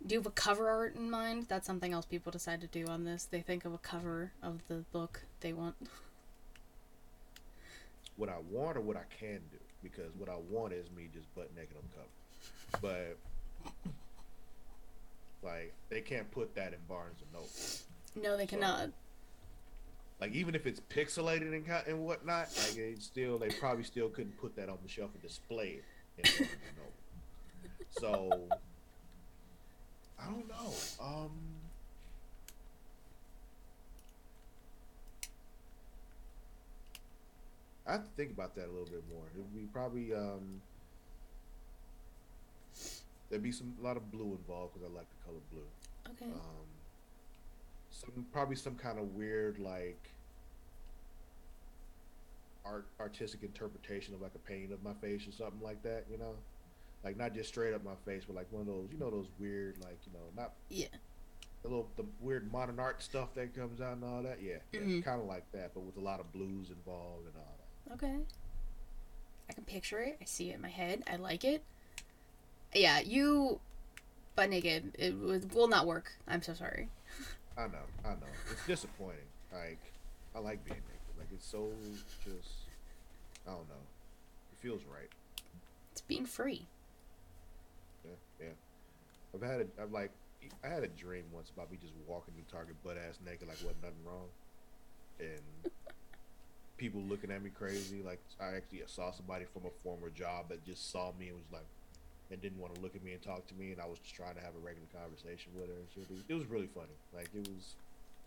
Do 0.06 0.16
you 0.16 0.20
have 0.20 0.26
a 0.26 0.32
cover 0.32 0.68
art 0.70 0.96
in 0.96 1.12
mind? 1.12 1.46
That's 1.48 1.68
something 1.68 1.94
else 1.94 2.06
people 2.06 2.32
decide 2.32 2.62
to 2.62 2.68
do 2.68 2.88
on 2.88 3.04
this. 3.04 3.26
They 3.30 3.42
think 3.42 3.66
of 3.66 3.74
a 3.74 3.78
cover 3.78 4.32
of 4.42 4.62
the 4.68 4.84
book 4.92 5.22
they 5.42 5.54
want. 5.54 5.76
What 8.18 8.30
I 8.30 8.38
want 8.52 8.78
or 8.78 8.82
what 8.82 8.98
I 8.98 9.06
can 9.20 9.40
do, 9.52 9.58
because 9.82 10.12
what 10.16 10.30
I 10.30 10.36
want 10.50 10.74
is 10.74 10.86
me 10.96 11.10
just 11.12 11.34
butt 11.34 11.50
naked 11.56 11.76
on 11.76 11.84
cover. 11.96 12.80
But 12.80 13.18
like, 15.44 15.74
they 15.90 16.02
can't 16.02 16.30
put 16.32 16.56
that 16.56 16.74
in 16.74 16.80
Barnes 16.88 17.20
and 17.22 17.32
Noble. 17.34 17.50
No, 18.30 18.38
they 18.38 18.46
So- 18.46 18.56
cannot. 18.58 18.90
Like 20.20 20.34
even 20.34 20.54
if 20.54 20.68
it's 20.68 20.80
pixelated 20.80 21.52
and 21.52 21.66
and 21.88 22.06
whatnot, 22.06 22.48
like 22.56 22.78
it 22.78 23.02
still 23.02 23.40
they 23.40 23.50
probably 23.50 23.84
still 23.84 24.08
couldn't 24.08 24.38
put 24.38 24.56
that 24.56 24.70
on 24.70 24.78
the 24.84 24.88
shelf 24.88 25.10
and 25.14 25.22
display 25.24 25.80
it. 25.80 25.84
In 26.18 26.24
Barnes 26.46 26.52
and 26.52 26.78
Noble. 26.78 26.94
So 28.00 28.48
I 30.20 30.26
don't 30.26 30.48
know. 30.48 30.74
Um, 31.04 31.32
I 37.88 37.94
have 37.94 38.04
to 38.04 38.10
think 38.16 38.32
about 38.32 38.56
that 38.56 38.68
a 38.68 38.72
little 38.72 38.86
bit 38.86 39.04
more. 39.12 39.24
It'd 39.34 39.54
be 39.54 39.68
probably 39.74 40.14
um, 40.14 40.62
there'd 43.32 43.42
be 43.42 43.52
some 43.52 43.74
a 43.82 43.84
lot 43.84 43.98
of 43.98 44.12
blue 44.12 44.38
involved 44.38 44.74
because 44.74 44.88
I 44.88 44.96
like 44.96 45.08
the 45.10 45.26
color 45.26 45.40
blue. 45.52 45.66
Okay. 46.12 46.32
Um, 46.32 46.68
some 47.90 48.26
probably 48.32 48.56
some 48.56 48.76
kind 48.76 49.00
of 49.00 49.16
weird 49.16 49.58
like 49.58 50.12
art 52.64 52.86
artistic 53.00 53.42
interpretation 53.44 54.14
of 54.14 54.22
like 54.22 54.36
a 54.36 54.40
painting 54.40 54.72
of 54.72 54.84
my 54.84 54.94
face 55.02 55.28
or 55.28 55.32
something 55.32 55.62
like 55.62 55.82
that. 55.84 56.06
You 56.12 56.18
know, 56.18 56.36
like 57.04 57.18
not 57.18 57.34
just 57.34 57.50
straight 57.50 57.74
up 57.74 57.84
my 57.84 57.96
face, 58.06 58.24
but 58.28 58.36
like 58.36 58.48
one 58.52 58.62
of 58.62 58.68
those 58.68 58.90
you 58.92 59.00
know 59.00 59.10
those 59.10 59.28
weird 59.40 59.78
like 59.84 59.98
you 60.06 60.14
know 60.14 60.26
not 60.36 60.54
Yeah. 60.70 60.88
the 61.64 61.70
little 61.70 61.90
the 61.96 62.06
weird 62.20 62.52
modern 62.52 62.80
art 62.80 63.02
stuff 63.02 63.34
that 63.36 63.56
comes 63.56 63.82
out 63.82 63.94
and 63.94 64.04
all 64.04 64.22
that. 64.24 64.42
Yeah, 64.42 64.58
yeah 64.72 64.82
Mhm. 64.82 65.04
kind 65.04 65.22
of 65.22 65.28
like 65.28 65.50
that, 65.54 65.74
but 65.74 65.82
with 65.82 65.98
a 65.98 66.02
lot 66.02 66.20
of 66.20 66.32
blues 66.32 66.70
involved 66.70 67.26
and 67.28 67.36
all 67.38 67.58
that. 67.58 67.94
Okay. 67.94 68.20
I 69.50 69.54
can 69.54 69.64
picture 69.66 70.00
it. 70.00 70.18
I 70.22 70.26
see 70.26 70.52
it 70.52 70.56
in 70.56 70.62
my 70.62 70.70
head. 70.70 71.04
I 71.08 71.18
like 71.18 71.44
it. 71.44 71.64
Yeah, 72.74 73.00
you 73.00 73.60
butt 74.36 74.50
naked. 74.50 74.96
It 74.98 75.18
would, 75.18 75.54
will 75.54 75.68
not 75.68 75.88
work. 75.88 76.14
I'm 76.28 76.42
so 76.42 76.54
sorry. 76.54 76.90
I 77.58 77.68
know, 77.68 77.86
I 78.06 78.10
know. 78.10 78.32
It's 78.52 78.66
disappointing. 78.66 79.20
Like 79.54 79.80
I 80.36 80.40
like 80.40 80.64
being 80.64 80.80
naked. 80.80 81.18
Like 81.18 81.28
it's 81.34 81.46
so 81.46 81.70
just 82.24 82.50
I 83.48 83.52
don't 83.52 83.68
know. 83.68 83.84
It 84.52 84.58
feels 84.62 84.82
right. 84.92 85.10
It's 85.92 86.02
being 86.02 86.26
free. 86.26 86.68
Yeah, 88.06 88.12
yeah. 88.40 88.54
I've 89.36 89.42
had 89.42 89.62
a, 89.62 89.82
I've 89.82 89.92
like, 89.92 90.12
I 90.64 90.68
had 90.68 90.84
a 90.84 90.88
dream 90.88 91.26
once 91.34 91.50
about 91.50 91.72
me 91.72 91.78
just 91.82 91.94
walking 92.08 92.34
through 92.34 92.46
Target 92.52 92.76
butt 92.84 92.98
ass 92.98 93.20
naked, 93.26 93.48
like 93.48 93.58
wasn't 93.58 93.84
nothing 93.84 94.04
wrong, 94.06 94.28
and 95.20 95.72
people 96.78 97.02
looking 97.02 97.32
at 97.32 97.44
me 97.44 97.50
crazy. 97.50 98.02
Like 98.02 98.20
I 98.40 98.56
actually 98.56 98.82
saw 98.88 99.12
somebody 99.12 99.46
from 99.46 99.66
a 99.66 99.84
former 99.84 100.10
job 100.10 100.50
that 100.50 100.66
just 100.66 100.92
saw 100.92 101.12
me 101.20 101.28
and 101.28 101.38
was 101.38 101.52
like, 101.52 101.68
and 102.32 102.42
didn't 102.42 102.60
want 102.60 102.74
to 102.76 102.82
look 102.82 102.96
at 102.96 103.04
me 103.04 103.14
and 103.14 103.22
talk 103.22 103.46
to 103.48 103.54
me, 103.56 103.72
and 103.72 103.82
I 103.82 103.86
was 103.86 104.00
just 104.00 104.16
trying 104.16 104.36
to 104.36 104.42
have 104.42 104.56
a 104.56 104.66
regular 104.66 104.88
conversation 104.94 105.52
with 105.56 105.68
her. 105.68 105.76
And 105.76 106.08
was, 106.10 106.24
it 106.28 106.34
was 106.34 106.46
really 106.46 106.70
funny. 106.74 106.96
Like 107.14 107.30
it 107.36 107.48
was. 107.48 107.76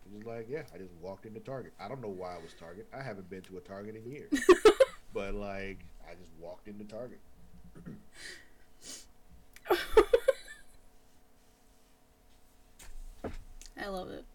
It 0.05 0.17
was 0.17 0.27
like, 0.27 0.45
yeah, 0.47 0.61
I 0.71 0.77
just 0.77 0.91
walked 1.01 1.25
into 1.25 1.39
Target. 1.39 1.73
I 1.79 1.87
don't 1.87 1.99
know 1.99 2.09
why 2.09 2.35
I 2.35 2.37
was 2.37 2.53
Target. 2.59 2.85
I 2.93 3.01
haven't 3.01 3.27
been 3.27 3.41
to 3.41 3.57
a 3.57 3.59
Target 3.59 3.95
in 3.95 4.11
years. 4.11 4.29
but 5.15 5.33
like, 5.33 5.79
I 6.07 6.13
just 6.13 6.29
walked 6.39 6.67
into 6.67 6.83
Target. 6.83 7.17
I 13.81 13.87
love 13.87 14.09
it. 14.11 14.25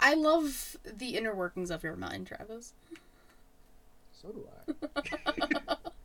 I 0.00 0.14
love 0.14 0.76
the 0.84 1.16
inner 1.16 1.34
workings 1.34 1.70
of 1.70 1.82
your 1.82 1.96
mind, 1.96 2.26
Travis. 2.28 2.72
So 4.12 4.28
do 4.28 4.46
I. 4.96 5.76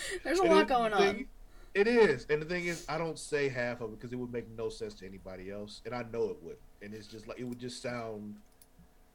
There's 0.24 0.38
a 0.38 0.42
And 0.42 0.50
lot 0.52 0.68
the 0.68 0.74
going 0.74 0.92
thing- 0.92 1.16
on. 1.16 1.26
It 1.74 1.86
is, 1.86 2.26
and 2.30 2.40
the 2.42 2.46
thing 2.46 2.64
is, 2.64 2.84
I 2.88 2.98
don't 2.98 3.18
say 3.18 3.48
half 3.48 3.80
of 3.82 3.92
it 3.92 4.00
because 4.00 4.12
it 4.12 4.16
would 4.16 4.32
make 4.32 4.48
no 4.56 4.68
sense 4.68 4.94
to 4.94 5.06
anybody 5.06 5.50
else, 5.52 5.80
and 5.84 5.94
I 5.94 6.02
know 6.12 6.24
it 6.30 6.42
would. 6.42 6.56
And 6.82 6.92
it's 6.94 7.06
just 7.06 7.28
like 7.28 7.38
it 7.38 7.44
would 7.44 7.58
just 7.60 7.82
sound 7.82 8.36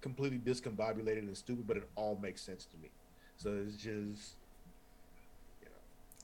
completely 0.02 0.38
discombobulated 0.38 1.20
and 1.20 1.36
stupid, 1.36 1.68
but 1.68 1.78
it 1.78 1.90
all 1.96 2.18
makes 2.22 2.42
sense 2.42 2.66
to 2.66 2.78
me. 2.78 2.90
So 3.38 3.60
it's 3.66 3.76
just, 3.76 4.36
you 5.62 5.66
know, 5.68 5.72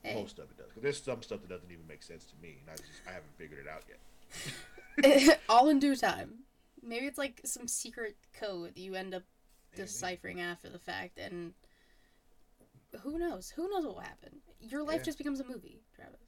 Hey. 0.10 0.14
most 0.16 0.38
of 0.40 0.46
it 0.52 0.58
does. 0.58 0.68
Because 0.68 0.84
there's 0.84 1.02
some 1.02 1.22
stuff 1.24 1.42
that 1.42 1.50
doesn't 1.50 1.72
even 1.72 1.86
make 1.88 2.04
sense 2.04 2.24
to 2.26 2.34
me, 2.42 2.58
and 2.62 2.70
I 2.70 2.76
just 2.78 3.02
I 3.08 3.12
haven't 3.12 3.36
figured 3.38 3.60
it 3.66 3.68
out 3.68 3.84
yet. 3.90 5.40
all 5.50 5.68
in 5.70 5.80
due 5.80 5.96
time. 5.96 6.36
Maybe 6.82 7.08
it's 7.08 7.18
like 7.18 7.42
some 7.44 7.68
secret 7.68 8.16
code 8.40 8.78
you 8.78 8.96
end 8.96 9.14
up 9.14 9.24
deciphering 9.76 10.40
after 10.40 10.70
the 10.70 10.80
fact, 10.80 11.18
and 11.18 11.54
who 13.02 13.18
knows? 13.18 13.50
Who 13.50 13.68
knows 13.70 13.84
what 13.86 13.96
will 13.96 14.02
happen? 14.02 14.38
Your 14.60 14.84
life 14.84 14.98
Yeah. 14.98 15.04
just 15.04 15.18
becomes 15.18 15.40
a 15.40 15.44
movie, 15.46 15.82
Travis. 15.96 16.20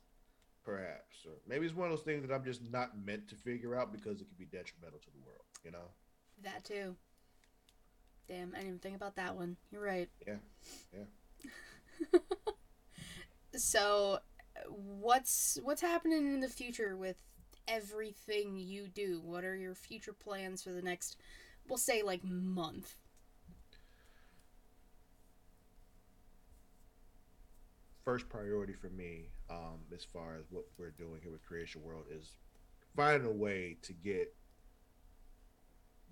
Perhaps, 0.63 1.25
or 1.25 1.33
maybe 1.47 1.65
it's 1.65 1.75
one 1.75 1.91
of 1.91 1.97
those 1.97 2.05
things 2.05 2.25
that 2.25 2.33
I'm 2.33 2.43
just 2.43 2.61
not 2.69 2.97
meant 2.97 3.27
to 3.29 3.35
figure 3.35 3.75
out 3.75 3.91
because 3.91 4.21
it 4.21 4.25
could 4.25 4.37
be 4.37 4.45
detrimental 4.45 4.99
to 4.99 5.11
the 5.11 5.19
world. 5.19 5.43
You 5.63 5.71
know? 5.71 5.89
That 6.43 6.63
too. 6.63 6.95
Damn, 8.27 8.49
I 8.53 8.57
didn't 8.57 8.67
even 8.67 8.79
think 8.79 8.95
about 8.95 9.15
that 9.15 9.35
one. 9.35 9.57
You're 9.71 9.81
right. 9.81 10.09
Yeah, 10.25 10.37
yeah. 10.93 12.19
so, 13.55 14.19
what's 14.67 15.57
what's 15.63 15.81
happening 15.81 16.33
in 16.33 16.39
the 16.39 16.47
future 16.47 16.95
with 16.95 17.17
everything 17.67 18.57
you 18.57 18.87
do? 18.87 19.19
What 19.21 19.43
are 19.43 19.55
your 19.55 19.75
future 19.75 20.13
plans 20.13 20.61
for 20.63 20.71
the 20.71 20.81
next, 20.81 21.17
we'll 21.67 21.77
say, 21.77 22.03
like 22.03 22.23
month? 22.23 22.95
First 28.03 28.29
priority 28.29 28.73
for 28.73 28.89
me, 28.89 29.29
um, 29.49 29.79
as 29.93 30.03
far 30.03 30.35
as 30.35 30.45
what 30.49 30.65
we're 30.77 30.89
doing 30.89 31.19
here 31.21 31.31
with 31.31 31.45
Creation 31.45 31.83
World, 31.83 32.05
is 32.09 32.37
finding 32.95 33.27
a 33.29 33.31
way 33.31 33.77
to 33.83 33.93
get 33.93 34.33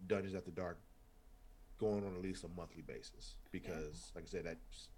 Dungeons 0.05 0.35
After 0.35 0.51
Dark 0.51 0.79
going 1.79 2.05
on 2.05 2.15
at 2.15 2.21
least 2.21 2.43
a 2.43 2.47
monthly 2.49 2.83
basis. 2.83 3.35
Because, 3.51 4.11
like 4.13 4.25
I 4.25 4.27
said, 4.27 4.45
that's 4.45 4.89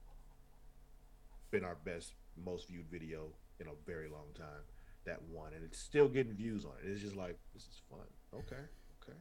been 1.50 1.64
our 1.64 1.78
best, 1.86 2.14
most 2.36 2.68
viewed 2.68 2.88
video 2.92 3.28
in 3.60 3.68
a 3.68 3.74
very 3.86 4.10
long 4.10 4.28
time. 4.36 4.64
That 5.06 5.22
one, 5.24 5.54
and 5.54 5.64
it's 5.64 5.80
still 5.80 6.08
getting 6.08 6.34
views 6.34 6.66
on 6.66 6.74
it. 6.84 6.90
It's 6.90 7.02
just 7.02 7.16
like 7.16 7.40
this 7.54 7.64
is 7.64 7.82
fun. 7.90 8.06
Okay, 8.34 8.62
okay. 9.02 9.18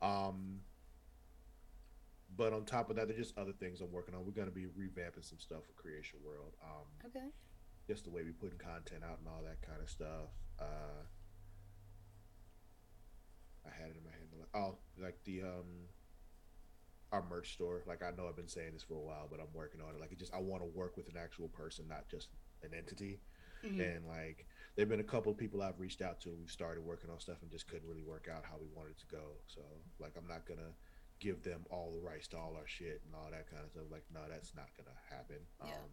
Um, 0.00 0.60
but 2.36 2.52
on 2.52 2.64
top 2.64 2.90
of 2.90 2.96
that, 2.96 3.08
there's 3.08 3.18
just 3.20 3.38
other 3.38 3.52
things 3.52 3.80
I'm 3.80 3.92
working 3.92 4.14
on. 4.14 4.24
We're 4.24 4.32
going 4.32 4.48
to 4.48 4.54
be 4.54 4.66
revamping 4.66 5.24
some 5.28 5.38
stuff 5.38 5.64
for 5.66 5.72
Creation 5.80 6.18
World. 6.24 6.54
Um, 6.62 6.86
Okay. 7.06 7.28
just 7.86 8.04
the 8.04 8.10
way 8.10 8.22
we 8.24 8.32
putting 8.32 8.58
content 8.58 9.02
out 9.04 9.18
and 9.18 9.28
all 9.28 9.42
that 9.44 9.60
kind 9.62 9.80
of 9.82 9.88
stuff. 9.90 10.30
Uh, 10.58 11.04
I 13.66 13.70
had 13.70 13.90
it 13.90 13.96
in 13.96 14.04
my 14.04 14.10
head. 14.10 14.28
Like 14.38 14.48
oh, 14.54 14.76
like 15.00 15.18
the 15.24 15.42
um, 15.42 15.88
our 17.12 17.24
merch 17.28 17.52
store. 17.54 17.82
Like 17.86 18.02
I 18.02 18.10
know 18.16 18.28
I've 18.28 18.36
been 18.36 18.48
saying 18.48 18.72
this 18.72 18.82
for 18.82 18.94
a 18.94 19.00
while, 19.00 19.26
but 19.30 19.40
I'm 19.40 19.52
working 19.52 19.80
on 19.80 19.94
it. 19.94 20.00
Like 20.00 20.12
it 20.12 20.18
just 20.18 20.34
I 20.34 20.38
want 20.38 20.62
to 20.62 20.66
work 20.66 20.96
with 20.96 21.08
an 21.08 21.16
actual 21.16 21.48
person, 21.48 21.86
not 21.88 22.08
just 22.08 22.28
an 22.62 22.70
entity. 22.76 23.20
Mhm. 23.64 23.80
And 23.96 24.06
like 24.06 24.46
there've 24.76 24.88
been 24.88 25.00
a 25.00 25.04
couple 25.04 25.32
of 25.32 25.38
people 25.38 25.62
I've 25.62 25.80
reached 25.80 26.02
out 26.02 26.20
to. 26.22 26.34
We've 26.34 26.50
started 26.50 26.82
working 26.84 27.10
on 27.10 27.18
stuff 27.20 27.38
and 27.42 27.50
just 27.50 27.68
couldn't 27.68 27.88
really 27.88 28.02
work 28.02 28.28
out 28.30 28.44
how 28.44 28.56
we 28.60 28.66
wanted 28.74 28.98
to 28.98 29.06
go. 29.06 29.38
So 29.46 29.60
like 29.98 30.12
I'm 30.18 30.26
not 30.28 30.44
gonna 30.46 30.72
give 31.24 31.42
them 31.42 31.64
all 31.70 31.90
the 31.94 32.06
rights 32.06 32.28
to 32.28 32.36
all 32.36 32.54
our 32.54 32.66
shit 32.66 33.00
and 33.06 33.14
all 33.14 33.30
that 33.30 33.48
kind 33.50 33.64
of 33.64 33.70
stuff. 33.70 33.84
Like 33.90 34.04
no, 34.12 34.20
that's 34.28 34.54
not 34.54 34.68
gonna 34.76 34.96
happen. 35.08 35.40
Yeah. 35.64 35.72
Um, 35.72 35.90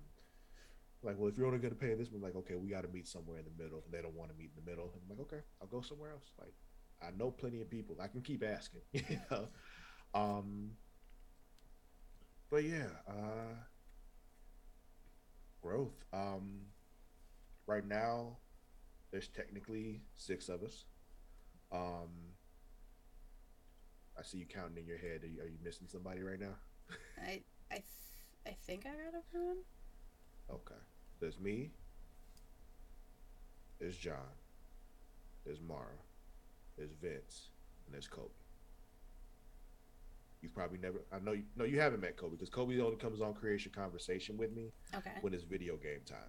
like, 1.03 1.17
well, 1.17 1.29
if 1.29 1.37
you're 1.37 1.47
only 1.47 1.59
gonna 1.59 1.73
pay 1.73 1.95
this, 1.95 2.09
we're 2.11 2.19
like, 2.19 2.35
okay, 2.35 2.55
we 2.55 2.69
got 2.69 2.81
to 2.81 2.89
meet 2.89 3.07
somewhere 3.07 3.39
in 3.39 3.45
the 3.45 3.63
middle. 3.63 3.81
And 3.85 3.93
they 3.93 4.01
don't 4.01 4.13
want 4.13 4.29
to 4.29 4.37
meet 4.37 4.51
in 4.55 4.63
the 4.63 4.69
middle. 4.69 4.91
And 4.93 5.01
I'm 5.01 5.09
like, 5.09 5.25
okay, 5.27 5.41
I'll 5.61 5.67
go 5.67 5.81
somewhere 5.81 6.11
else. 6.11 6.31
Like, 6.37 6.53
I 7.01 7.15
know 7.17 7.31
plenty 7.31 7.61
of 7.61 7.69
people. 7.69 7.95
I 7.99 8.07
can 8.07 8.21
keep 8.21 8.43
asking. 8.43 8.81
You 8.93 9.19
know. 9.31 9.47
Um. 10.13 10.71
But 12.51 12.65
yeah, 12.65 12.89
uh, 13.07 13.55
growth. 15.61 16.03
Um, 16.11 16.65
right 17.65 17.87
now, 17.87 18.37
there's 19.11 19.29
technically 19.29 20.01
six 20.17 20.49
of 20.49 20.61
us. 20.61 20.83
Um, 21.71 22.35
I 24.21 24.23
see 24.23 24.37
you 24.37 24.45
counting 24.45 24.77
in 24.77 24.85
your 24.85 24.99
head. 24.99 25.23
Are 25.23 25.27
you, 25.27 25.41
are 25.41 25.47
you 25.47 25.57
missing 25.63 25.87
somebody 25.91 26.21
right 26.21 26.39
now? 26.39 26.53
I 27.25 27.41
I 27.71 27.75
th- 27.75 27.85
I 28.45 28.51
think 28.51 28.85
I 28.85 28.89
got 28.89 29.23
everyone. 29.33 29.57
Okay. 30.51 30.79
There's 31.19 31.39
me. 31.39 31.71
There's 33.79 33.97
John. 33.97 34.15
There's 35.43 35.59
Mara. 35.59 35.97
There's 36.77 36.91
Vince. 36.91 37.47
And 37.87 37.95
there's 37.95 38.07
Kobe. 38.07 38.27
You've 40.43 40.53
probably 40.53 40.77
never. 40.77 41.01
I 41.11 41.17
know. 41.19 41.31
You, 41.31 41.43
no, 41.55 41.65
you 41.65 41.79
haven't 41.79 42.01
met 42.01 42.15
Kobe 42.15 42.35
because 42.35 42.49
Kobe 42.49 42.79
only 42.79 42.97
comes 42.97 43.21
on 43.21 43.33
Creation 43.33 43.71
Conversation 43.75 44.37
with 44.37 44.51
me 44.53 44.71
Okay. 44.95 45.11
when 45.21 45.33
it's 45.33 45.43
video 45.43 45.77
game 45.77 46.01
time, 46.05 46.19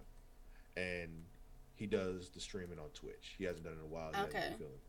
and 0.77 1.11
he 1.75 1.85
does 1.85 2.29
the 2.31 2.39
streaming 2.39 2.79
on 2.79 2.89
Twitch. 2.95 3.35
He 3.37 3.43
hasn't 3.43 3.65
done 3.65 3.73
it 3.73 3.79
in 3.79 3.83
a 3.83 3.87
while. 3.87 4.09
He 4.11 4.15
hasn't 4.17 4.33
been 4.33 4.41
Okay. 4.43 4.55
feeling. 4.57 4.79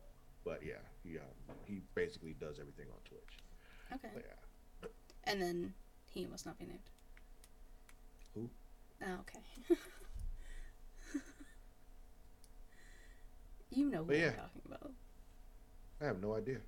But 0.45 0.61
yeah, 0.63 0.75
he 1.03 1.17
um, 1.17 1.25
he 1.65 1.81
basically 1.95 2.33
does 2.39 2.59
everything 2.59 2.85
on 2.91 2.99
Twitch. 3.03 3.39
Okay. 3.93 4.09
But 4.13 4.23
yeah. 4.25 4.89
And 5.25 5.41
then 5.41 5.73
he 6.05 6.27
must 6.27 6.45
not 6.45 6.59
be 6.59 6.65
named. 6.65 6.79
Who? 8.35 8.49
Oh, 9.03 9.17
okay. 9.21 9.39
you 13.71 13.89
know 13.89 13.99
who 13.99 14.05
But 14.05 14.17
yeah. 14.17 14.27
I'm 14.27 14.35
talking 14.35 14.61
about. 14.67 14.91
I 16.01 16.05
have 16.05 16.21
no 16.21 16.35
idea. 16.35 16.59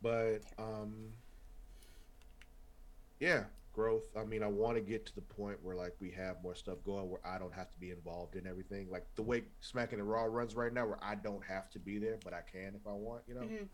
But 0.00 0.40
um 0.58 1.12
yeah, 3.20 3.44
growth. 3.80 4.02
I 4.16 4.24
mean, 4.24 4.42
I 4.42 4.46
want 4.46 4.76
to 4.76 4.82
get 4.82 5.06
to 5.06 5.14
the 5.14 5.22
point 5.22 5.56
where 5.62 5.74
like 5.74 5.94
we 6.00 6.10
have 6.10 6.36
more 6.42 6.54
stuff 6.54 6.76
going 6.84 7.08
where 7.08 7.20
I 7.24 7.38
don't 7.38 7.54
have 7.54 7.70
to 7.70 7.78
be 7.78 7.90
involved 7.90 8.36
in 8.36 8.46
everything. 8.46 8.88
Like 8.90 9.06
the 9.16 9.22
way 9.22 9.44
Smacking 9.60 9.98
It 9.98 10.02
Raw 10.02 10.24
runs 10.24 10.54
right 10.54 10.72
now 10.72 10.86
where 10.86 11.02
I 11.02 11.14
don't 11.14 11.42
have 11.44 11.70
to 11.70 11.78
be 11.78 11.98
there, 11.98 12.18
but 12.22 12.34
I 12.34 12.42
can 12.42 12.74
if 12.74 12.86
I 12.86 12.92
want, 12.92 13.22
you 13.26 13.34
know. 13.34 13.40
Mhm. 13.42 13.68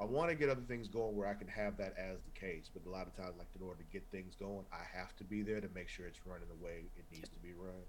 I 0.00 0.04
want 0.04 0.30
to 0.30 0.34
get 0.34 0.48
other 0.48 0.62
things 0.62 0.88
going 0.88 1.14
where 1.14 1.28
I 1.28 1.34
can 1.34 1.48
have 1.48 1.76
that 1.76 1.94
as 1.98 2.18
the 2.22 2.30
case, 2.30 2.70
but 2.72 2.88
a 2.88 2.90
lot 2.90 3.06
of 3.06 3.14
times 3.14 3.36
like 3.38 3.46
in 3.54 3.62
order 3.62 3.78
to 3.78 3.88
get 3.92 4.02
things 4.10 4.34
going, 4.34 4.64
I 4.72 4.84
have 4.98 5.14
to 5.16 5.24
be 5.24 5.42
there 5.42 5.60
to 5.60 5.68
make 5.74 5.88
sure 5.88 6.06
it's 6.06 6.26
running 6.26 6.48
the 6.48 6.64
way 6.64 6.84
it 6.96 7.04
needs 7.12 7.28
to 7.28 7.38
be 7.38 7.52
run. 7.52 7.84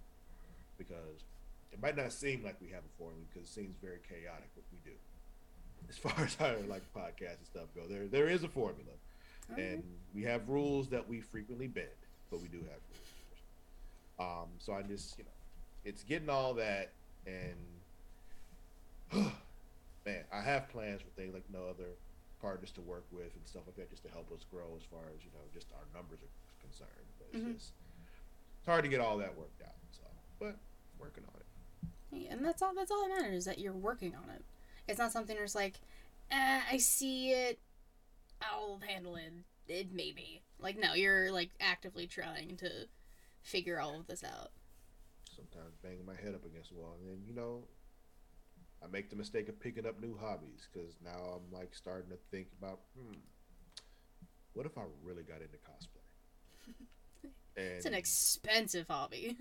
Because 0.77 1.23
it 1.71 1.81
might 1.81 1.95
not 1.95 2.11
seem 2.11 2.43
like 2.43 2.59
we 2.61 2.67
have 2.69 2.83
a 2.83 2.97
formula 2.97 3.23
because 3.31 3.47
it 3.49 3.51
seems 3.53 3.75
very 3.81 3.99
chaotic, 4.07 4.49
what 4.53 4.65
we 4.71 4.79
do 4.83 4.97
as 5.89 5.97
far 5.97 6.13
as 6.23 6.35
how 6.35 6.55
like 6.67 6.83
podcasts 6.93 7.37
and 7.39 7.47
stuff 7.47 7.67
go. 7.75 7.87
There 7.87 8.07
there 8.07 8.27
is 8.27 8.43
a 8.43 8.47
formula, 8.49 8.91
And 9.57 9.83
we 10.13 10.23
have 10.23 10.47
rules 10.49 10.87
that 10.89 11.07
we 11.07 11.21
frequently 11.21 11.67
bend, 11.67 11.87
but 12.31 12.41
we 12.41 12.47
do 12.47 12.57
have 12.57 12.79
rules. 12.89 13.11
Um, 14.19 14.49
so 14.59 14.73
I 14.73 14.81
just 14.83 15.17
you 15.17 15.23
know, 15.23 15.29
it's 15.85 16.03
getting 16.03 16.29
all 16.29 16.53
that, 16.55 16.91
and 17.25 17.55
man, 20.05 20.23
I 20.31 20.41
have 20.41 20.69
plans 20.69 21.01
for 21.01 21.09
things 21.19 21.33
like 21.33 21.43
no 21.51 21.67
other 21.69 21.89
partners 22.41 22.71
to 22.71 22.81
work 22.81 23.05
with 23.11 23.33
and 23.35 23.45
stuff 23.47 23.63
like 23.65 23.75
that, 23.77 23.89
just 23.89 24.03
to 24.03 24.09
help 24.09 24.31
us 24.31 24.45
grow 24.51 24.65
as 24.77 24.83
far 24.83 25.01
as 25.15 25.23
you 25.23 25.31
know, 25.33 25.43
just 25.53 25.67
our 25.73 25.85
numbers 25.99 26.19
are 26.21 26.61
concerned. 26.61 26.89
But 27.17 27.27
it's 27.33 27.43
Mhm. 27.43 27.53
just 27.55 27.71
it's 28.59 28.67
hard 28.67 28.83
to 28.83 28.89
get 28.89 28.99
all 29.01 29.17
that 29.17 29.35
worked 29.37 29.61
out. 29.61 29.75
So, 29.91 30.01
but 30.39 30.55
working 30.99 31.23
on 31.25 31.39
it. 31.39 31.45
Yeah, 32.11 32.33
and 32.33 32.45
that's 32.45 32.61
all. 32.61 32.73
That's 32.75 32.91
all 32.91 33.07
that 33.07 33.15
matters 33.21 33.37
is 33.39 33.45
that 33.45 33.59
you're 33.59 33.73
working 33.73 34.15
on 34.15 34.29
it. 34.29 34.43
It's 34.87 34.99
not 34.99 35.11
something 35.11 35.35
it's 35.37 35.55
like, 35.55 35.79
eh, 36.31 36.61
I 36.71 36.77
see 36.77 37.31
it, 37.31 37.59
I'll 38.41 38.79
handle 38.87 39.15
it. 39.15 39.33
It 39.67 39.93
maybe 39.93 40.41
like 40.59 40.77
no, 40.77 40.93
you're 40.93 41.31
like 41.31 41.51
actively 41.59 42.07
trying 42.07 42.57
to 42.57 42.69
figure 43.41 43.79
all 43.79 43.99
of 43.99 44.07
this 44.07 44.23
out. 44.23 44.51
sometimes 45.35 45.75
banging 45.81 46.05
my 46.05 46.15
head 46.15 46.35
up 46.35 46.45
against 46.45 46.69
the 46.71 46.75
wall. 46.77 46.95
And 46.99 47.09
then, 47.09 47.23
you 47.25 47.33
know, 47.33 47.63
I 48.83 48.87
make 48.87 49.09
the 49.09 49.15
mistake 49.15 49.49
of 49.49 49.59
picking 49.59 49.85
up 49.85 49.99
new 50.01 50.17
hobbies 50.17 50.67
because 50.71 50.95
now 51.03 51.35
I'm 51.37 51.51
like 51.51 51.73
starting 51.75 52.09
to 52.11 52.17
think 52.31 52.47
about, 52.61 52.79
hmm, 52.97 53.13
what 54.53 54.65
if 54.65 54.77
I 54.77 54.83
really 55.03 55.23
got 55.23 55.37
into 55.41 55.57
cosplay? 55.57 56.05
And 57.57 57.65
It's 57.77 57.85
an 57.85 57.93
expensive 57.93 58.85
hobby. 58.89 59.37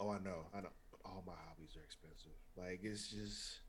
oh, 0.00 0.10
I 0.10 0.18
know, 0.18 0.46
I 0.54 0.60
know, 0.60 0.70
but 0.90 1.00
all 1.04 1.22
my 1.26 1.34
hobbies 1.48 1.76
are 1.76 1.82
expensive. 1.84 2.32
Like 2.56 2.80
it's 2.82 3.08
just 3.08 3.60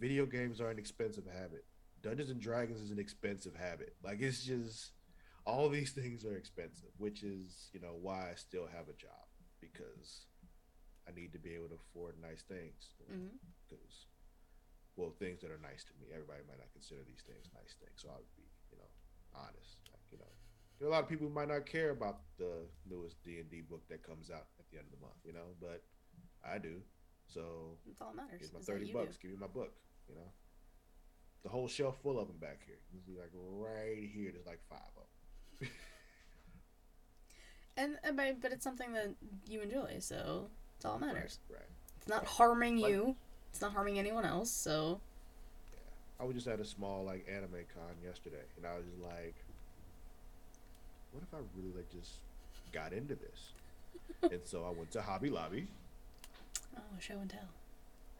video 0.00 0.26
games 0.26 0.60
are 0.60 0.70
an 0.70 0.78
expensive 0.78 1.24
habit. 1.26 1.64
Dungeons 2.02 2.30
and 2.30 2.40
Dragons 2.40 2.80
is 2.80 2.90
an 2.90 2.98
expensive 2.98 3.54
habit. 3.56 3.94
Like 4.02 4.20
it's 4.20 4.44
just 4.44 4.92
all 5.44 5.68
these 5.68 5.92
things 5.92 6.24
are 6.24 6.36
expensive, 6.36 6.90
which 6.98 7.22
is 7.22 7.70
you 7.72 7.80
know 7.80 7.96
why 8.00 8.30
I 8.30 8.34
still 8.36 8.66
have 8.66 8.88
a 8.88 8.98
job 9.00 9.26
because 9.60 10.26
I 11.08 11.12
need 11.14 11.32
to 11.32 11.38
be 11.38 11.54
able 11.54 11.68
to 11.68 11.78
afford 11.90 12.14
nice 12.20 12.42
things. 12.42 12.94
Mm-hmm. 13.10 13.36
because 13.68 14.06
well 14.98 15.14
things 15.22 15.40
that 15.40 15.54
are 15.54 15.62
nice 15.62 15.86
to 15.86 15.94
me 16.02 16.10
everybody 16.10 16.42
might 16.50 16.58
not 16.58 16.68
consider 16.74 17.00
these 17.06 17.22
things 17.22 17.46
nice 17.54 17.78
things 17.78 17.94
so 18.02 18.10
i 18.10 18.18
would 18.18 18.34
be 18.34 18.44
you 18.74 18.76
know 18.82 18.90
honest 19.32 19.86
like 19.94 20.02
you 20.10 20.18
know 20.18 20.34
there 20.76 20.90
are 20.90 20.90
a 20.90 20.94
lot 20.94 21.06
of 21.06 21.08
people 21.08 21.30
who 21.30 21.32
might 21.32 21.48
not 21.48 21.64
care 21.64 21.94
about 21.94 22.26
the 22.36 22.66
newest 22.90 23.22
d&d 23.22 23.62
book 23.70 23.86
that 23.86 24.02
comes 24.02 24.28
out 24.28 24.50
at 24.58 24.66
the 24.68 24.76
end 24.76 24.90
of 24.90 24.92
the 24.98 25.00
month 25.00 25.16
you 25.22 25.32
know 25.32 25.54
but 25.62 25.86
i 26.42 26.58
do 26.58 26.82
so 27.30 27.78
it's 27.86 28.02
all 28.02 28.12
matters. 28.12 28.50
here's 28.50 28.52
my 28.52 28.60
30 28.60 28.92
bucks 28.92 29.16
do. 29.16 29.30
give 29.30 29.38
me 29.38 29.38
my 29.38 29.46
book 29.46 29.78
you 30.10 30.18
know 30.18 30.28
the 31.42 31.48
whole 31.48 31.68
shelf 31.68 31.96
full 32.02 32.18
of 32.18 32.26
them 32.28 32.36
back 32.38 32.58
here 32.66 32.76
you 32.92 33.00
see 33.06 33.18
like 33.18 33.30
right 33.34 34.08
here 34.12 34.30
there's 34.32 34.46
like 34.46 34.60
five 34.68 34.80
of 34.96 35.02
them 35.60 35.68
And, 37.76 37.96
and 38.02 38.16
but, 38.16 38.40
but 38.40 38.50
it's 38.52 38.64
something 38.64 38.92
that 38.94 39.10
you 39.48 39.60
enjoy, 39.60 39.98
so 40.00 40.48
it's 40.76 40.84
all 40.84 40.98
that 40.98 41.14
matters. 41.14 41.38
right, 41.48 41.58
right. 41.60 41.68
It's 41.98 42.08
not 42.08 42.22
Right. 42.22 42.26
harming 42.26 42.78
Like- 42.78 42.90
you. 42.90 43.14
It's 43.50 43.60
not 43.60 43.72
harming 43.72 43.98
anyone 44.00 44.24
else. 44.24 44.50
So 44.50 45.00
I 46.20 46.24
was 46.24 46.34
just 46.34 46.48
at 46.48 46.58
a 46.58 46.64
small 46.64 47.04
like 47.04 47.24
anime 47.28 47.64
con 47.72 47.94
yesterday, 48.04 48.42
and 48.56 48.66
I 48.66 48.74
was 48.76 48.84
just 48.84 48.98
like, 49.00 49.36
"What 51.12 51.22
if 51.22 51.32
I 51.32 51.38
really 51.56 51.72
like 51.76 51.88
just 51.92 52.14
got 52.72 52.92
into 52.92 53.14
this?" 53.14 53.52
and 54.32 54.40
so 54.44 54.64
I 54.64 54.70
went 54.70 54.90
to 54.92 55.00
Hobby 55.02 55.30
Lobby 55.30 55.68
oh, 56.76 56.80
show 56.98 57.14
and 57.18 57.30
tell. 57.30 57.48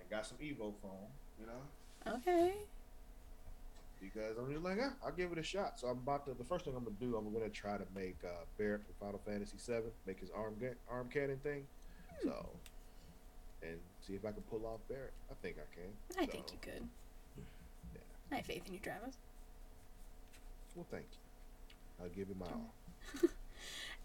and 0.00 0.08
got 0.08 0.24
some 0.24 0.38
EVA 0.40 0.70
foam, 0.80 1.08
you 1.40 1.46
know, 1.46 2.14
Okay. 2.18 2.54
Because 4.00 4.36
I'm 4.38 4.50
just 4.52 4.64
like, 4.64 4.78
ah, 4.82 4.92
I'll 5.04 5.12
give 5.12 5.32
it 5.32 5.38
a 5.38 5.42
shot. 5.42 5.78
So 5.80 5.88
I'm 5.88 5.98
about 5.98 6.24
to. 6.26 6.34
The 6.34 6.44
first 6.44 6.64
thing 6.64 6.74
I'm 6.76 6.84
gonna 6.84 6.96
do, 7.00 7.16
I'm 7.16 7.32
gonna 7.32 7.48
try 7.48 7.76
to 7.76 7.84
make 7.94 8.16
uh, 8.24 8.44
Barrett 8.58 8.82
from 8.84 8.94
Final 9.06 9.20
Fantasy 9.26 9.56
VII, 9.66 9.90
make 10.06 10.20
his 10.20 10.30
arm 10.30 10.54
ga- 10.60 10.76
arm 10.90 11.08
cannon 11.12 11.38
thing. 11.42 11.66
So, 12.22 12.48
and 13.62 13.78
see 14.00 14.14
if 14.14 14.24
I 14.24 14.32
can 14.32 14.42
pull 14.50 14.66
off 14.66 14.80
Barrett. 14.88 15.12
I 15.30 15.34
think 15.42 15.56
I 15.58 15.74
can. 15.74 15.90
I 16.22 16.26
So, 16.26 16.32
think 16.32 16.44
you 16.52 16.58
could. 16.60 16.88
Yeah. 17.94 18.00
I 18.32 18.36
have 18.36 18.46
faith 18.46 18.62
in 18.66 18.74
you, 18.74 18.80
Travis. 18.80 19.16
Well, 20.74 20.86
thank 20.90 21.04
you. 21.12 22.04
I'll 22.04 22.08
give 22.10 22.28
you 22.28 22.36
my 22.38 22.46
all. 22.46 22.72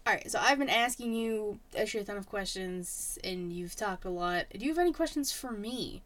All 0.06 0.12
right, 0.12 0.30
so 0.30 0.38
I've 0.38 0.58
been 0.58 0.68
asking 0.68 1.14
you 1.14 1.58
a 1.74 1.86
shit 1.86 2.06
ton 2.06 2.18
of 2.18 2.28
questions, 2.28 3.18
and 3.24 3.50
you've 3.50 3.74
talked 3.74 4.04
a 4.04 4.10
lot. 4.10 4.44
Do 4.52 4.58
you 4.58 4.70
have 4.70 4.78
any 4.78 4.92
questions 4.92 5.32
for 5.32 5.50
me? 5.50 6.02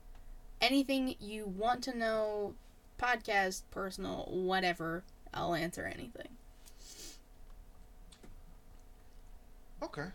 Anything 0.61 1.17
you 1.19 1.47
want 1.47 1.83
to 1.85 1.97
know, 1.97 2.55
podcast, 2.99 3.63
personal, 3.71 4.25
whatever, 4.31 5.05
I'll 5.33 5.55
answer 5.55 5.85
anything. 5.85 6.29
Okay. 9.83 10.07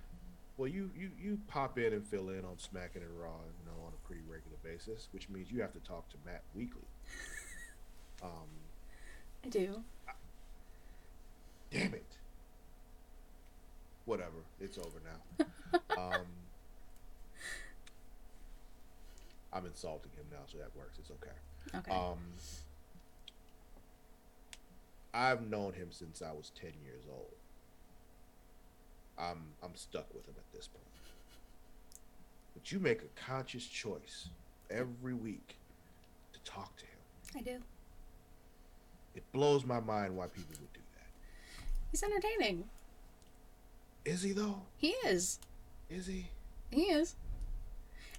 Well, 0.57 0.67
you, 0.67 0.91
you 0.95 1.09
you 1.19 1.39
pop 1.47 1.79
in 1.79 1.93
and 1.93 2.05
fill 2.05 2.29
in 2.29 2.45
on 2.45 2.59
Smacking 2.59 3.01
It 3.01 3.09
Raw, 3.17 3.29
you 3.59 3.65
know, 3.65 3.85
on 3.85 3.93
a 3.93 4.07
pretty 4.07 4.21
regular 4.29 4.57
basis, 4.63 5.07
which 5.11 5.29
means 5.29 5.51
you 5.51 5.61
have 5.61 5.73
to 5.73 5.79
talk 5.79 6.07
to 6.09 6.17
Matt 6.25 6.43
weekly. 6.55 6.81
Um, 8.21 8.47
I 9.43 9.49
do. 9.49 9.83
damn 11.71 11.93
it. 11.93 12.05
Whatever, 14.05 14.45
it's 14.61 14.77
over 14.77 15.01
now. 15.03 15.45
um, 15.97 16.21
I'm 19.51 19.65
insulting 19.65 20.11
him 20.11 20.25
now, 20.31 20.43
so 20.49 20.57
that 20.59 20.73
works. 20.77 20.99
It's 20.99 21.11
okay. 21.11 21.77
Okay. 21.79 21.91
Um, 21.91 22.19
I've 25.13 25.47
known 25.47 25.73
him 25.73 25.91
since 25.91 26.21
I 26.21 26.31
was 26.31 26.51
10 26.59 26.71
years 26.83 27.03
old. 27.09 27.33
I'm 29.17 29.53
I'm 29.61 29.75
stuck 29.75 30.11
with 30.13 30.27
him 30.27 30.33
at 30.37 30.51
this 30.51 30.67
point. 30.67 30.83
But 32.55 32.71
you 32.71 32.79
make 32.79 33.01
a 33.03 33.19
conscious 33.19 33.65
choice 33.65 34.29
every 34.71 35.13
week 35.13 35.57
to 36.33 36.43
talk 36.43 36.75
to 36.77 36.85
him. 36.85 36.99
I 37.37 37.41
do. 37.41 37.59
It 39.15 39.23
blows 39.31 39.65
my 39.65 39.79
mind 39.79 40.15
why 40.17 40.25
people 40.27 40.55
would 40.59 40.73
do 40.73 40.79
that. 40.95 41.07
He's 41.91 42.01
entertaining. 42.01 42.63
Is 44.05 44.23
he 44.23 44.31
though? 44.31 44.61
He 44.77 44.89
is. 45.05 45.39
Is 45.89 46.07
he? 46.07 46.25
He 46.71 46.85
is. 46.85 47.15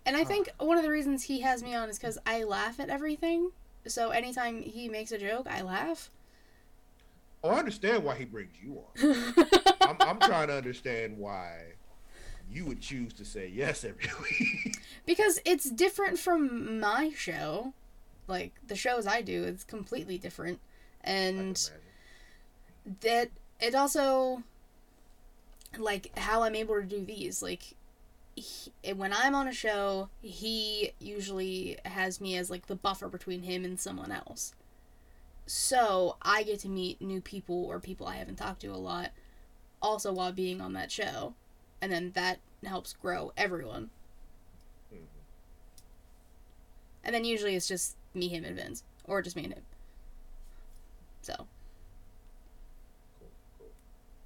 And 0.07 0.17
I 0.17 0.21
Huh. 0.21 0.27
think 0.27 0.51
one 0.59 0.77
of 0.77 0.85
the 0.85 0.91
reasons 0.91 1.25
he 1.25 1.41
has 1.41 1.63
me 1.63 1.75
on 1.75 1.89
is 1.89 1.99
because 1.99 2.19
I 2.25 2.45
laugh 2.45 2.79
at 2.79 2.89
everything. 2.89 3.51
So 3.87 4.11
anytime 4.11 4.63
he 4.63 4.89
makes 4.89 5.11
a 5.13 5.19
joke, 5.19 5.47
I 5.51 5.63
laugh. 5.63 6.11
Oh, 7.45 7.51
I 7.51 7.59
understand 7.59 8.03
why 8.03 8.15
he 8.15 8.25
brings 8.25 8.55
you 8.63 8.79
on. 8.79 9.35
I'm, 9.83 9.97
I'm 10.01 10.19
trying 10.19 10.49
to 10.49 10.57
understand 10.57 11.19
why 11.19 11.75
you 12.51 12.65
would 12.65 12.81
choose 12.81 13.13
to 13.15 13.25
say 13.25 13.53
yes 13.55 13.85
every 13.85 14.07
week. 14.23 14.79
because 15.05 15.39
it's 15.45 15.71
different 15.71 16.19
from 16.19 16.81
my 16.81 17.13
show. 17.15 17.75
Like 18.27 18.55
the 18.67 18.75
shows 18.75 19.07
I 19.07 19.21
do, 19.21 19.45
it's 19.45 19.63
completely 19.63 20.17
different. 20.17 20.59
And 21.03 21.71
that 23.03 23.29
it 23.61 23.75
also 23.75 24.43
like 25.77 26.19
how 26.19 26.45
I'm 26.45 26.55
able 26.55 26.77
to 26.77 26.87
do 26.87 27.05
these 27.05 27.43
like 27.43 27.75
he, 28.37 28.73
when 28.95 29.13
I'm 29.13 29.35
on 29.35 29.49
a 29.49 29.53
show 29.53 30.09
he 30.23 30.93
usually 30.99 31.79
has 31.85 32.21
me 32.21 32.37
as 32.37 32.51
like 32.51 32.67
the 32.69 32.75
buffer 32.75 33.09
between 33.09 33.43
him 33.43 33.65
and 33.65 33.79
someone 33.79 34.13
else 34.13 34.55
so 35.47 36.17
I 36.23 36.43
get 36.43 36.61
to 36.61 36.69
meet 36.69 37.01
new 37.01 37.21
people 37.21 37.65
or 37.67 37.79
people 37.81 38.07
I 38.07 38.17
haven't 38.17 38.37
talked 38.37 38.61
to 38.63 38.69
a 38.69 38.77
lot 38.77 39.11
also 39.83 40.13
while 40.13 40.33
being 40.33 40.61
on 40.61 40.73
that 40.75 40.91
show 40.91 41.35
and 41.83 41.93
then 41.93 42.13
that 42.15 42.39
helps 42.65 42.95
grow 42.95 43.33
everyone 43.37 43.91
Mhm. 44.93 45.05
and 47.05 47.15
then 47.15 47.25
usually 47.25 47.55
it's 47.55 47.69
just 47.69 47.97
me 48.15 48.29
him 48.29 48.45
and 48.45 48.57
Vince 48.57 48.83
or 49.05 49.21
just 49.21 49.37
me 49.37 49.45
and 49.45 49.53
him 49.55 49.63
so 51.21 51.35
Cool, 53.19 53.29
cool. 53.59 53.67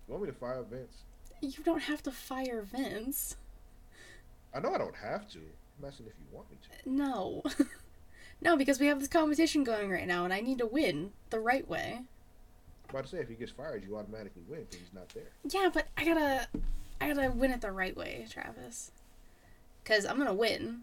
You 0.06 0.12
want 0.14 0.24
me 0.24 0.30
to 0.30 0.36
fire 0.38 0.62
Vince? 0.62 1.02
you 1.40 1.62
don't 1.64 1.82
have 1.82 2.02
to 2.04 2.10
fire 2.12 2.62
Vince 2.62 3.36
I 4.54 4.60
know 4.60 4.72
I 4.74 4.78
don't 4.78 4.96
have 4.96 5.28
to. 5.32 5.38
I'm 5.78 5.84
asking 5.88 6.06
if 6.06 6.12
you 6.18 6.36
want 6.36 6.50
me 6.50 6.56
to. 6.62 6.90
No. 6.90 7.42
no, 8.40 8.56
because 8.56 8.78
we 8.78 8.86
have 8.86 9.00
this 9.00 9.08
competition 9.08 9.64
going 9.64 9.90
right 9.90 10.06
now 10.06 10.24
and 10.24 10.32
I 10.32 10.40
need 10.40 10.58
to 10.58 10.66
win 10.66 11.12
the 11.30 11.40
right 11.40 11.68
way. 11.68 12.00
I'm 12.88 12.90
about 12.90 13.04
to 13.04 13.10
say 13.10 13.18
if 13.18 13.28
he 13.28 13.34
gets 13.34 13.52
fired, 13.52 13.84
you 13.84 13.96
automatically 13.96 14.42
win 14.48 14.60
because 14.64 14.80
he's 14.80 14.94
not 14.94 15.08
there. 15.10 15.30
Yeah, 15.48 15.70
but 15.72 15.88
I 15.96 16.04
gotta 16.04 16.48
I 17.00 17.12
gotta 17.12 17.30
win 17.30 17.50
it 17.50 17.60
the 17.60 17.72
right 17.72 17.96
way, 17.96 18.26
Travis. 18.30 18.92
Cause 19.84 20.06
I'm 20.06 20.18
gonna 20.18 20.34
win. 20.34 20.82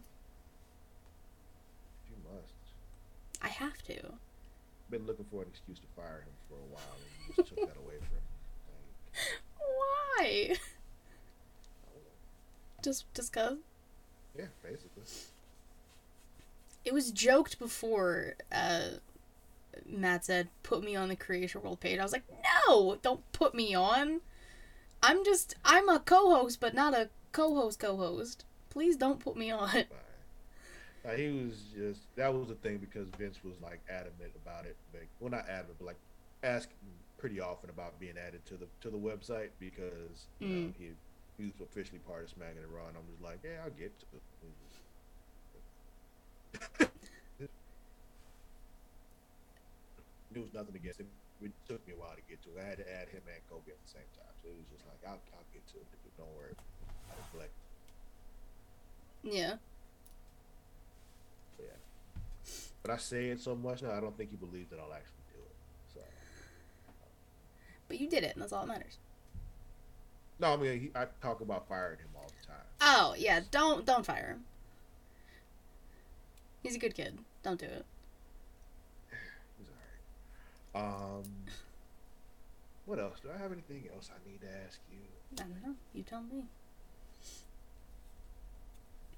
You 2.10 2.16
must. 2.24 2.54
I 3.42 3.48
have 3.48 3.82
to. 3.84 4.14
Been 4.90 5.06
looking 5.08 5.26
for 5.32 5.42
an 5.42 5.48
excuse 5.50 5.80
to 5.80 5.88
fire 5.96 6.26
him 6.26 6.34
for 6.48 6.56
a 6.56 6.74
while, 6.74 6.96
and 6.96 7.38
you 7.38 7.44
just 7.44 7.50
took 7.50 7.68
that 7.68 7.78
away 7.78 7.96
from 7.98 8.18
him. 8.18 8.24
Why? 10.18 10.56
Just 12.84 13.12
just 13.16 13.34
cause? 13.34 13.58
yeah, 14.38 14.46
basically. 14.62 15.04
It 16.86 16.94
was 16.94 17.12
joked 17.12 17.60
before 17.60 18.36
uh 18.52 18.92
Matt 19.86 20.26
said, 20.26 20.50
put 20.64 20.84
me 20.84 20.96
on 20.96 21.10
the 21.10 21.16
creation 21.16 21.62
world 21.62 21.80
page. 21.80 22.00
I 22.00 22.04
was 22.04 22.14
like, 22.14 22.24
no, 22.68 22.96
don't 23.02 23.30
put 23.34 23.54
me 23.56 23.76
on. 23.76 24.22
I'm 25.04 25.24
just 25.26 25.56
I'm 25.66 25.90
a 25.90 26.00
co-host, 26.00 26.60
but 26.60 26.74
not 26.74 26.94
a 26.94 27.10
co-host 27.32 27.80
co-host. 27.80 28.46
Please 28.70 28.96
don't 28.98 29.20
put 29.20 29.38
me 29.38 29.52
on. 29.52 29.86
Uh, 31.06 31.12
he 31.16 31.30
was 31.30 31.66
just 31.76 32.02
that 32.16 32.34
was 32.34 32.48
the 32.48 32.56
thing 32.56 32.78
because 32.78 33.08
Vince 33.18 33.44
was 33.44 33.56
like 33.62 33.82
adamant 33.90 34.34
about 34.36 34.66
it. 34.66 34.76
Like, 34.94 35.10
well, 35.20 35.30
not 35.30 35.48
adamant, 35.48 35.78
but 35.80 35.86
like 35.86 36.00
asking 36.44 36.78
pretty 37.18 37.40
often 37.40 37.70
about 37.70 38.00
being 38.00 38.16
added 38.18 38.46
to 38.46 38.58
the 38.58 38.68
to 38.82 38.90
the 38.90 38.98
website 38.98 39.50
because 39.60 40.28
you 40.40 40.48
know, 40.50 40.66
Mm. 40.68 40.74
he 40.78 40.90
he 41.38 41.46
was 41.46 41.62
officially 41.62 42.00
part 42.00 42.24
of 42.24 42.30
Smacking 42.30 42.58
It 42.64 42.70
Raw, 42.70 42.88
and 42.88 42.98
I'm 42.98 43.06
just 43.12 43.22
like, 43.22 43.40
yeah, 43.44 43.62
I'll 43.64 43.70
get 43.72 43.98
to 44.00 44.06
it. 44.16 44.22
There 50.32 50.42
was 50.44 50.54
nothing 50.54 50.76
against 50.76 51.00
him. 51.00 51.08
It 51.42 51.52
took 51.68 51.86
me 51.88 51.94
a 51.94 51.98
while 51.98 52.16
to 52.16 52.22
get 52.28 52.42
to 52.44 52.50
it. 52.50 52.62
I 52.62 52.68
had 52.68 52.78
to 52.78 52.88
add 52.92 53.08
him 53.10 53.22
and 53.28 53.40
Kobe 53.50 53.72
at 53.72 53.80
the 53.86 53.92
same 53.92 54.08
time, 54.18 54.32
so 54.44 54.50
it 54.50 54.56
was 54.58 54.68
just 54.72 54.84
like, 54.88 55.00
I'll, 55.08 55.20
I'll 55.36 55.48
get 55.54 55.66
to 55.68 55.78
it. 55.78 55.86
Don't 56.18 56.28
worry. 56.36 56.54
I 57.10 57.14
neglect. 57.32 57.52
Yeah. 59.24 59.56
Yeah. 61.60 61.78
But 62.84 62.92
I 62.92 62.98
say 62.98 63.28
it 63.30 63.40
so 63.42 63.56
much 63.56 63.82
now, 63.82 63.92
I 63.92 64.00
don't 64.00 64.16
think 64.18 64.32
you 64.32 64.38
believe 64.38 64.70
that 64.70 64.80
I'll 64.80 64.94
actually 64.94 65.24
do 65.34 65.40
it. 65.40 65.56
So 65.94 66.00
But 67.88 68.00
you 68.00 68.10
did 68.10 68.24
it, 68.24 68.34
and 68.34 68.42
that's 68.42 68.54
all 68.54 68.66
that 68.66 68.72
matters. 68.74 68.98
no, 70.40 70.54
I 70.54 70.58
mean, 70.58 70.80
he, 70.80 70.92
I 70.96 71.06
talk 71.22 71.42
about 71.42 71.68
firing 71.68 72.00
him 72.00 72.10
all 72.16 72.28
the 72.42 72.48
time. 72.48 72.66
Oh 72.82 73.16
yeah, 73.18 73.40
don't 73.52 73.86
don't 73.86 74.06
fire 74.06 74.28
him. 74.38 74.44
He's 76.66 76.76
a 76.76 76.80
good 76.80 76.96
kid. 76.96 77.18
Don't 77.44 77.60
do 77.60 77.66
it. 77.66 77.86
He's 79.58 79.68
all 80.76 80.82
right. 80.82 81.20
Um, 81.20 81.24
what 82.86 83.00
else? 83.00 83.20
Do 83.22 83.30
I 83.34 83.38
have 83.42 83.52
anything 83.52 83.88
else 83.94 84.10
I 84.12 84.30
need 84.30 84.42
to 84.42 84.48
ask 84.66 84.80
you? 84.92 84.98
I 85.38 85.48
don't 85.48 85.64
know. 85.64 85.76
You 85.94 86.04
tell 86.04 86.22
me. 86.22 86.44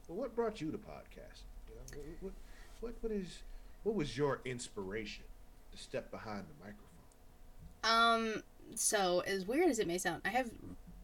Well, 0.07 0.17
what 0.17 0.35
brought 0.35 0.61
you 0.61 0.71
to 0.71 0.77
podcast? 0.77 1.43
You 1.67 1.75
know, 1.75 1.81
what, 1.91 2.05
what, 2.21 2.33
what, 2.81 2.93
what 3.01 3.11
is, 3.11 3.39
what 3.83 3.95
was 3.95 4.17
your 4.17 4.41
inspiration 4.45 5.23
to 5.71 5.77
step 5.77 6.11
behind 6.11 6.45
the 6.45 6.65
microphone? 6.65 8.35
Um. 8.35 8.43
So 8.75 9.21
as 9.21 9.47
weird 9.47 9.69
as 9.69 9.79
it 9.79 9.87
may 9.87 9.97
sound, 9.97 10.21
I 10.25 10.29
have 10.29 10.49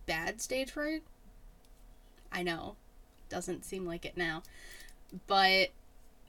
bad 0.06 0.42
stage 0.42 0.72
fright. 0.72 1.02
I 2.30 2.44
know, 2.44 2.76
doesn't 3.30 3.64
seem 3.64 3.86
like 3.86 4.06
it 4.06 4.18
now, 4.18 4.44
but 5.28 5.70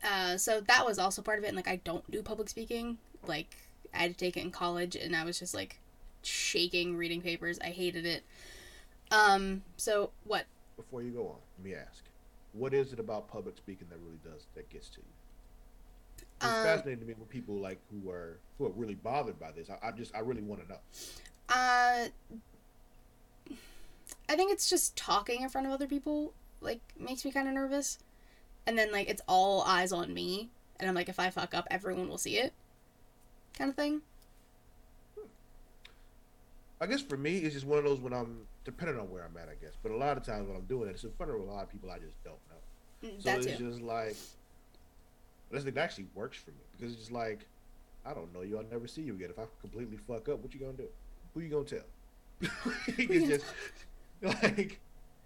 uh, 0.04 0.36
so 0.36 0.60
that 0.60 0.84
was 0.86 0.98
also 0.98 1.22
part 1.22 1.38
of 1.38 1.44
it. 1.44 1.48
And 1.48 1.56
like, 1.56 1.68
I 1.68 1.76
don't 1.76 2.08
do 2.10 2.22
public 2.22 2.48
speaking. 2.48 2.98
Like, 3.26 3.56
I 3.94 3.98
had 3.98 4.12
to 4.12 4.16
take 4.16 4.36
it 4.36 4.42
in 4.44 4.50
college, 4.50 4.96
and 4.96 5.16
I 5.16 5.24
was 5.24 5.38
just 5.38 5.54
like 5.54 5.80
shaking 6.22 6.96
reading 6.96 7.20
papers. 7.22 7.58
I 7.60 7.68
hated 7.68 8.06
it. 8.06 8.22
Um. 9.10 9.62
So 9.76 10.10
what? 10.24 10.44
Before 10.76 11.02
you 11.02 11.10
go 11.10 11.28
on, 11.28 11.36
let 11.58 11.64
me 11.64 11.74
ask, 11.74 12.02
what 12.52 12.74
is 12.74 12.92
it 12.92 12.98
about 12.98 13.28
public 13.28 13.56
speaking 13.56 13.86
that 13.90 13.98
really 14.04 14.18
does 14.24 14.46
that 14.54 14.68
gets 14.70 14.88
to 14.90 14.98
you? 14.98 15.06
It's 16.36 16.46
Um, 16.46 16.64
fascinating 16.64 17.00
to 17.00 17.06
me 17.06 17.14
when 17.16 17.28
people 17.28 17.54
like 17.56 17.78
who 17.90 18.10
are 18.10 18.38
who 18.58 18.66
are 18.66 18.70
really 18.70 18.96
bothered 18.96 19.38
by 19.38 19.52
this. 19.52 19.70
I, 19.70 19.88
I 19.88 19.90
just 19.92 20.14
I 20.14 20.20
really 20.20 20.42
want 20.42 20.62
to 20.62 20.68
know. 20.68 20.78
Uh, 21.48 22.08
I 24.28 24.36
think 24.36 24.52
it's 24.52 24.68
just 24.68 24.96
talking 24.96 25.42
in 25.42 25.48
front 25.48 25.66
of 25.66 25.72
other 25.72 25.86
people 25.86 26.32
like 26.60 26.80
makes 26.98 27.24
me 27.24 27.30
kind 27.30 27.46
of 27.46 27.54
nervous, 27.54 27.98
and 28.66 28.76
then 28.78 28.92
like 28.92 29.08
it's 29.08 29.22
all 29.28 29.62
eyes 29.62 29.92
on 29.92 30.12
me, 30.12 30.50
and 30.78 30.88
I'm 30.88 30.94
like, 30.94 31.08
if 31.08 31.18
I 31.18 31.30
fuck 31.30 31.54
up, 31.54 31.66
everyone 31.70 32.08
will 32.08 32.18
see 32.18 32.38
it, 32.38 32.52
kind 33.56 33.70
of 33.70 33.76
thing. 33.76 34.02
I 36.80 36.86
guess 36.86 37.00
for 37.00 37.16
me, 37.16 37.38
it's 37.38 37.54
just 37.54 37.66
one 37.66 37.78
of 37.78 37.84
those 37.84 38.00
when 38.00 38.12
I'm 38.12 38.46
depending 38.64 38.98
on 38.98 39.10
where 39.10 39.24
I'm 39.24 39.36
at. 39.36 39.48
I 39.48 39.54
guess, 39.54 39.72
but 39.82 39.92
a 39.92 39.96
lot 39.96 40.16
of 40.16 40.24
times 40.24 40.48
when 40.48 40.56
I'm 40.56 40.64
doing 40.64 40.88
it, 40.88 40.92
it's 40.92 41.04
in 41.04 41.12
front 41.12 41.32
of 41.32 41.40
a 41.40 41.42
lot 41.44 41.62
of 41.62 41.70
people 41.70 41.90
I 41.90 41.98
just 41.98 42.22
don't 42.24 42.36
know. 42.50 43.08
Mm, 43.08 43.22
So 43.22 43.30
it's 43.50 43.58
just 43.60 43.80
like 43.80 44.16
this 45.50 45.64
thing 45.64 45.78
actually 45.78 46.06
works 46.14 46.38
for 46.38 46.50
me 46.50 46.56
because 46.72 46.92
it's 46.92 47.00
just 47.02 47.12
like 47.12 47.46
I 48.04 48.12
don't 48.12 48.32
know 48.34 48.42
you. 48.42 48.58
I'll 48.58 48.64
never 48.70 48.86
see 48.86 49.02
you 49.02 49.14
again. 49.14 49.30
If 49.30 49.38
I 49.38 49.44
completely 49.60 49.96
fuck 49.96 50.28
up, 50.28 50.42
what 50.42 50.52
you 50.52 50.60
gonna 50.60 50.72
do? 50.72 50.88
Who 51.32 51.40
you 51.40 51.48
gonna 51.48 51.64
tell? 51.64 51.86
it's 52.88 53.28
just 53.28 53.44
like 54.22 54.80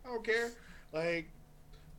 I 0.04 0.08
don't 0.08 0.24
care. 0.24 0.50
Like 0.92 1.28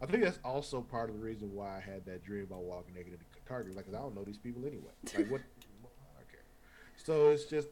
I 0.01 0.05
think 0.05 0.23
that's 0.23 0.39
also 0.45 0.81
part 0.81 1.09
of 1.09 1.15
the 1.17 1.21
reason 1.21 1.53
why 1.53 1.77
I 1.77 1.79
had 1.79 2.05
that 2.05 2.23
dream 2.23 2.43
about 2.43 2.61
walking 2.63 2.93
naked 2.93 3.13
into 3.13 3.25
Target. 3.47 3.75
Like 3.75 3.85
'cause 3.85 3.95
I 3.95 3.99
don't 3.99 4.15
know 4.15 4.23
these 4.23 4.37
people 4.37 4.65
anyway. 4.65 4.91
Like 5.17 5.29
what? 5.29 5.41
I 5.41 6.19
don't 6.19 6.29
care. 6.31 6.43
So 6.97 7.29
it's 7.29 7.45
just 7.45 7.67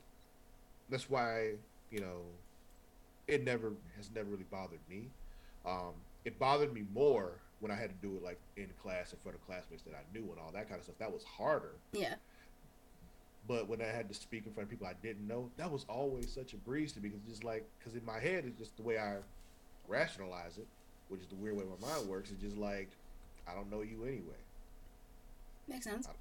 that's 0.90 1.10
why 1.10 1.54
you 1.92 2.00
know 2.02 2.22
it 3.28 3.44
never 3.44 3.74
has 3.96 4.10
never 4.14 4.30
really 4.30 4.46
bothered 4.50 4.80
me. 4.90 5.10
Um, 5.66 5.94
it 6.26 6.38
bothered 6.40 6.74
me 6.74 6.84
more 6.94 7.40
when 7.60 7.72
I 7.72 7.76
had 7.76 7.90
to 7.90 7.96
do 8.08 8.16
it 8.18 8.24
like 8.24 8.40
in 8.56 8.68
class 8.82 9.14
in 9.14 9.20
front 9.20 9.38
of 9.38 9.46
classmates 9.46 9.84
that 9.84 9.94
I 9.94 10.04
knew 10.14 10.30
and 10.32 10.40
all 10.40 10.52
that 10.54 10.68
kind 10.68 10.80
of 10.80 10.84
stuff. 10.84 10.98
That 11.00 11.12
was 11.12 11.24
harder. 11.24 11.76
Yeah. 11.92 12.16
But 13.48 13.68
when 13.70 13.82
I 13.82 13.86
had 13.86 14.10
to 14.10 14.14
speak 14.14 14.46
in 14.46 14.54
front 14.54 14.68
of 14.68 14.70
people 14.72 14.88
I 14.88 14.94
didn't 15.02 15.26
know, 15.26 15.50
that 15.58 15.72
was 15.72 15.86
always 15.88 16.32
such 16.34 16.54
a 16.54 16.58
breeze 16.58 16.92
to 16.94 17.00
me 17.00 17.10
because 17.10 17.24
just 17.28 17.44
like 17.44 17.66
because 17.80 17.96
in 17.96 18.04
my 18.06 18.20
head 18.20 18.44
it's 18.46 18.58
just 18.58 18.76
the 18.76 18.84
way 18.84 18.98
I 18.98 19.18
rationalize 19.88 20.58
it, 20.58 20.68
which 21.10 21.22
is 21.22 21.28
the 21.28 21.36
weird 21.36 21.56
way 21.58 21.64
my 21.66 21.88
mind 21.88 22.08
works. 22.08 22.32
It's 22.32 22.42
just 22.42 22.58
like 22.58 22.90
I 23.48 23.54
don't 23.54 23.70
know 23.72 23.82
you 23.82 24.04
anyway. 24.04 24.36
Makes 25.68 25.86
sense. 25.86 26.08
I- 26.08 26.12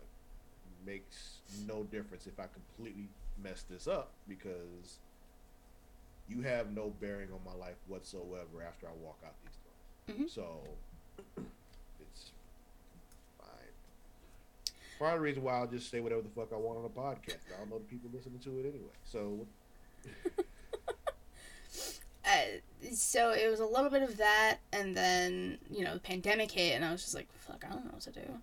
makes 0.84 1.38
no 1.66 1.82
difference 1.84 2.28
if 2.28 2.38
I 2.38 2.44
completely 2.46 3.08
mess 3.42 3.64
this 3.68 3.88
up 3.88 4.12
because 4.28 4.98
you 6.28 6.42
have 6.42 6.72
no 6.72 6.90
bearing 7.00 7.28
on 7.32 7.40
my 7.44 7.52
life 7.58 7.74
whatsoever 7.88 8.62
after 8.66 8.86
I 8.86 8.92
walk 9.02 9.18
out 9.26 9.34
these 9.44 10.16
doors. 10.16 10.28
Mhm. 10.28 10.30
So 10.32 10.60
it's 12.00 12.30
fine. 13.38 13.48
Part 15.00 15.14
of 15.14 15.18
the 15.20 15.24
reason 15.24 15.42
why 15.42 15.54
I'll 15.54 15.66
just 15.66 15.90
say 15.90 15.98
whatever 16.00 16.22
the 16.22 16.28
fuck 16.28 16.52
I 16.52 16.56
want 16.56 16.78
on 16.78 16.84
a 16.84 16.88
podcast. 16.88 17.52
I 17.52 17.58
don't 17.58 17.70
know 17.70 17.78
the 17.78 17.84
people 17.84 18.10
listening 18.12 18.38
to 18.40 18.58
it 18.60 18.66
anyway. 18.66 18.94
So 19.04 19.46
Uh, 22.24 22.58
so 22.92 23.30
it 23.30 23.50
was 23.50 23.60
a 23.60 23.66
little 23.66 23.90
bit 23.90 24.02
of 24.02 24.16
that, 24.18 24.58
and 24.72 24.96
then 24.96 25.58
you 25.70 25.84
know 25.84 25.94
the 25.94 26.00
pandemic 26.00 26.50
hit, 26.50 26.74
and 26.74 26.84
I 26.84 26.92
was 26.92 27.02
just 27.02 27.14
like, 27.14 27.28
"Fuck, 27.32 27.64
I 27.64 27.72
don't 27.72 27.84
know 27.84 27.92
what 27.92 28.02
to 28.02 28.12
do." 28.12 28.40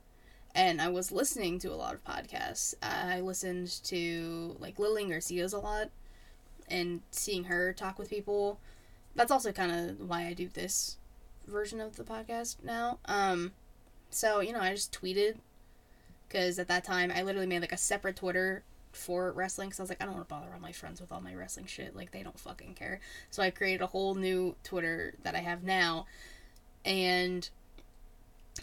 And 0.55 0.81
I 0.81 0.89
was 0.89 1.11
listening 1.11 1.57
to 1.59 1.69
a 1.69 1.75
lot 1.75 1.95
of 1.95 2.03
podcasts. 2.03 2.75
I 2.81 3.21
listened 3.21 3.83
to 3.85 4.55
like 4.59 4.79
Lillian 4.79 5.09
Garcia's 5.09 5.53
a 5.53 5.59
lot, 5.59 5.89
and 6.67 7.01
seeing 7.11 7.45
her 7.45 7.73
talk 7.73 7.97
with 7.97 8.09
people. 8.09 8.59
That's 9.15 9.31
also 9.31 9.51
kind 9.51 9.71
of 9.71 10.09
why 10.09 10.25
I 10.25 10.33
do 10.33 10.47
this 10.47 10.97
version 11.47 11.79
of 11.79 11.95
the 11.97 12.03
podcast 12.03 12.57
now. 12.63 12.99
Um, 13.05 13.51
so 14.09 14.39
you 14.39 14.53
know, 14.53 14.61
I 14.61 14.71
just 14.71 14.91
tweeted 14.91 15.35
because 16.27 16.57
at 16.57 16.67
that 16.67 16.83
time 16.83 17.11
I 17.13 17.21
literally 17.21 17.47
made 17.47 17.61
like 17.61 17.71
a 17.71 17.77
separate 17.77 18.15
Twitter 18.15 18.63
for 18.93 19.31
wrestling 19.31 19.69
because 19.69 19.79
I 19.79 19.83
was 19.83 19.89
like, 19.89 20.01
I 20.01 20.05
don't 20.05 20.15
want 20.15 20.27
to 20.27 20.33
bother 20.33 20.53
all 20.53 20.59
my 20.59 20.71
friends 20.71 21.01
with 21.01 21.11
all 21.11 21.21
my 21.21 21.33
wrestling 21.33 21.65
shit. 21.65 21.95
Like 21.95 22.11
they 22.11 22.23
don't 22.23 22.39
fucking 22.39 22.75
care. 22.75 22.99
So 23.29 23.43
I 23.43 23.49
created 23.49 23.81
a 23.81 23.87
whole 23.87 24.15
new 24.15 24.55
Twitter 24.63 25.15
that 25.23 25.35
I 25.35 25.39
have 25.39 25.63
now, 25.63 26.05
and 26.85 27.49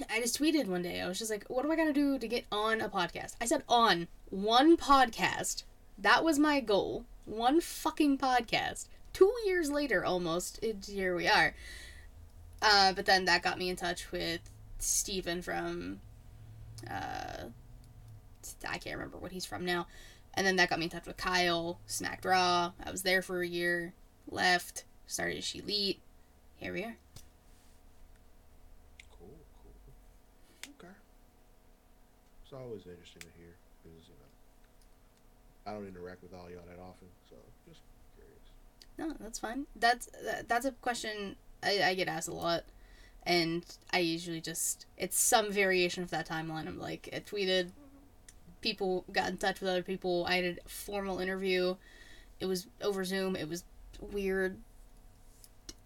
I 0.08 0.20
just 0.20 0.38
tweeted 0.40 0.66
one 0.66 0.82
day. 0.82 1.00
I 1.00 1.08
was 1.08 1.18
just 1.18 1.30
like, 1.30 1.44
"What 1.48 1.62
do 1.64 1.72
I 1.72 1.76
gotta 1.76 1.92
do 1.92 2.18
to 2.18 2.28
get 2.28 2.46
on 2.50 2.80
a 2.80 2.88
podcast?" 2.88 3.34
I 3.40 3.46
said 3.46 3.64
on 3.68 4.08
one 4.30 4.76
podcast. 4.76 5.64
That 5.98 6.24
was 6.24 6.38
my 6.38 6.60
goal. 6.60 7.04
One 7.26 7.60
fucking 7.60 8.18
podcast. 8.18 8.86
Two 9.12 9.32
years 9.44 9.70
later, 9.70 10.04
almost, 10.04 10.58
it, 10.62 10.86
here 10.86 11.14
we 11.14 11.28
are. 11.28 11.54
Uh, 12.62 12.92
but 12.92 13.06
then 13.06 13.24
that 13.26 13.42
got 13.42 13.58
me 13.58 13.68
in 13.68 13.76
touch 13.76 14.10
with 14.12 14.40
Stephen 14.78 15.42
from. 15.42 16.00
Uh, 16.88 17.44
I 18.68 18.78
can't 18.78 18.96
remember 18.96 19.18
what 19.18 19.32
he's 19.32 19.44
from 19.44 19.64
now. 19.64 19.86
And 20.34 20.46
then 20.46 20.56
that 20.56 20.70
got 20.70 20.78
me 20.78 20.84
in 20.84 20.90
touch 20.90 21.06
with 21.06 21.16
Kyle, 21.16 21.80
Smacked 21.86 22.24
Raw. 22.24 22.72
I 22.84 22.90
was 22.90 23.02
there 23.02 23.22
for 23.22 23.42
a 23.42 23.46
year, 23.48 23.94
left, 24.28 24.84
started 25.06 25.42
She 25.42 25.58
Elite. 25.58 26.00
Here 26.56 26.72
we 26.72 26.84
are. 26.84 26.96
cool, 29.18 29.28
cool. 29.62 30.74
Okay. 30.78 30.92
It's 32.44 32.52
always 32.52 32.86
interesting 32.86 33.22
to 33.22 33.28
hear 33.38 33.54
because 33.82 34.06
you 34.08 34.14
know 34.14 35.70
I 35.70 35.74
don't 35.74 35.86
interact 35.88 36.22
with 36.22 36.34
all 36.34 36.50
y'all 36.50 36.62
that 36.68 36.80
often, 36.80 37.08
so 37.28 37.36
just 37.66 37.80
curious. 38.16 38.42
No, 38.98 39.16
that's 39.20 39.38
fine. 39.38 39.66
That's 39.74 40.06
that, 40.24 40.48
that's 40.48 40.66
a 40.66 40.72
question 40.72 41.36
I, 41.62 41.82
I 41.82 41.94
get 41.94 42.08
asked 42.08 42.28
a 42.28 42.34
lot, 42.34 42.64
and 43.24 43.64
I 43.92 43.98
usually 43.98 44.40
just 44.40 44.86
it's 44.96 45.18
some 45.18 45.50
variation 45.50 46.02
of 46.02 46.10
that 46.10 46.28
timeline. 46.28 46.66
I'm 46.66 46.78
like, 46.78 47.08
I 47.12 47.20
tweeted, 47.20 47.70
people 48.60 49.04
got 49.12 49.28
in 49.28 49.36
touch 49.36 49.60
with 49.60 49.70
other 49.70 49.82
people. 49.82 50.24
I 50.28 50.36
had 50.36 50.60
a 50.64 50.68
formal 50.68 51.18
interview. 51.18 51.76
It 52.40 52.46
was 52.46 52.66
over 52.82 53.04
Zoom. 53.04 53.36
It 53.36 53.48
was 53.48 53.64
weird, 54.00 54.56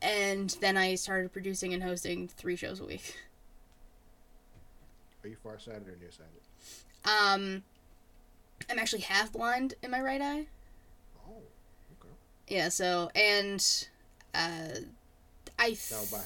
and 0.03 0.51
then 0.61 0.77
I 0.77 0.95
started 0.95 1.33
producing 1.33 1.75
and 1.75 1.83
hosting 1.83 2.29
three 2.29 2.57
shows 2.57 2.81
a 2.81 2.85
week. 2.85 3.16
Are 5.25 5.29
you 5.29 5.37
farsighted 5.43 5.89
or 5.89 5.97
nearsighted? 6.01 6.33
Um, 7.05 7.62
I'm 8.70 8.79
actually 8.79 9.03
half 9.03 9.33
blind 9.33 9.75
in 9.83 9.91
my 9.91 10.01
right 10.01 10.20
eye. 10.20 10.47
Oh, 11.27 11.43
okay. 12.01 12.12
Yeah. 12.49 12.68
So 12.68 13.11
and, 13.14 13.89
uh, 14.35 14.75
I. 15.59 15.66
Th- 15.68 15.91
Now, 15.93 16.18
by 16.18 16.25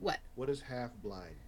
What? 0.00 0.18
What 0.34 0.46
does 0.48 0.60
half 0.62 0.90
blind 1.02 1.24
mean? 1.30 1.40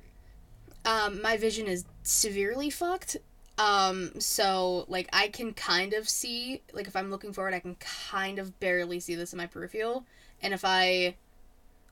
um 0.86 1.20
my 1.20 1.36
vision 1.36 1.66
is 1.66 1.84
severely 2.04 2.70
fucked 2.70 3.16
um 3.58 4.10
so 4.20 4.84
like 4.88 5.08
i 5.12 5.28
can 5.28 5.52
kind 5.54 5.94
of 5.94 6.08
see 6.08 6.60
like 6.72 6.86
if 6.86 6.94
i'm 6.94 7.10
looking 7.10 7.32
forward 7.32 7.54
i 7.54 7.58
can 7.58 7.74
kind 7.76 8.38
of 8.38 8.58
barely 8.60 9.00
see 9.00 9.14
this 9.14 9.32
in 9.32 9.38
my 9.38 9.46
peripheral. 9.46 10.04
And 10.42 10.52
if 10.52 10.64
i 10.64 11.16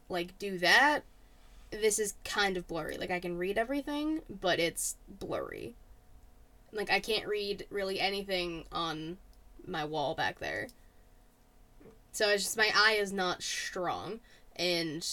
like 0.08 0.38
do 0.38 0.58
that 0.58 1.04
this 1.70 1.98
is 1.98 2.14
kind 2.24 2.56
of 2.56 2.68
blurry. 2.68 2.96
Like 2.96 3.10
i 3.10 3.20
can 3.20 3.38
read 3.38 3.58
everything 3.58 4.20
but 4.28 4.60
it's 4.60 4.96
blurry. 5.08 5.74
Like 6.72 6.90
i 6.90 7.00
can't 7.00 7.26
read 7.26 7.66
really 7.70 7.98
anything 7.98 8.64
on 8.70 9.16
my 9.66 9.84
wall 9.84 10.14
back 10.14 10.38
there. 10.38 10.68
So 12.12 12.28
it's 12.28 12.44
just 12.44 12.56
my 12.56 12.70
eye 12.74 12.96
is 13.00 13.12
not 13.12 13.42
strong. 13.42 14.20
And 14.56 15.04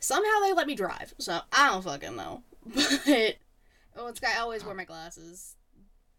somehow 0.00 0.40
they 0.42 0.52
let 0.52 0.66
me 0.66 0.74
drive. 0.74 1.14
So 1.18 1.40
i 1.52 1.68
don't 1.68 1.84
fucking 1.84 2.16
know. 2.16 2.42
But 2.74 3.36
well 3.98 4.08
it's 4.08 4.20
i 4.24 4.38
always 4.38 4.64
wear 4.64 4.74
my 4.74 4.84
glasses 4.84 5.56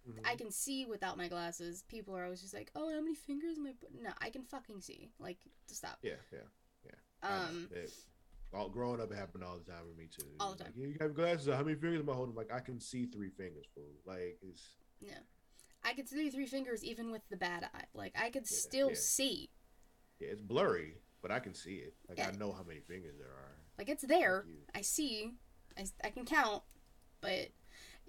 Mhm. 0.07 0.19
i 0.25 0.35
can 0.35 0.49
see 0.51 0.85
without 0.85 1.17
my 1.17 1.27
glasses 1.27 1.83
people 1.87 2.15
are 2.15 2.23
always 2.23 2.41
just 2.41 2.53
like 2.53 2.71
oh 2.75 2.89
how 2.93 3.01
many 3.01 3.15
fingers 3.15 3.57
am 3.57 3.65
i 3.67 3.71
put-" 3.79 3.93
no 4.01 4.09
i 4.21 4.29
can 4.29 4.43
fucking 4.43 4.81
see 4.81 5.11
like 5.19 5.37
stop 5.67 5.97
Yeah, 6.01 6.13
yeah, 6.31 6.39
yeah. 6.85 7.27
Um 7.47 7.69
It- 7.71 7.91
all, 8.51 8.67
growing 8.67 8.99
up, 8.99 9.11
it 9.11 9.15
happened 9.15 9.43
all 9.43 9.59
the 9.59 9.71
time 9.71 9.85
with 9.87 9.95
me 9.95 10.07
too. 10.07 10.25
All 10.39 10.55
the 10.55 10.63
Like, 10.63 10.75
you 10.75 10.97
have 10.99 11.13
glasses. 11.13 11.45
How 11.53 11.61
many 11.61 11.75
fingers 11.75 11.99
am 11.99 12.09
I 12.09 12.13
holding? 12.13 12.33
Like 12.33 12.51
I 12.51 12.59
can 12.61 12.79
see 12.79 13.05
three 13.05 13.29
fingers, 13.29 13.67
fool. 13.75 13.93
Like 14.07 14.39
it's 14.41 14.63
yeah. 14.99 15.19
i 15.83 15.93
could 15.93 16.09
see 16.09 16.31
three 16.31 16.47
fingers 16.47 16.83
even 16.83 17.11
with 17.11 17.21
the 17.29 17.37
bad 17.37 17.63
eye 17.71 17.85
like 17.93 18.13
i 18.19 18.31
could 18.31 18.47
Yeah, 18.49 18.57
still 18.57 18.89
yeah. 18.89 18.95
see 18.95 19.49
yeah, 20.19 20.29
it's 20.29 20.41
blurry, 20.41 20.95
but 21.21 21.29
I 21.31 21.39
can 21.39 21.53
see 21.53 21.75
it. 21.75 21.93
Like. 22.09 22.19
I 22.19 22.31
know 22.31 22.51
how 22.51 22.63
many 22.63 22.79
fingers 22.79 23.17
there 23.19 23.27
are. 23.29 23.55
like 23.77 23.87
it's 23.89 24.03
there 24.03 24.45
i 24.73 24.81
see 24.81 25.35
I, 25.77 25.85
I 26.03 26.09
can 26.09 26.25
count 26.25 26.63
but 27.21 27.49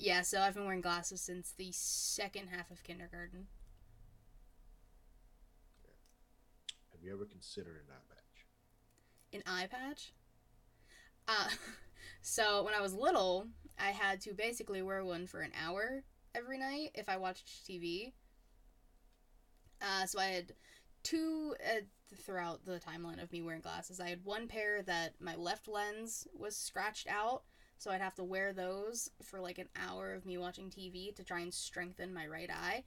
yeah 0.00 0.22
so 0.22 0.40
i've 0.40 0.54
been 0.54 0.64
wearing 0.64 0.80
glasses 0.80 1.20
since 1.20 1.52
the 1.56 1.70
second 1.72 2.48
half 2.48 2.70
of 2.70 2.82
kindergarten 2.82 3.46
Have 7.00 7.06
you 7.06 7.14
ever 7.14 7.24
considered 7.24 7.76
an 7.88 7.94
eye 7.94 8.14
patch? 8.14 8.20
an 9.32 9.42
eye 9.46 9.66
patch. 9.70 10.12
Uh, 11.26 11.48
so 12.20 12.62
when 12.62 12.74
I 12.74 12.82
was 12.82 12.92
little, 12.92 13.46
I 13.78 13.90
had 13.90 14.20
to 14.22 14.34
basically 14.34 14.82
wear 14.82 15.02
one 15.02 15.26
for 15.26 15.40
an 15.40 15.52
hour 15.64 16.04
every 16.34 16.58
night 16.58 16.90
if 16.94 17.08
I 17.08 17.16
watched 17.16 17.66
TV. 17.66 18.12
Uh, 19.80 20.04
so 20.04 20.18
I 20.18 20.26
had 20.26 20.52
two 21.02 21.54
uh, 21.66 21.80
throughout 22.22 22.66
the 22.66 22.80
timeline 22.80 23.22
of 23.22 23.32
me 23.32 23.40
wearing 23.40 23.62
glasses. 23.62 23.98
I 23.98 24.10
had 24.10 24.22
one 24.22 24.46
pair 24.46 24.82
that 24.82 25.14
my 25.20 25.36
left 25.36 25.68
lens 25.68 26.28
was 26.38 26.54
scratched 26.54 27.08
out, 27.08 27.44
so 27.80 27.90
I'd 27.90 28.02
have 28.02 28.14
to 28.16 28.24
wear 28.24 28.52
those 28.52 29.08
for 29.22 29.40
like 29.40 29.56
an 29.58 29.68
hour 29.74 30.12
of 30.12 30.26
me 30.26 30.36
watching 30.36 30.66
TV 30.70 31.14
to 31.16 31.24
try 31.24 31.40
and 31.40 31.52
strengthen 31.52 32.12
my 32.12 32.26
right 32.26 32.50
eye. 32.50 32.84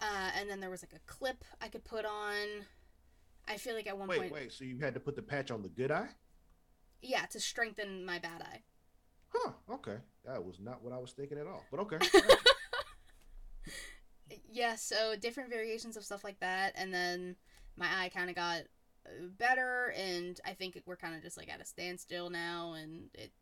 Uh, 0.00 0.30
and 0.36 0.50
then 0.50 0.58
there 0.58 0.70
was 0.70 0.82
like 0.82 0.92
a 0.92 1.06
clip 1.06 1.44
I 1.60 1.68
could 1.68 1.84
put 1.84 2.04
on. 2.04 2.66
I 3.46 3.56
feel 3.58 3.76
like 3.76 3.86
at 3.86 3.96
one 3.96 4.08
Wait, 4.08 4.18
point, 4.18 4.32
wait. 4.32 4.42
wait. 4.42 4.52
So 4.52 4.64
you 4.64 4.78
had 4.80 4.94
to 4.94 5.00
put 5.00 5.14
the 5.14 5.22
patch 5.22 5.52
on 5.52 5.62
the 5.62 5.68
good 5.68 5.92
eye? 5.92 6.08
yeah, 7.00 7.26
to 7.26 7.38
strengthen 7.40 8.04
my 8.04 8.18
bad 8.18 8.42
eye. 8.42 8.62
Huh. 9.28 9.52
Okay. 9.70 9.96
That 10.24 10.44
was 10.44 10.58
not 10.60 10.82
what 10.82 10.92
I 10.92 10.98
was 10.98 11.12
thinking 11.12 11.38
at 11.38 11.46
all. 11.46 11.64
But 11.70 11.80
okay. 11.80 11.98
yeah, 14.50 14.76
so 14.76 15.14
different 15.16 15.50
variations 15.50 15.96
of 15.96 16.04
stuff 16.04 16.24
like 16.24 16.40
that, 16.40 16.72
and 16.76 16.92
then 16.92 17.36
my 17.76 17.86
eye 17.86 18.08
kind 18.08 18.30
of 18.30 18.36
got 18.36 18.62
uh, 19.06 19.26
better, 19.38 19.92
and 19.96 20.40
I 20.44 20.52
think 20.54 20.80
we're 20.86 20.96
kind 20.96 21.14
of 21.16 21.22
just 21.22 21.36
like 21.36 21.48
at 21.52 21.60
a 21.60 21.64
standstill 21.64 22.30
now, 22.30 22.74
and 22.74 23.08
it 23.14 23.32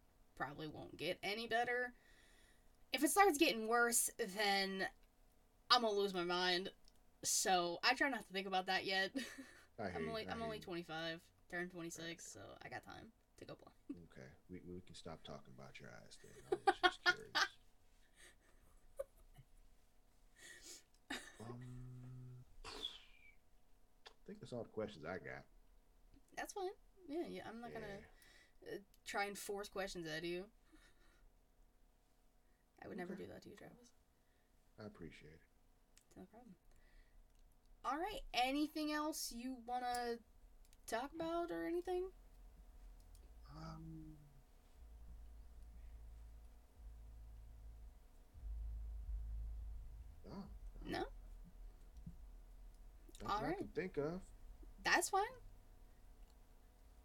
probably 0.41 0.66
won't 0.68 0.97
get 0.97 1.18
any 1.22 1.47
better. 1.47 1.93
If 2.95 3.05
it 3.05 3.11
starts 3.11 3.36
getting 3.36 3.68
worse, 3.68 4.09
then 4.36 4.86
I'm 5.70 5.82
gonna 5.82 5.95
lose 5.95 6.14
my 6.14 6.24
mind. 6.24 6.70
So 7.22 7.78
I 7.84 7.93
try 7.95 8.09
not 8.09 8.26
to 8.26 8.32
think 8.32 8.47
about 8.47 8.66
that 8.66 8.86
yet. 8.86 9.11
I 9.78 9.84
I'm 9.97 10.09
only 10.09 10.26
I 10.26 10.32
I'm 10.32 10.43
only 10.43 10.59
25, 10.59 11.20
turned 11.51 11.70
26, 11.70 12.24
so 12.24 12.41
I 12.64 12.68
got 12.70 12.82
time 12.84 13.12
to 13.38 13.45
go 13.45 13.55
blind. 13.61 14.03
Okay. 14.12 14.26
We, 14.49 14.61
we 14.66 14.80
can 14.80 14.95
stop 14.95 15.22
talking 15.22 15.53
about 15.57 15.78
your 15.78 15.91
eyes 15.91 16.16
then. 16.22 16.32
I 16.51 16.57
was 16.57 16.74
just 16.82 17.05
curious. 17.05 17.32
Um, 21.41 21.57
I 22.68 24.20
think 24.26 24.41
that's 24.41 24.53
all 24.53 24.62
the 24.62 24.68
questions 24.68 25.07
I 25.07 25.16
got. 25.16 25.43
That's 26.36 26.53
fine. 26.53 26.68
Yeah, 27.09 27.24
yeah. 27.28 27.43
I'm 27.49 27.61
not 27.62 27.72
gonna 27.72 27.86
Yeah. 27.88 27.95
uh, 28.05 28.19
try 29.06 29.24
and 29.24 29.36
force 29.36 29.68
questions 29.68 30.06
at 30.06 30.24
you. 30.24 30.44
I 32.84 32.88
would 32.88 32.96
never 32.96 33.14
do 33.14 33.26
that 33.26 33.42
to 33.42 33.48
you, 33.50 33.56
Travis. 33.56 33.76
I 34.82 34.86
appreciate 34.86 35.32
it. 35.32 35.40
It's 36.08 36.16
no 36.16 36.24
problem. 36.30 36.54
All 37.84 37.98
right. 37.98 38.20
Anything 38.34 38.92
else 38.92 39.32
you 39.34 39.56
want 39.66 39.84
to 39.84 40.18
talk 40.86 41.11
about 41.14 41.50
or 41.50 41.66
anything? 41.66 42.04
Um, 43.56 44.14
no, 50.24 50.44
No. 50.86 50.98
nothing 53.22 53.26
All 53.26 53.44
I 53.44 53.52
can 53.54 53.68
think 53.68 53.96
of. 53.98 54.20
That's 54.84 55.08
fine. 55.11 55.22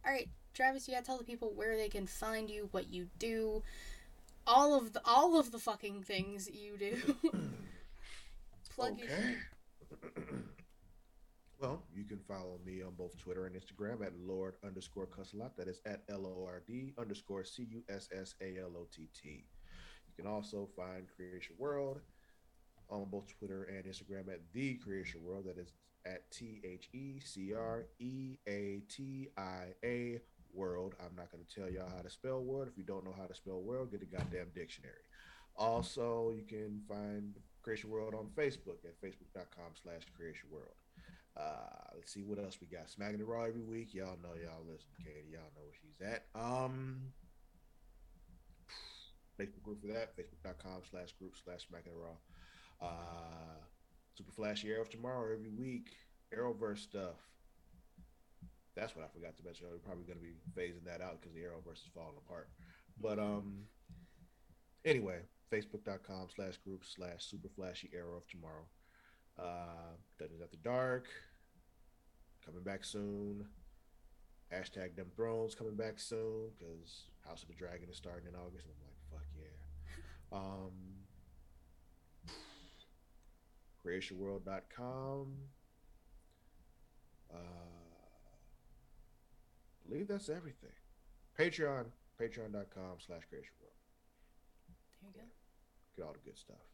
All 0.06 0.12
right, 0.12 0.30
Travis, 0.56 0.88
you 0.88 0.94
gotta 0.94 1.06
tell 1.06 1.18
the 1.18 1.26
people 1.26 1.52
where 1.54 1.76
they 1.76 1.90
can 1.90 2.08
find 2.08 2.50
you, 2.50 2.70
what 2.72 2.90
you 2.90 3.08
do, 3.20 3.62
all 4.48 4.74
of 4.74 4.94
the 4.94 5.02
all 5.04 5.38
of 5.38 5.52
the 5.52 5.60
fucking 5.60 6.04
things 6.04 6.50
you 6.50 6.78
do. 6.78 6.98
Plug 8.74 8.94
okay. 8.94 9.36
well, 11.60 11.84
you 11.94 12.06
can 12.06 12.20
follow 12.20 12.60
me 12.66 12.82
on 12.82 12.94
both 12.98 13.18
Twitter 13.18 13.46
and 13.46 13.56
Instagram 13.56 14.06
at 14.06 14.14
Lord 14.18 14.56
underscore 14.66 15.08
Cussalott. 15.08 15.56
That 15.58 15.68
is 15.68 15.82
at 15.86 16.04
L 16.10 16.26
O 16.26 16.46
R 16.46 16.64
D 16.66 16.94
underscore 16.98 17.44
C 17.44 17.68
U 17.72 17.84
S 17.90 18.08
S 18.18 18.36
A 18.42 18.58
L 18.62 18.72
O 18.78 18.88
T 18.96 19.10
T. 19.14 19.46
You 20.08 20.24
can 20.24 20.32
also 20.32 20.70
find 20.76 21.06
Creation 21.18 21.56
World 21.58 22.00
on 22.90 23.06
both 23.12 23.28
Twitter 23.38 23.64
and 23.64 23.86
Instagram 23.86 24.32
at 24.32 24.40
The 24.54 24.76
Creation 24.76 25.22
World. 25.22 25.46
That 25.48 25.58
is 25.58 25.74
at 26.06 26.30
T 26.32 26.62
H 26.64 26.88
E 26.94 27.20
C 27.20 27.54
R 27.54 27.86
E 28.00 28.38
A 28.48 28.82
T 28.88 29.28
I 29.38 29.74
A 29.84 30.20
World. 30.56 30.96
I'm 31.00 31.16
not 31.16 31.32
going 31.32 31.44
to 31.44 31.56
tell 31.56 31.70
y'all 31.70 31.92
how 31.96 32.02
to 32.02 32.10
spell 32.10 32.42
word. 32.42 32.68
If 32.68 32.78
you 32.78 32.84
don't 32.84 33.06
know 33.06 33.16
how 33.18 33.26
to 33.26 33.36
spell 33.36 33.62
world, 33.62 33.92
get 33.92 34.02
a 34.02 34.06
goddamn 34.06 34.48
dictionary. 34.56 35.06
Also, 35.58 36.34
you 36.36 36.44
can 36.44 36.82
find 36.88 37.36
Creation 37.62 37.90
World 37.90 38.14
on 38.14 38.28
Facebook 38.36 38.84
at 38.84 39.00
facebook.com 39.02 39.72
slash 39.82 40.02
creation 40.16 40.50
world. 40.52 40.76
Uh, 41.38 41.92
let's 41.96 42.14
see 42.14 42.24
what 42.24 42.40
else 42.40 42.58
we 42.62 42.68
got. 42.68 42.90
Smacking 42.90 43.20
It 43.20 43.28
Raw 43.28 43.44
every 43.44 43.62
week. 43.62 43.94
Y'all 43.94 44.18
know 44.24 44.36
y'all 44.42 44.64
listen 44.70 44.88
Katie. 45.04 45.32
Y'all 45.32 45.52
know 45.56 45.64
where 45.64 45.74
she's 45.82 46.02
at. 46.02 46.26
Um, 46.34 47.02
Facebook 49.40 49.64
group 49.64 49.82
for 49.82 49.88
that. 49.88 50.16
Facebook.com 50.16 50.82
slash 50.90 51.14
group 51.20 51.34
slash 51.44 51.68
Smacking 51.68 51.92
It 51.92 51.98
Raw. 51.98 52.88
Uh, 52.88 53.60
Super 54.18 54.32
Flashy 54.32 54.72
Arrow 54.72 54.86
tomorrow 54.86 55.34
every 55.34 55.50
week. 55.50 55.90
Arrowverse 56.34 56.80
stuff. 56.80 57.20
That's 58.76 58.96
what 58.96 59.06
I 59.06 59.08
forgot 59.08 59.38
to 59.38 59.44
mention. 59.44 59.68
We're 59.72 59.78
probably 59.78 60.04
going 60.04 60.20
to 60.20 60.24
be 60.24 60.36
phasing 60.56 60.84
that 60.86 61.02
out 61.02 61.22
because 61.22 61.34
the 61.34 61.42
Arrowverse 61.42 61.84
is 61.84 61.92
falling 61.94 62.18
apart. 62.26 62.50
But 63.02 63.20
um, 63.20 63.64
anyway, 64.84 65.20
facebook.com 65.52 66.28
slash 66.36 66.58
group 66.58 66.84
slash 66.84 67.24
super 67.24 67.50
flashy 67.56 67.90
arrow 67.94 68.18
of 68.18 68.28
tomorrow. 68.28 68.66
Uh, 69.40 69.96
Dungeons 70.20 70.42
After 70.44 70.58
Dark 70.58 71.08
coming 72.46 72.64
back 72.64 72.84
soon. 72.84 73.46
Hashtag 74.54 74.96
them 74.96 75.08
thrones 75.16 75.56
coming 75.56 75.76
back 75.76 75.98
soon 75.98 76.50
because 76.58 77.06
House 77.26 77.42
of 77.42 77.48
the 77.48 77.56
Dragon 77.56 77.90
is 77.90 77.98
starting 77.98 78.28
in 78.28 78.36
August. 78.36 78.68
And 78.68 78.76
I'm 78.76 78.84
like, 78.86 79.00
fuck 79.12 79.28
yeah. 79.36 80.38
Um, 80.38 80.72
creationworld.com. 83.86 85.28
Uh, 87.34 87.85
I 89.86 89.90
believe 89.90 90.08
that's 90.08 90.30
everything. 90.30 90.74
Patreon, 91.38 91.86
patreon.com 92.20 92.98
slash 93.06 93.22
creation 93.30 93.54
world. 93.62 93.78
There 95.02 95.12
you 95.14 95.20
go. 95.22 95.28
Get 95.96 96.06
all 96.06 96.14
the 96.14 96.26
good 96.26 96.38
stuff. 96.38 96.66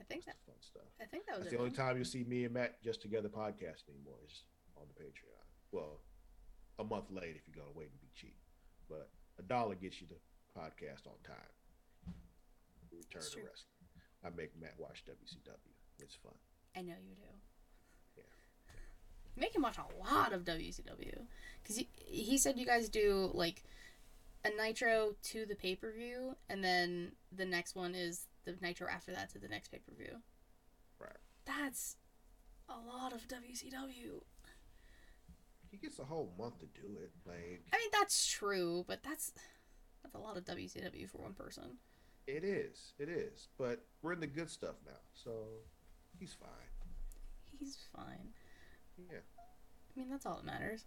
I 0.00 0.04
think 0.04 0.24
that 0.24 0.36
That's 0.46 0.70
the 0.70 0.78
fun 0.78 0.86
stuff. 0.86 0.90
I 1.00 1.04
think 1.04 1.26
that 1.26 1.36
was 1.36 1.44
That's 1.44 1.56
the 1.56 1.60
only 1.60 1.74
time 1.74 1.98
you 1.98 2.04
see 2.04 2.24
me 2.24 2.44
and 2.44 2.54
Matt 2.54 2.82
just 2.82 3.02
together 3.02 3.28
podcast 3.28 3.90
anymore 3.90 4.16
is 4.24 4.44
on 4.76 4.86
the 4.88 4.96
Patreon. 4.96 5.44
Well, 5.72 6.00
a 6.78 6.84
month 6.84 7.10
late 7.10 7.36
if 7.36 7.44
you're 7.44 7.58
gonna 7.58 7.76
wait 7.76 7.90
and 7.90 8.00
be 8.00 8.08
cheap, 8.14 8.36
but 8.88 9.10
a 9.38 9.42
dollar 9.42 9.74
gets 9.74 10.00
you 10.00 10.06
the 10.08 10.16
podcast 10.56 11.04
on 11.06 11.18
time. 11.26 11.52
Return 12.90 13.22
to 13.22 13.38
wrestling. 13.44 13.76
I 14.24 14.28
make 14.30 14.56
Matt 14.60 14.74
watch 14.78 15.04
WCW. 15.04 15.74
It's 15.98 16.14
fun. 16.16 16.32
I 16.76 16.80
know 16.82 16.96
you 16.96 17.14
do. 17.16 17.28
Make 19.36 19.54
him 19.54 19.62
watch 19.62 19.78
a 19.78 20.12
lot 20.14 20.32
of 20.32 20.44
WCW 20.44 21.22
because 21.62 21.76
he, 21.76 21.88
he 22.06 22.36
said 22.38 22.58
you 22.58 22.66
guys 22.66 22.88
do 22.88 23.30
like 23.32 23.64
a 24.44 24.50
Nitro 24.50 25.14
to 25.24 25.46
the 25.46 25.54
pay 25.54 25.74
per 25.76 25.92
view, 25.92 26.36
and 26.48 26.62
then 26.64 27.12
the 27.34 27.44
next 27.44 27.74
one 27.74 27.94
is 27.94 28.26
the 28.44 28.56
Nitro 28.60 28.88
after 28.88 29.12
that 29.12 29.30
to 29.30 29.38
the 29.38 29.48
next 29.48 29.68
pay 29.70 29.78
per 29.78 29.94
view. 29.94 30.16
Right. 30.98 31.16
That's 31.46 31.96
a 32.68 32.74
lot 32.86 33.12
of 33.12 33.26
WCW. 33.28 34.22
He 35.70 35.76
gets 35.76 35.98
a 36.00 36.04
whole 36.04 36.32
month 36.38 36.58
to 36.60 36.66
do 36.66 36.96
it. 37.00 37.10
Like 37.26 37.62
I 37.72 37.76
mean, 37.78 37.90
that's 37.92 38.26
true, 38.30 38.84
but 38.88 39.02
that's 39.02 39.32
that's 40.02 40.14
a 40.14 40.18
lot 40.18 40.36
of 40.36 40.44
WCW 40.44 41.08
for 41.08 41.18
one 41.18 41.34
person. 41.34 41.78
it 42.26 42.44
is. 42.44 42.92
It 42.98 43.08
is. 43.08 43.48
But 43.58 43.84
we're 44.02 44.12
in 44.12 44.20
the 44.20 44.26
good 44.26 44.50
stuff 44.50 44.76
now, 44.86 44.98
so 45.12 45.30
he's 46.18 46.32
fine. 46.32 46.48
He's 47.58 47.78
fine. 47.94 48.30
Yeah. 49.10 49.18
I 49.96 49.98
mean, 49.98 50.10
that's 50.10 50.26
all 50.26 50.36
that 50.36 50.44
matters. 50.44 50.84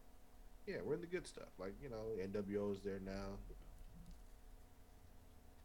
Yeah, 0.68 0.78
we're 0.84 0.94
in 0.96 1.02
the 1.02 1.08
good 1.08 1.28
stuff. 1.28 1.50
Like, 1.60 1.74
you 1.82 1.90
know, 1.90 2.16
NWO 2.22 2.74
is 2.74 2.82
there 2.82 3.00
now. 3.06 3.38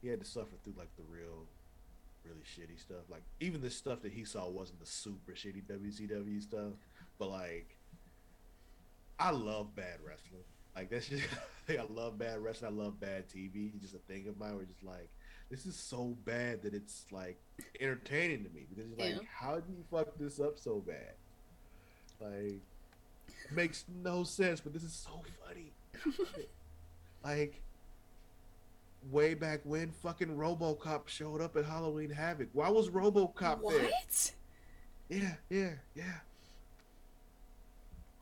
He 0.02 0.08
had 0.08 0.20
to 0.20 0.26
suffer 0.26 0.56
through 0.62 0.74
like 0.76 0.94
the 0.96 1.02
real, 1.08 1.46
really 2.24 2.40
shitty 2.42 2.78
stuff. 2.80 3.04
Like 3.08 3.22
even 3.40 3.60
the 3.60 3.70
stuff 3.70 4.02
that 4.02 4.12
he 4.12 4.24
saw 4.24 4.48
wasn't 4.48 4.80
the 4.80 4.86
super 4.86 5.32
shitty 5.32 5.64
WCW 5.64 6.40
stuff, 6.42 6.72
but 7.18 7.30
like, 7.30 7.76
I 9.18 9.30
love 9.30 9.74
bad 9.74 9.98
wrestling. 10.04 10.44
Like 10.76 10.90
that's 10.90 11.08
just 11.08 11.24
I 11.68 11.84
love 11.90 12.18
bad 12.18 12.40
wrestling. 12.42 12.72
I 12.78 12.82
love 12.84 13.00
bad 13.00 13.28
TV. 13.28 13.72
It's 13.74 13.82
just 13.82 13.94
a 13.94 13.98
thing 14.12 14.28
of 14.28 14.38
mine. 14.38 14.54
Where 14.54 14.64
just 14.64 14.84
like 14.84 15.08
this 15.50 15.66
is 15.66 15.74
so 15.76 16.16
bad 16.24 16.62
that 16.62 16.74
it's 16.74 17.06
like 17.10 17.40
entertaining 17.80 18.44
to 18.44 18.50
me 18.50 18.66
because 18.68 18.90
it's 18.92 19.00
like, 19.00 19.14
Yeah. 19.14 19.28
how 19.40 19.54
did 19.56 19.64
he 19.68 19.82
fuck 19.90 20.16
this 20.18 20.38
up 20.38 20.58
so 20.58 20.78
bad? 20.86 21.14
Like, 22.20 22.60
makes 23.54 23.84
no 24.02 24.24
sense, 24.24 24.60
but 24.60 24.72
this 24.72 24.82
is 24.82 24.92
so 24.92 25.22
funny. 25.46 25.72
I 27.24 27.28
like, 27.28 27.62
way 29.10 29.34
back 29.34 29.60
when 29.64 29.90
fucking 29.90 30.36
RoboCop 30.36 31.08
showed 31.08 31.40
up 31.40 31.56
at 31.56 31.64
Halloween 31.64 32.10
Havoc. 32.10 32.48
Why 32.52 32.68
was 32.68 32.90
RoboCop 32.90 33.60
what? 33.60 33.74
there? 33.74 33.84
What? 33.84 34.32
Yeah, 35.08 35.34
yeah, 35.48 35.70
yeah. 35.94 36.04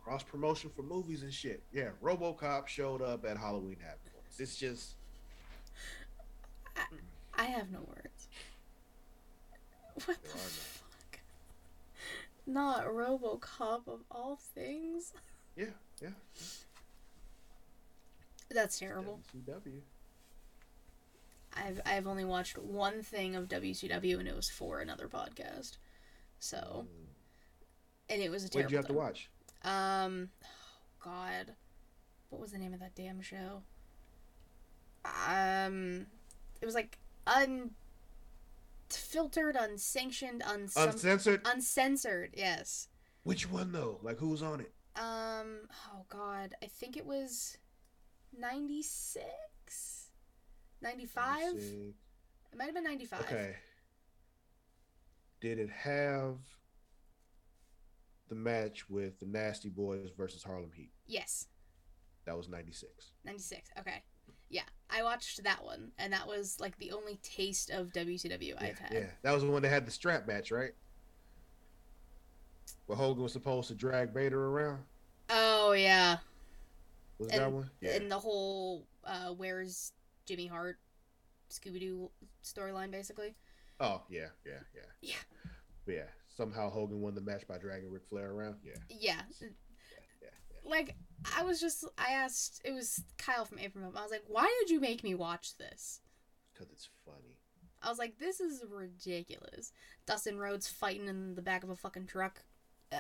Cross 0.04 0.22
promotion 0.24 0.70
for 0.74 0.82
movies 0.82 1.22
and 1.22 1.32
shit. 1.32 1.62
Yeah, 1.72 1.88
RoboCop 2.02 2.68
showed 2.68 3.02
up 3.02 3.24
at 3.24 3.36
Halloween 3.36 3.78
Havoc. 3.80 4.00
It's 4.38 4.56
just 4.56 4.94
I 7.38 7.44
have 7.44 7.70
no 7.70 7.80
words. 7.80 8.28
What 9.94 10.22
the 10.22 10.28
There 10.28 10.38
fuck? 10.38 10.75
Not 12.46 12.86
RoboCop 12.86 13.88
of 13.88 14.00
all 14.10 14.38
things. 14.54 15.12
yeah, 15.56 15.66
yeah. 16.00 16.10
That's 18.50 18.78
terrible. 18.78 19.20
WCW. 19.36 19.80
I've 21.54 21.80
I've 21.86 22.06
only 22.06 22.24
watched 22.24 22.58
one 22.58 23.02
thing 23.02 23.34
of 23.34 23.48
WCW 23.48 24.18
and 24.18 24.28
it 24.28 24.36
was 24.36 24.48
for 24.50 24.80
another 24.80 25.08
podcast. 25.08 25.78
So 26.38 26.86
Mm. 26.86 27.06
and 28.10 28.22
it 28.22 28.30
was 28.30 28.44
a 28.44 28.48
What 28.48 28.62
did 28.62 28.70
you 28.70 28.76
have 28.76 28.86
to 28.86 28.92
watch? 28.92 29.28
Um, 29.64 30.28
oh 30.44 30.48
God, 31.02 31.54
what 32.30 32.40
was 32.40 32.52
the 32.52 32.58
name 32.58 32.74
of 32.74 32.80
that 32.80 32.94
damn 32.94 33.20
show? 33.20 33.62
Um, 35.04 36.06
it 36.60 36.66
was 36.66 36.74
like 36.74 36.98
unfiltered, 38.90 39.56
unsanctioned, 39.56 40.42
unsum- 40.42 40.92
Uncensored. 40.92 41.40
uncensored. 41.44 42.34
Yes. 42.36 42.88
Which 43.24 43.50
one 43.50 43.72
though? 43.72 43.98
Like 44.02 44.18
who's 44.18 44.42
on 44.42 44.60
it? 44.60 44.72
Um. 44.96 45.68
Oh 45.92 46.04
God, 46.08 46.54
I 46.62 46.66
think 46.66 46.96
it 46.96 47.06
was 47.06 47.58
ninety 48.36 48.82
six. 48.82 50.02
95? 50.82 51.54
96. 51.54 51.72
It 52.52 52.58
might 52.58 52.66
have 52.66 52.74
been 52.74 52.84
95. 52.84 53.20
Okay. 53.22 53.56
Did 55.40 55.58
it 55.58 55.70
have 55.70 56.36
the 58.28 58.34
match 58.34 58.88
with 58.90 59.18
the 59.18 59.24
Nasty 59.26 59.70
Boys 59.70 60.10
versus 60.16 60.42
Harlem 60.42 60.70
Heat? 60.74 60.90
Yes. 61.06 61.46
That 62.26 62.36
was 62.36 62.48
96. 62.50 62.92
96. 63.24 63.70
Okay. 63.80 64.02
Yeah. 64.50 64.62
I 64.88 65.02
watched 65.02 65.42
that 65.44 65.64
one, 65.64 65.90
and 65.98 66.12
that 66.12 66.26
was 66.26 66.58
like 66.60 66.78
the 66.78 66.92
only 66.92 67.16
taste 67.22 67.70
of 67.70 67.92
WCW 67.92 68.48
Yeah, 68.48 68.54
I've 68.60 68.78
had. 68.78 68.92
yeah. 68.92 69.06
That 69.22 69.32
was 69.32 69.42
the 69.42 69.50
one 69.50 69.62
that 69.62 69.68
had 69.68 69.86
the 69.86 69.90
strap 69.90 70.26
match, 70.28 70.50
right? 70.52 70.72
Where 72.86 72.96
Hogan 72.96 73.22
was 73.22 73.32
supposed 73.32 73.68
to 73.68 73.74
drag 73.74 74.12
Vader 74.12 74.46
around? 74.46 74.84
Oh, 75.28 75.72
yeah. 75.72 76.18
Was 77.18 77.28
that 77.28 77.42
And- 77.42 77.54
one? 77.54 77.70
Yeah. 77.80 77.96
And 77.96 78.10
the 78.10 78.18
whole 78.18 78.86
uh, 79.04 79.32
where's 79.34 79.92
Jimmy 80.26 80.46
Hart 80.46 80.78
Scooby 81.50 81.80
Doo 81.80 82.10
storyline, 82.44 82.90
basically. 82.90 83.34
Oh, 83.80 84.02
yeah, 84.08 84.28
yeah, 84.44 84.60
yeah. 84.74 84.80
Yeah. 85.00 85.16
But 85.84 85.94
yeah. 85.94 86.06
Somehow 86.36 86.70
Hogan 86.70 87.00
won 87.00 87.14
the 87.14 87.20
match 87.20 87.46
by 87.48 87.56
dragging 87.58 87.90
Ric 87.90 88.02
Flair 88.08 88.30
around. 88.30 88.56
Yeah. 88.64 88.74
Yeah. 88.90 89.22
Like, 90.68 90.96
I 91.36 91.42
was 91.42 91.60
just, 91.60 91.84
I 91.98 92.12
asked, 92.12 92.60
it 92.64 92.72
was 92.72 93.02
Kyle 93.18 93.44
from 93.44 93.58
April 93.58 93.84
I 93.96 94.02
was 94.02 94.10
like, 94.10 94.24
why 94.26 94.52
did 94.60 94.70
you 94.70 94.80
make 94.80 95.02
me 95.02 95.14
watch 95.14 95.56
this? 95.56 96.00
Because 96.52 96.70
it's 96.72 96.88
funny. 97.04 97.36
I 97.82 97.88
was 97.88 97.98
like, 97.98 98.18
this 98.18 98.40
is 98.40 98.64
ridiculous. 98.68 99.72
Dustin 100.06 100.38
Rhodes 100.38 100.68
fighting 100.68 101.08
in 101.08 101.34
the 101.34 101.42
back 101.42 101.62
of 101.62 101.70
a 101.70 101.76
fucking 101.76 102.06
truck. 102.06 102.42
Uh, 102.90 102.98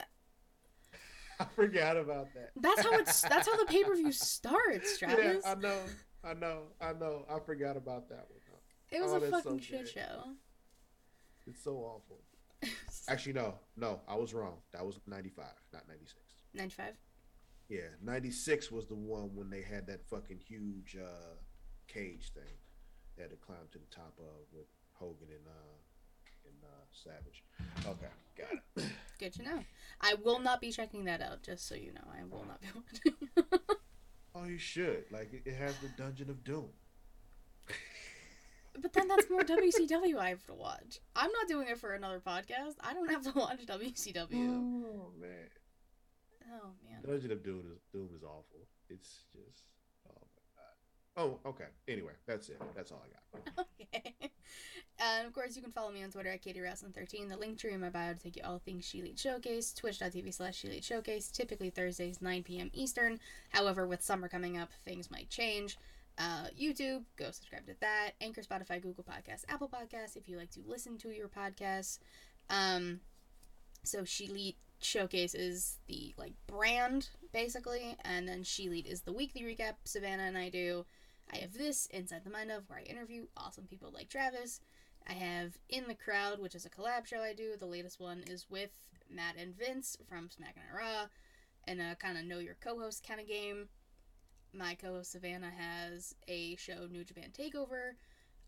I 1.40 1.44
forgot 1.56 1.96
about 1.96 2.28
that. 2.34 2.50
That's 2.56 2.82
how 2.82 2.92
it's. 2.98 3.20
That's 3.28 3.48
how 3.48 3.56
the 3.56 3.64
pay 3.64 3.82
per 3.82 3.96
view 3.96 4.12
starts, 4.12 4.98
Travis. 4.98 5.42
Yeah, 5.44 5.52
I 5.52 5.54
know, 5.54 5.78
I 6.22 6.34
know, 6.34 6.58
I 6.80 6.92
know. 6.92 7.24
I 7.28 7.38
forgot 7.40 7.76
about 7.76 8.08
that 8.10 8.26
one. 8.28 8.60
it 8.90 9.02
was 9.02 9.12
oh, 9.12 9.16
a 9.16 9.20
fucking 9.30 9.58
so 9.58 9.58
shit 9.58 9.84
good. 9.84 9.88
show. 9.88 10.24
It's 11.46 11.62
so 11.62 11.76
awful. 11.76 12.20
Actually, 13.08 13.34
no, 13.34 13.54
no, 13.76 14.00
I 14.08 14.14
was 14.14 14.34
wrong. 14.34 14.58
That 14.72 14.84
was 14.84 15.00
'95, 15.06 15.46
not 15.72 15.88
'96. 15.88 16.20
Ninety-five. 16.54 16.94
Yeah, 17.68 17.88
'96 18.02 18.70
was 18.70 18.86
the 18.86 18.94
one 18.94 19.34
when 19.34 19.50
they 19.50 19.62
had 19.62 19.86
that 19.88 20.04
fucking 20.08 20.38
huge 20.46 20.96
uh, 20.96 21.34
cage 21.88 22.32
thing. 22.32 22.54
They 23.16 23.22
had 23.22 23.30
to 23.30 23.36
climb 23.36 23.66
to 23.72 23.78
the 23.78 23.86
top 23.94 24.14
of 24.18 24.46
with 24.52 24.66
Hogan 24.92 25.28
and 25.30 25.46
uh, 25.46 25.76
and 26.46 26.64
uh, 26.64 26.84
Savage. 26.92 27.42
Okay, 27.86 28.12
got 28.36 28.52
it. 28.84 28.90
Good 29.18 29.32
to 29.34 29.42
know. 29.42 29.64
I 30.00 30.14
will 30.22 30.38
not 30.38 30.60
be 30.60 30.70
checking 30.70 31.04
that 31.06 31.20
out. 31.20 31.42
Just 31.42 31.66
so 31.66 31.74
you 31.74 31.92
know, 31.92 32.04
I 32.12 32.22
will 32.24 32.44
not 32.46 32.60
be 32.60 32.68
watching. 32.74 33.60
Oh, 34.38 34.44
you 34.44 34.58
should. 34.58 35.04
Like 35.10 35.32
it, 35.32 35.42
it 35.46 35.54
has 35.56 35.74
the 35.78 35.88
Dungeon 35.96 36.28
of 36.28 36.44
Doom. 36.44 36.66
but 38.78 38.92
then 38.92 39.08
that's 39.08 39.30
more 39.30 39.40
WCW 39.40 40.18
I 40.18 40.28
have 40.28 40.44
to 40.46 40.52
watch. 40.52 41.00
I'm 41.14 41.32
not 41.32 41.48
doing 41.48 41.68
it 41.68 41.78
for 41.78 41.94
another 41.94 42.20
podcast. 42.20 42.74
I 42.80 42.92
don't 42.92 43.10
have 43.10 43.22
to 43.22 43.32
watch 43.34 43.64
WCW. 43.64 44.26
Oh 44.34 45.10
man, 45.18 45.48
Oh 46.48 46.70
man. 46.84 47.02
Dungeon 47.04 47.32
of 47.32 47.42
Doom 47.42 47.64
is 47.72 47.80
Doom 47.92 48.10
is 48.14 48.22
awful. 48.22 48.66
It's 48.88 49.24
just 49.32 49.64
oh 50.08 50.12
my 50.20 51.26
god. 51.26 51.38
Oh, 51.44 51.48
okay. 51.48 51.64
Anyway, 51.88 52.12
that's 52.26 52.48
it. 52.48 52.60
That's 52.74 52.92
all 52.92 53.02
I 53.04 53.38
got. 53.38 53.66
okay. 53.82 54.30
And 54.98 55.26
of 55.26 55.32
course, 55.34 55.56
you 55.56 55.62
can 55.62 55.72
follow 55.72 55.92
me 55.92 56.02
on 56.02 56.10
Twitter 56.10 56.30
at 56.30 56.42
KatieWrestling13. 56.42 57.28
The 57.28 57.36
link 57.36 57.58
tree 57.58 57.72
in 57.72 57.80
my 57.80 57.90
bio 57.90 58.14
to 58.14 58.18
take 58.18 58.36
you 58.36 58.42
all 58.44 58.58
things 58.58 58.84
She 58.86 59.02
Lead 59.02 59.18
Showcase. 59.18 59.72
Twitch.tv 59.74 60.32
slash 60.32 60.56
She 60.56 60.68
Lead 60.68 60.84
Showcase. 60.84 61.28
Typically 61.28 61.70
Thursdays, 61.70 62.22
9 62.22 62.42
p.m. 62.42 62.70
Eastern. 62.72 63.20
However, 63.50 63.86
with 63.86 64.02
summer 64.02 64.28
coming 64.28 64.56
up, 64.56 64.70
things 64.84 65.10
might 65.10 65.28
change. 65.28 65.76
Uh, 66.18 66.46
YouTube, 66.58 67.04
go 67.16 67.30
subscribe 67.30 67.66
to 67.66 67.74
that. 67.80 68.12
Anchor, 68.22 68.40
Spotify, 68.40 68.80
Google 68.80 69.04
Podcasts, 69.04 69.44
Apple 69.48 69.68
Podcasts 69.68 70.16
if 70.16 70.28
you 70.28 70.38
like 70.38 70.50
to 70.52 70.60
listen 70.66 70.96
to 70.98 71.10
your 71.10 71.28
podcasts. 71.28 71.98
Um, 72.48 73.00
so 73.82 74.04
She 74.04 74.28
Lead 74.28 74.56
Showcase 74.80 75.34
is 75.34 75.78
the 75.86 76.14
like 76.16 76.34
brand 76.46 77.08
basically, 77.32 77.96
and 78.04 78.28
then 78.28 78.42
She 78.42 78.68
Lead 78.68 78.86
is 78.86 79.02
the 79.02 79.12
weekly 79.12 79.42
recap 79.42 79.74
Savannah 79.84 80.24
and 80.24 80.38
I 80.38 80.48
do. 80.48 80.84
I 81.32 81.38
have 81.38 81.54
this 81.54 81.86
Inside 81.86 82.24
the 82.24 82.30
Mind 82.30 82.50
of 82.50 82.68
where 82.68 82.78
I 82.78 82.82
interview 82.82 83.26
awesome 83.36 83.64
people 83.64 83.90
like 83.92 84.08
Travis. 84.08 84.60
I 85.08 85.12
have 85.12 85.58
In 85.68 85.84
the 85.88 85.94
Crowd, 85.94 86.40
which 86.40 86.54
is 86.54 86.66
a 86.66 86.70
collab 86.70 87.06
show 87.06 87.20
I 87.20 87.32
do. 87.32 87.56
The 87.58 87.66
latest 87.66 88.00
one 88.00 88.22
is 88.26 88.46
with 88.50 88.70
Matt 89.10 89.36
and 89.38 89.56
Vince 89.56 89.96
from 90.08 90.30
Smacking 90.30 90.62
It 90.62 90.76
Raw, 90.76 91.06
and 91.66 91.80
a 91.80 91.96
kind 91.96 92.18
of 92.18 92.24
know 92.24 92.38
your 92.38 92.56
co-host 92.60 93.06
kind 93.06 93.20
of 93.20 93.28
game. 93.28 93.68
My 94.52 94.74
co-host 94.74 95.12
Savannah 95.12 95.52
has 95.56 96.14
a 96.28 96.56
show 96.56 96.86
New 96.90 97.04
Japan 97.04 97.30
Takeover, 97.32 97.92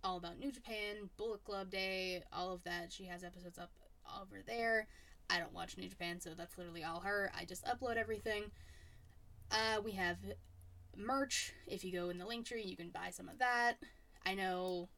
all 0.03 0.16
about 0.16 0.39
New 0.39 0.53
Japan, 0.53 1.11
Bullet 1.16 1.45
Club 1.45 1.70
Day, 1.70 2.22
all 2.33 2.53
of 2.53 2.64
that. 2.64 2.93
She 2.93 3.05
has 3.05 3.24
episodes 3.24 3.59
up 3.59 3.70
over 4.20 4.43
there. 4.47 4.87
I 5.31 5.39
don't 5.39 5.53
watch 5.53 5.76
New 5.76 5.89
Japan, 5.89 6.20
so 6.20 6.31
that's 6.37 6.57
literally 6.57 6.85
all 6.85 7.01
her. 7.01 7.31
I 7.39 7.45
just 7.45 7.64
upload 7.64 7.97
everything. 7.97 8.45
Uh, 9.51 9.81
we 9.85 9.93
have 9.93 10.16
merch. 10.97 11.53
If 11.66 11.85
you 11.85 11.93
go 11.93 12.11
in 12.11 12.18
the 12.18 12.26
link 12.26 12.47
tree, 12.47 12.62
you 12.62 12.76
can 12.76 12.91
buy 12.91 13.11
some 13.11 13.29
of 13.29 13.39
that. 13.39 13.74
I 14.24 14.35
know 14.35 14.89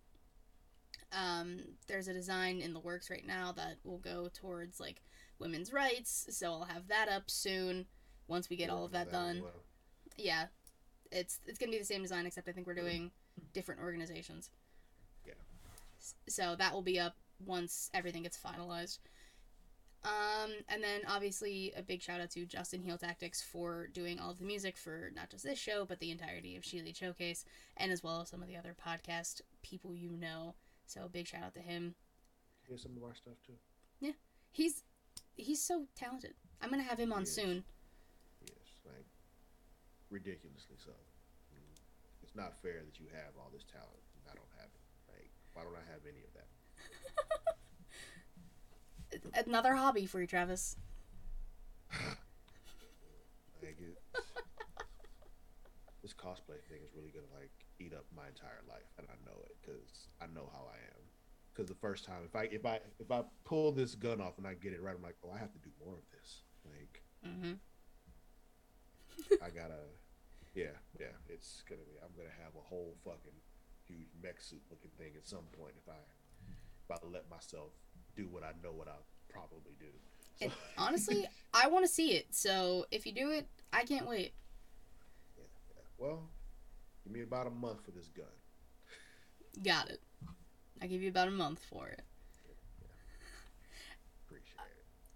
um, 1.12 1.60
there's 1.88 2.08
a 2.08 2.12
design 2.12 2.60
in 2.60 2.72
the 2.72 2.80
works 2.80 3.10
right 3.10 3.26
now 3.26 3.52
that 3.52 3.76
will 3.84 3.98
go 3.98 4.28
towards 4.32 4.80
like 4.80 5.02
women's 5.38 5.72
rights, 5.72 6.26
so 6.30 6.52
I'll 6.52 6.64
have 6.64 6.88
that 6.88 7.08
up 7.08 7.30
soon 7.30 7.86
once 8.28 8.48
we 8.48 8.56
get 8.56 8.70
all 8.70 8.84
of 8.84 8.92
that 8.92 9.08
as 9.08 9.12
done. 9.12 9.40
well. 9.42 9.64
Yeah, 10.16 10.46
it's 11.10 11.40
it's 11.46 11.58
gonna 11.58 11.72
be 11.72 11.78
the 11.78 11.84
same 11.84 12.02
design 12.02 12.26
except 12.26 12.48
I 12.48 12.52
think 12.52 12.66
we're 12.66 12.74
doing 12.74 13.10
different 13.52 13.80
organizations. 13.80 14.50
Yeah. 15.26 15.34
So 16.28 16.54
that 16.56 16.72
will 16.72 16.82
be 16.82 16.98
up 17.00 17.16
once 17.44 17.90
everything 17.94 18.22
gets 18.22 18.38
finalized. 18.38 18.98
Um, 20.02 20.52
and 20.68 20.82
then 20.82 21.02
obviously 21.06 21.72
a 21.76 21.82
big 21.82 22.00
shout 22.00 22.20
out 22.22 22.30
to 22.30 22.46
Justin 22.46 22.82
Heel 22.82 22.96
Tactics 22.96 23.42
for 23.42 23.86
doing 23.88 24.18
all 24.18 24.30
of 24.30 24.38
the 24.38 24.46
music 24.46 24.78
for 24.78 25.10
not 25.14 25.28
just 25.28 25.44
this 25.44 25.58
show 25.58 25.84
but 25.84 26.00
the 26.00 26.10
entirety 26.10 26.56
of 26.56 26.62
Sheely 26.62 26.96
Showcase 26.96 27.44
and 27.76 27.92
as 27.92 28.02
well 28.02 28.22
as 28.22 28.30
some 28.30 28.40
of 28.40 28.48
the 28.48 28.56
other 28.56 28.74
podcast 28.74 29.42
people 29.62 29.94
you 29.94 30.10
know. 30.10 30.54
So 30.86 31.04
a 31.04 31.08
big 31.08 31.26
shout 31.26 31.42
out 31.42 31.54
to 31.54 31.60
him. 31.60 31.94
Here's 32.66 32.82
some 32.82 32.96
of 32.96 33.04
our 33.04 33.14
stuff 33.14 33.34
too. 33.46 33.52
Yeah. 34.00 34.12
He's 34.52 34.84
he's 35.36 35.62
so 35.62 35.84
talented. 35.94 36.32
I'm 36.62 36.70
gonna 36.70 36.82
have 36.82 36.98
him 36.98 37.12
on 37.12 37.20
He 37.20 37.26
soon. 37.26 37.64
Yes, 38.40 38.80
like 38.86 39.06
ridiculously 40.08 40.76
so. 40.82 40.92
It's 42.22 42.36
not 42.36 42.54
fair 42.62 42.86
that 42.86 43.00
you 43.00 43.06
have 43.12 43.34
all 43.36 43.50
this 43.52 43.64
talent 43.66 44.06
and 44.14 44.22
I 44.30 44.34
don't 44.38 44.54
have 44.56 44.70
it. 44.70 44.80
Like, 45.10 45.30
why 45.52 45.62
don't 45.64 45.74
I 45.74 45.82
have 45.90 46.06
any 46.06 46.22
of 46.22 46.32
that? 46.38 46.46
Another 49.46 49.74
hobby 49.74 50.06
for 50.06 50.20
you, 50.20 50.26
Travis. 50.26 50.76
Like 53.62 53.76
it, 53.80 53.98
this 56.02 56.14
cosplay 56.14 56.60
thing 56.68 56.80
is 56.84 56.90
really 56.96 57.10
gonna 57.10 57.26
like 57.38 57.50
eat 57.78 57.92
up 57.92 58.04
my 58.16 58.28
entire 58.28 58.62
life, 58.68 58.88
and 58.98 59.06
I 59.10 59.14
know 59.26 59.36
it 59.44 59.56
because 59.60 60.08
I 60.20 60.26
know 60.26 60.48
how 60.52 60.64
I 60.70 60.76
am. 60.76 61.02
Because 61.52 61.68
the 61.68 61.74
first 61.74 62.04
time, 62.04 62.22
if 62.24 62.34
I 62.34 62.44
if 62.44 62.64
I 62.64 62.80
if 62.98 63.10
I 63.10 63.22
pull 63.44 63.72
this 63.72 63.94
gun 63.94 64.20
off 64.20 64.38
and 64.38 64.46
I 64.46 64.54
get 64.54 64.72
it 64.72 64.80
right, 64.82 64.94
I'm 64.96 65.02
like, 65.02 65.16
oh, 65.24 65.30
I 65.34 65.38
have 65.38 65.52
to 65.52 65.58
do 65.58 65.70
more 65.84 65.94
of 65.94 66.04
this. 66.12 66.42
Like, 66.64 67.02
Mm-hmm. 67.26 67.52
I 69.44 69.50
gotta, 69.52 69.84
yeah, 70.54 70.72
yeah. 70.98 71.12
It's 71.28 71.62
gonna 71.68 71.82
be. 71.84 71.92
I'm 72.02 72.16
gonna 72.16 72.32
have 72.42 72.56
a 72.56 72.64
whole 72.64 72.96
fucking 73.04 73.36
huge 73.84 74.08
mech 74.22 74.40
suit 74.40 74.62
looking 74.70 74.90
thing 74.96 75.12
at 75.16 75.26
some 75.26 75.44
point 75.52 75.74
if 75.76 75.86
I 75.88 76.00
if 76.48 76.90
I 76.90 76.96
let 77.06 77.28
myself 77.28 77.72
do 78.16 78.26
what 78.30 78.42
I 78.42 78.52
know 78.62 78.72
what 78.72 78.88
I'll 78.88 79.06
probably 79.28 79.74
do. 79.78 79.86
So- 80.38 80.44
And 80.46 80.52
honestly, 80.78 81.26
I 81.54 81.68
want 81.68 81.84
to 81.84 81.90
see 81.90 82.12
it. 82.12 82.26
So 82.34 82.86
if 82.90 83.06
you 83.06 83.12
do 83.12 83.30
it, 83.30 83.48
I 83.72 83.84
can't 83.84 84.06
wait. 84.08 84.32
yeah, 85.36 85.44
yeah. 85.74 85.82
Well, 85.98 86.28
give 87.04 87.12
me 87.12 87.22
about 87.22 87.46
a 87.46 87.50
month 87.50 87.84
for 87.84 87.90
this 87.92 88.08
gun. 88.08 88.26
Got 89.62 89.90
it. 89.90 90.00
I 90.82 90.86
give 90.86 91.02
you 91.02 91.08
about 91.10 91.28
a 91.28 91.32
month 91.32 91.60
for 91.68 91.88
it. 91.88 92.02
Appreciate 94.26 94.54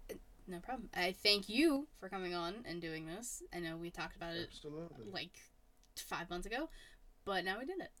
it. 0.09 0.13
Uh, 0.13 0.17
no 0.47 0.59
problem. 0.59 0.89
I 0.93 1.13
thank 1.23 1.49
you 1.49 1.87
for 1.99 2.09
coming 2.09 2.33
on 2.35 2.55
and 2.65 2.81
doing 2.81 3.05
this. 3.07 3.41
I 3.53 3.59
know 3.59 3.77
we 3.77 3.89
talked 3.89 4.15
about 4.15 4.35
it 4.35 4.49
Absolutely. 4.51 5.11
like 5.11 5.39
five 5.97 6.29
months 6.29 6.45
ago, 6.45 6.69
but 7.23 7.45
now 7.45 7.57
we 7.59 7.65
did 7.65 7.79
it. 7.79 7.91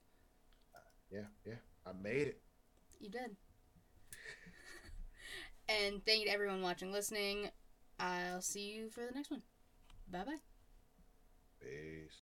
Uh, 0.75 0.79
yeah, 1.11 1.21
yeah. 1.45 1.53
I 1.87 1.91
made 1.93 2.27
it. 2.27 2.41
You 2.99 3.09
did. 3.09 3.35
And 5.69 6.03
thank 6.05 6.19
you 6.19 6.25
to 6.25 6.31
everyone 6.31 6.61
watching, 6.61 6.91
listening. 6.91 7.49
I'll 7.99 8.41
see 8.41 8.73
you 8.73 8.89
for 8.89 9.05
the 9.05 9.13
next 9.13 9.31
one. 9.31 9.43
Bye 10.11 10.23
bye. 10.25 10.37
Peace. 11.61 12.24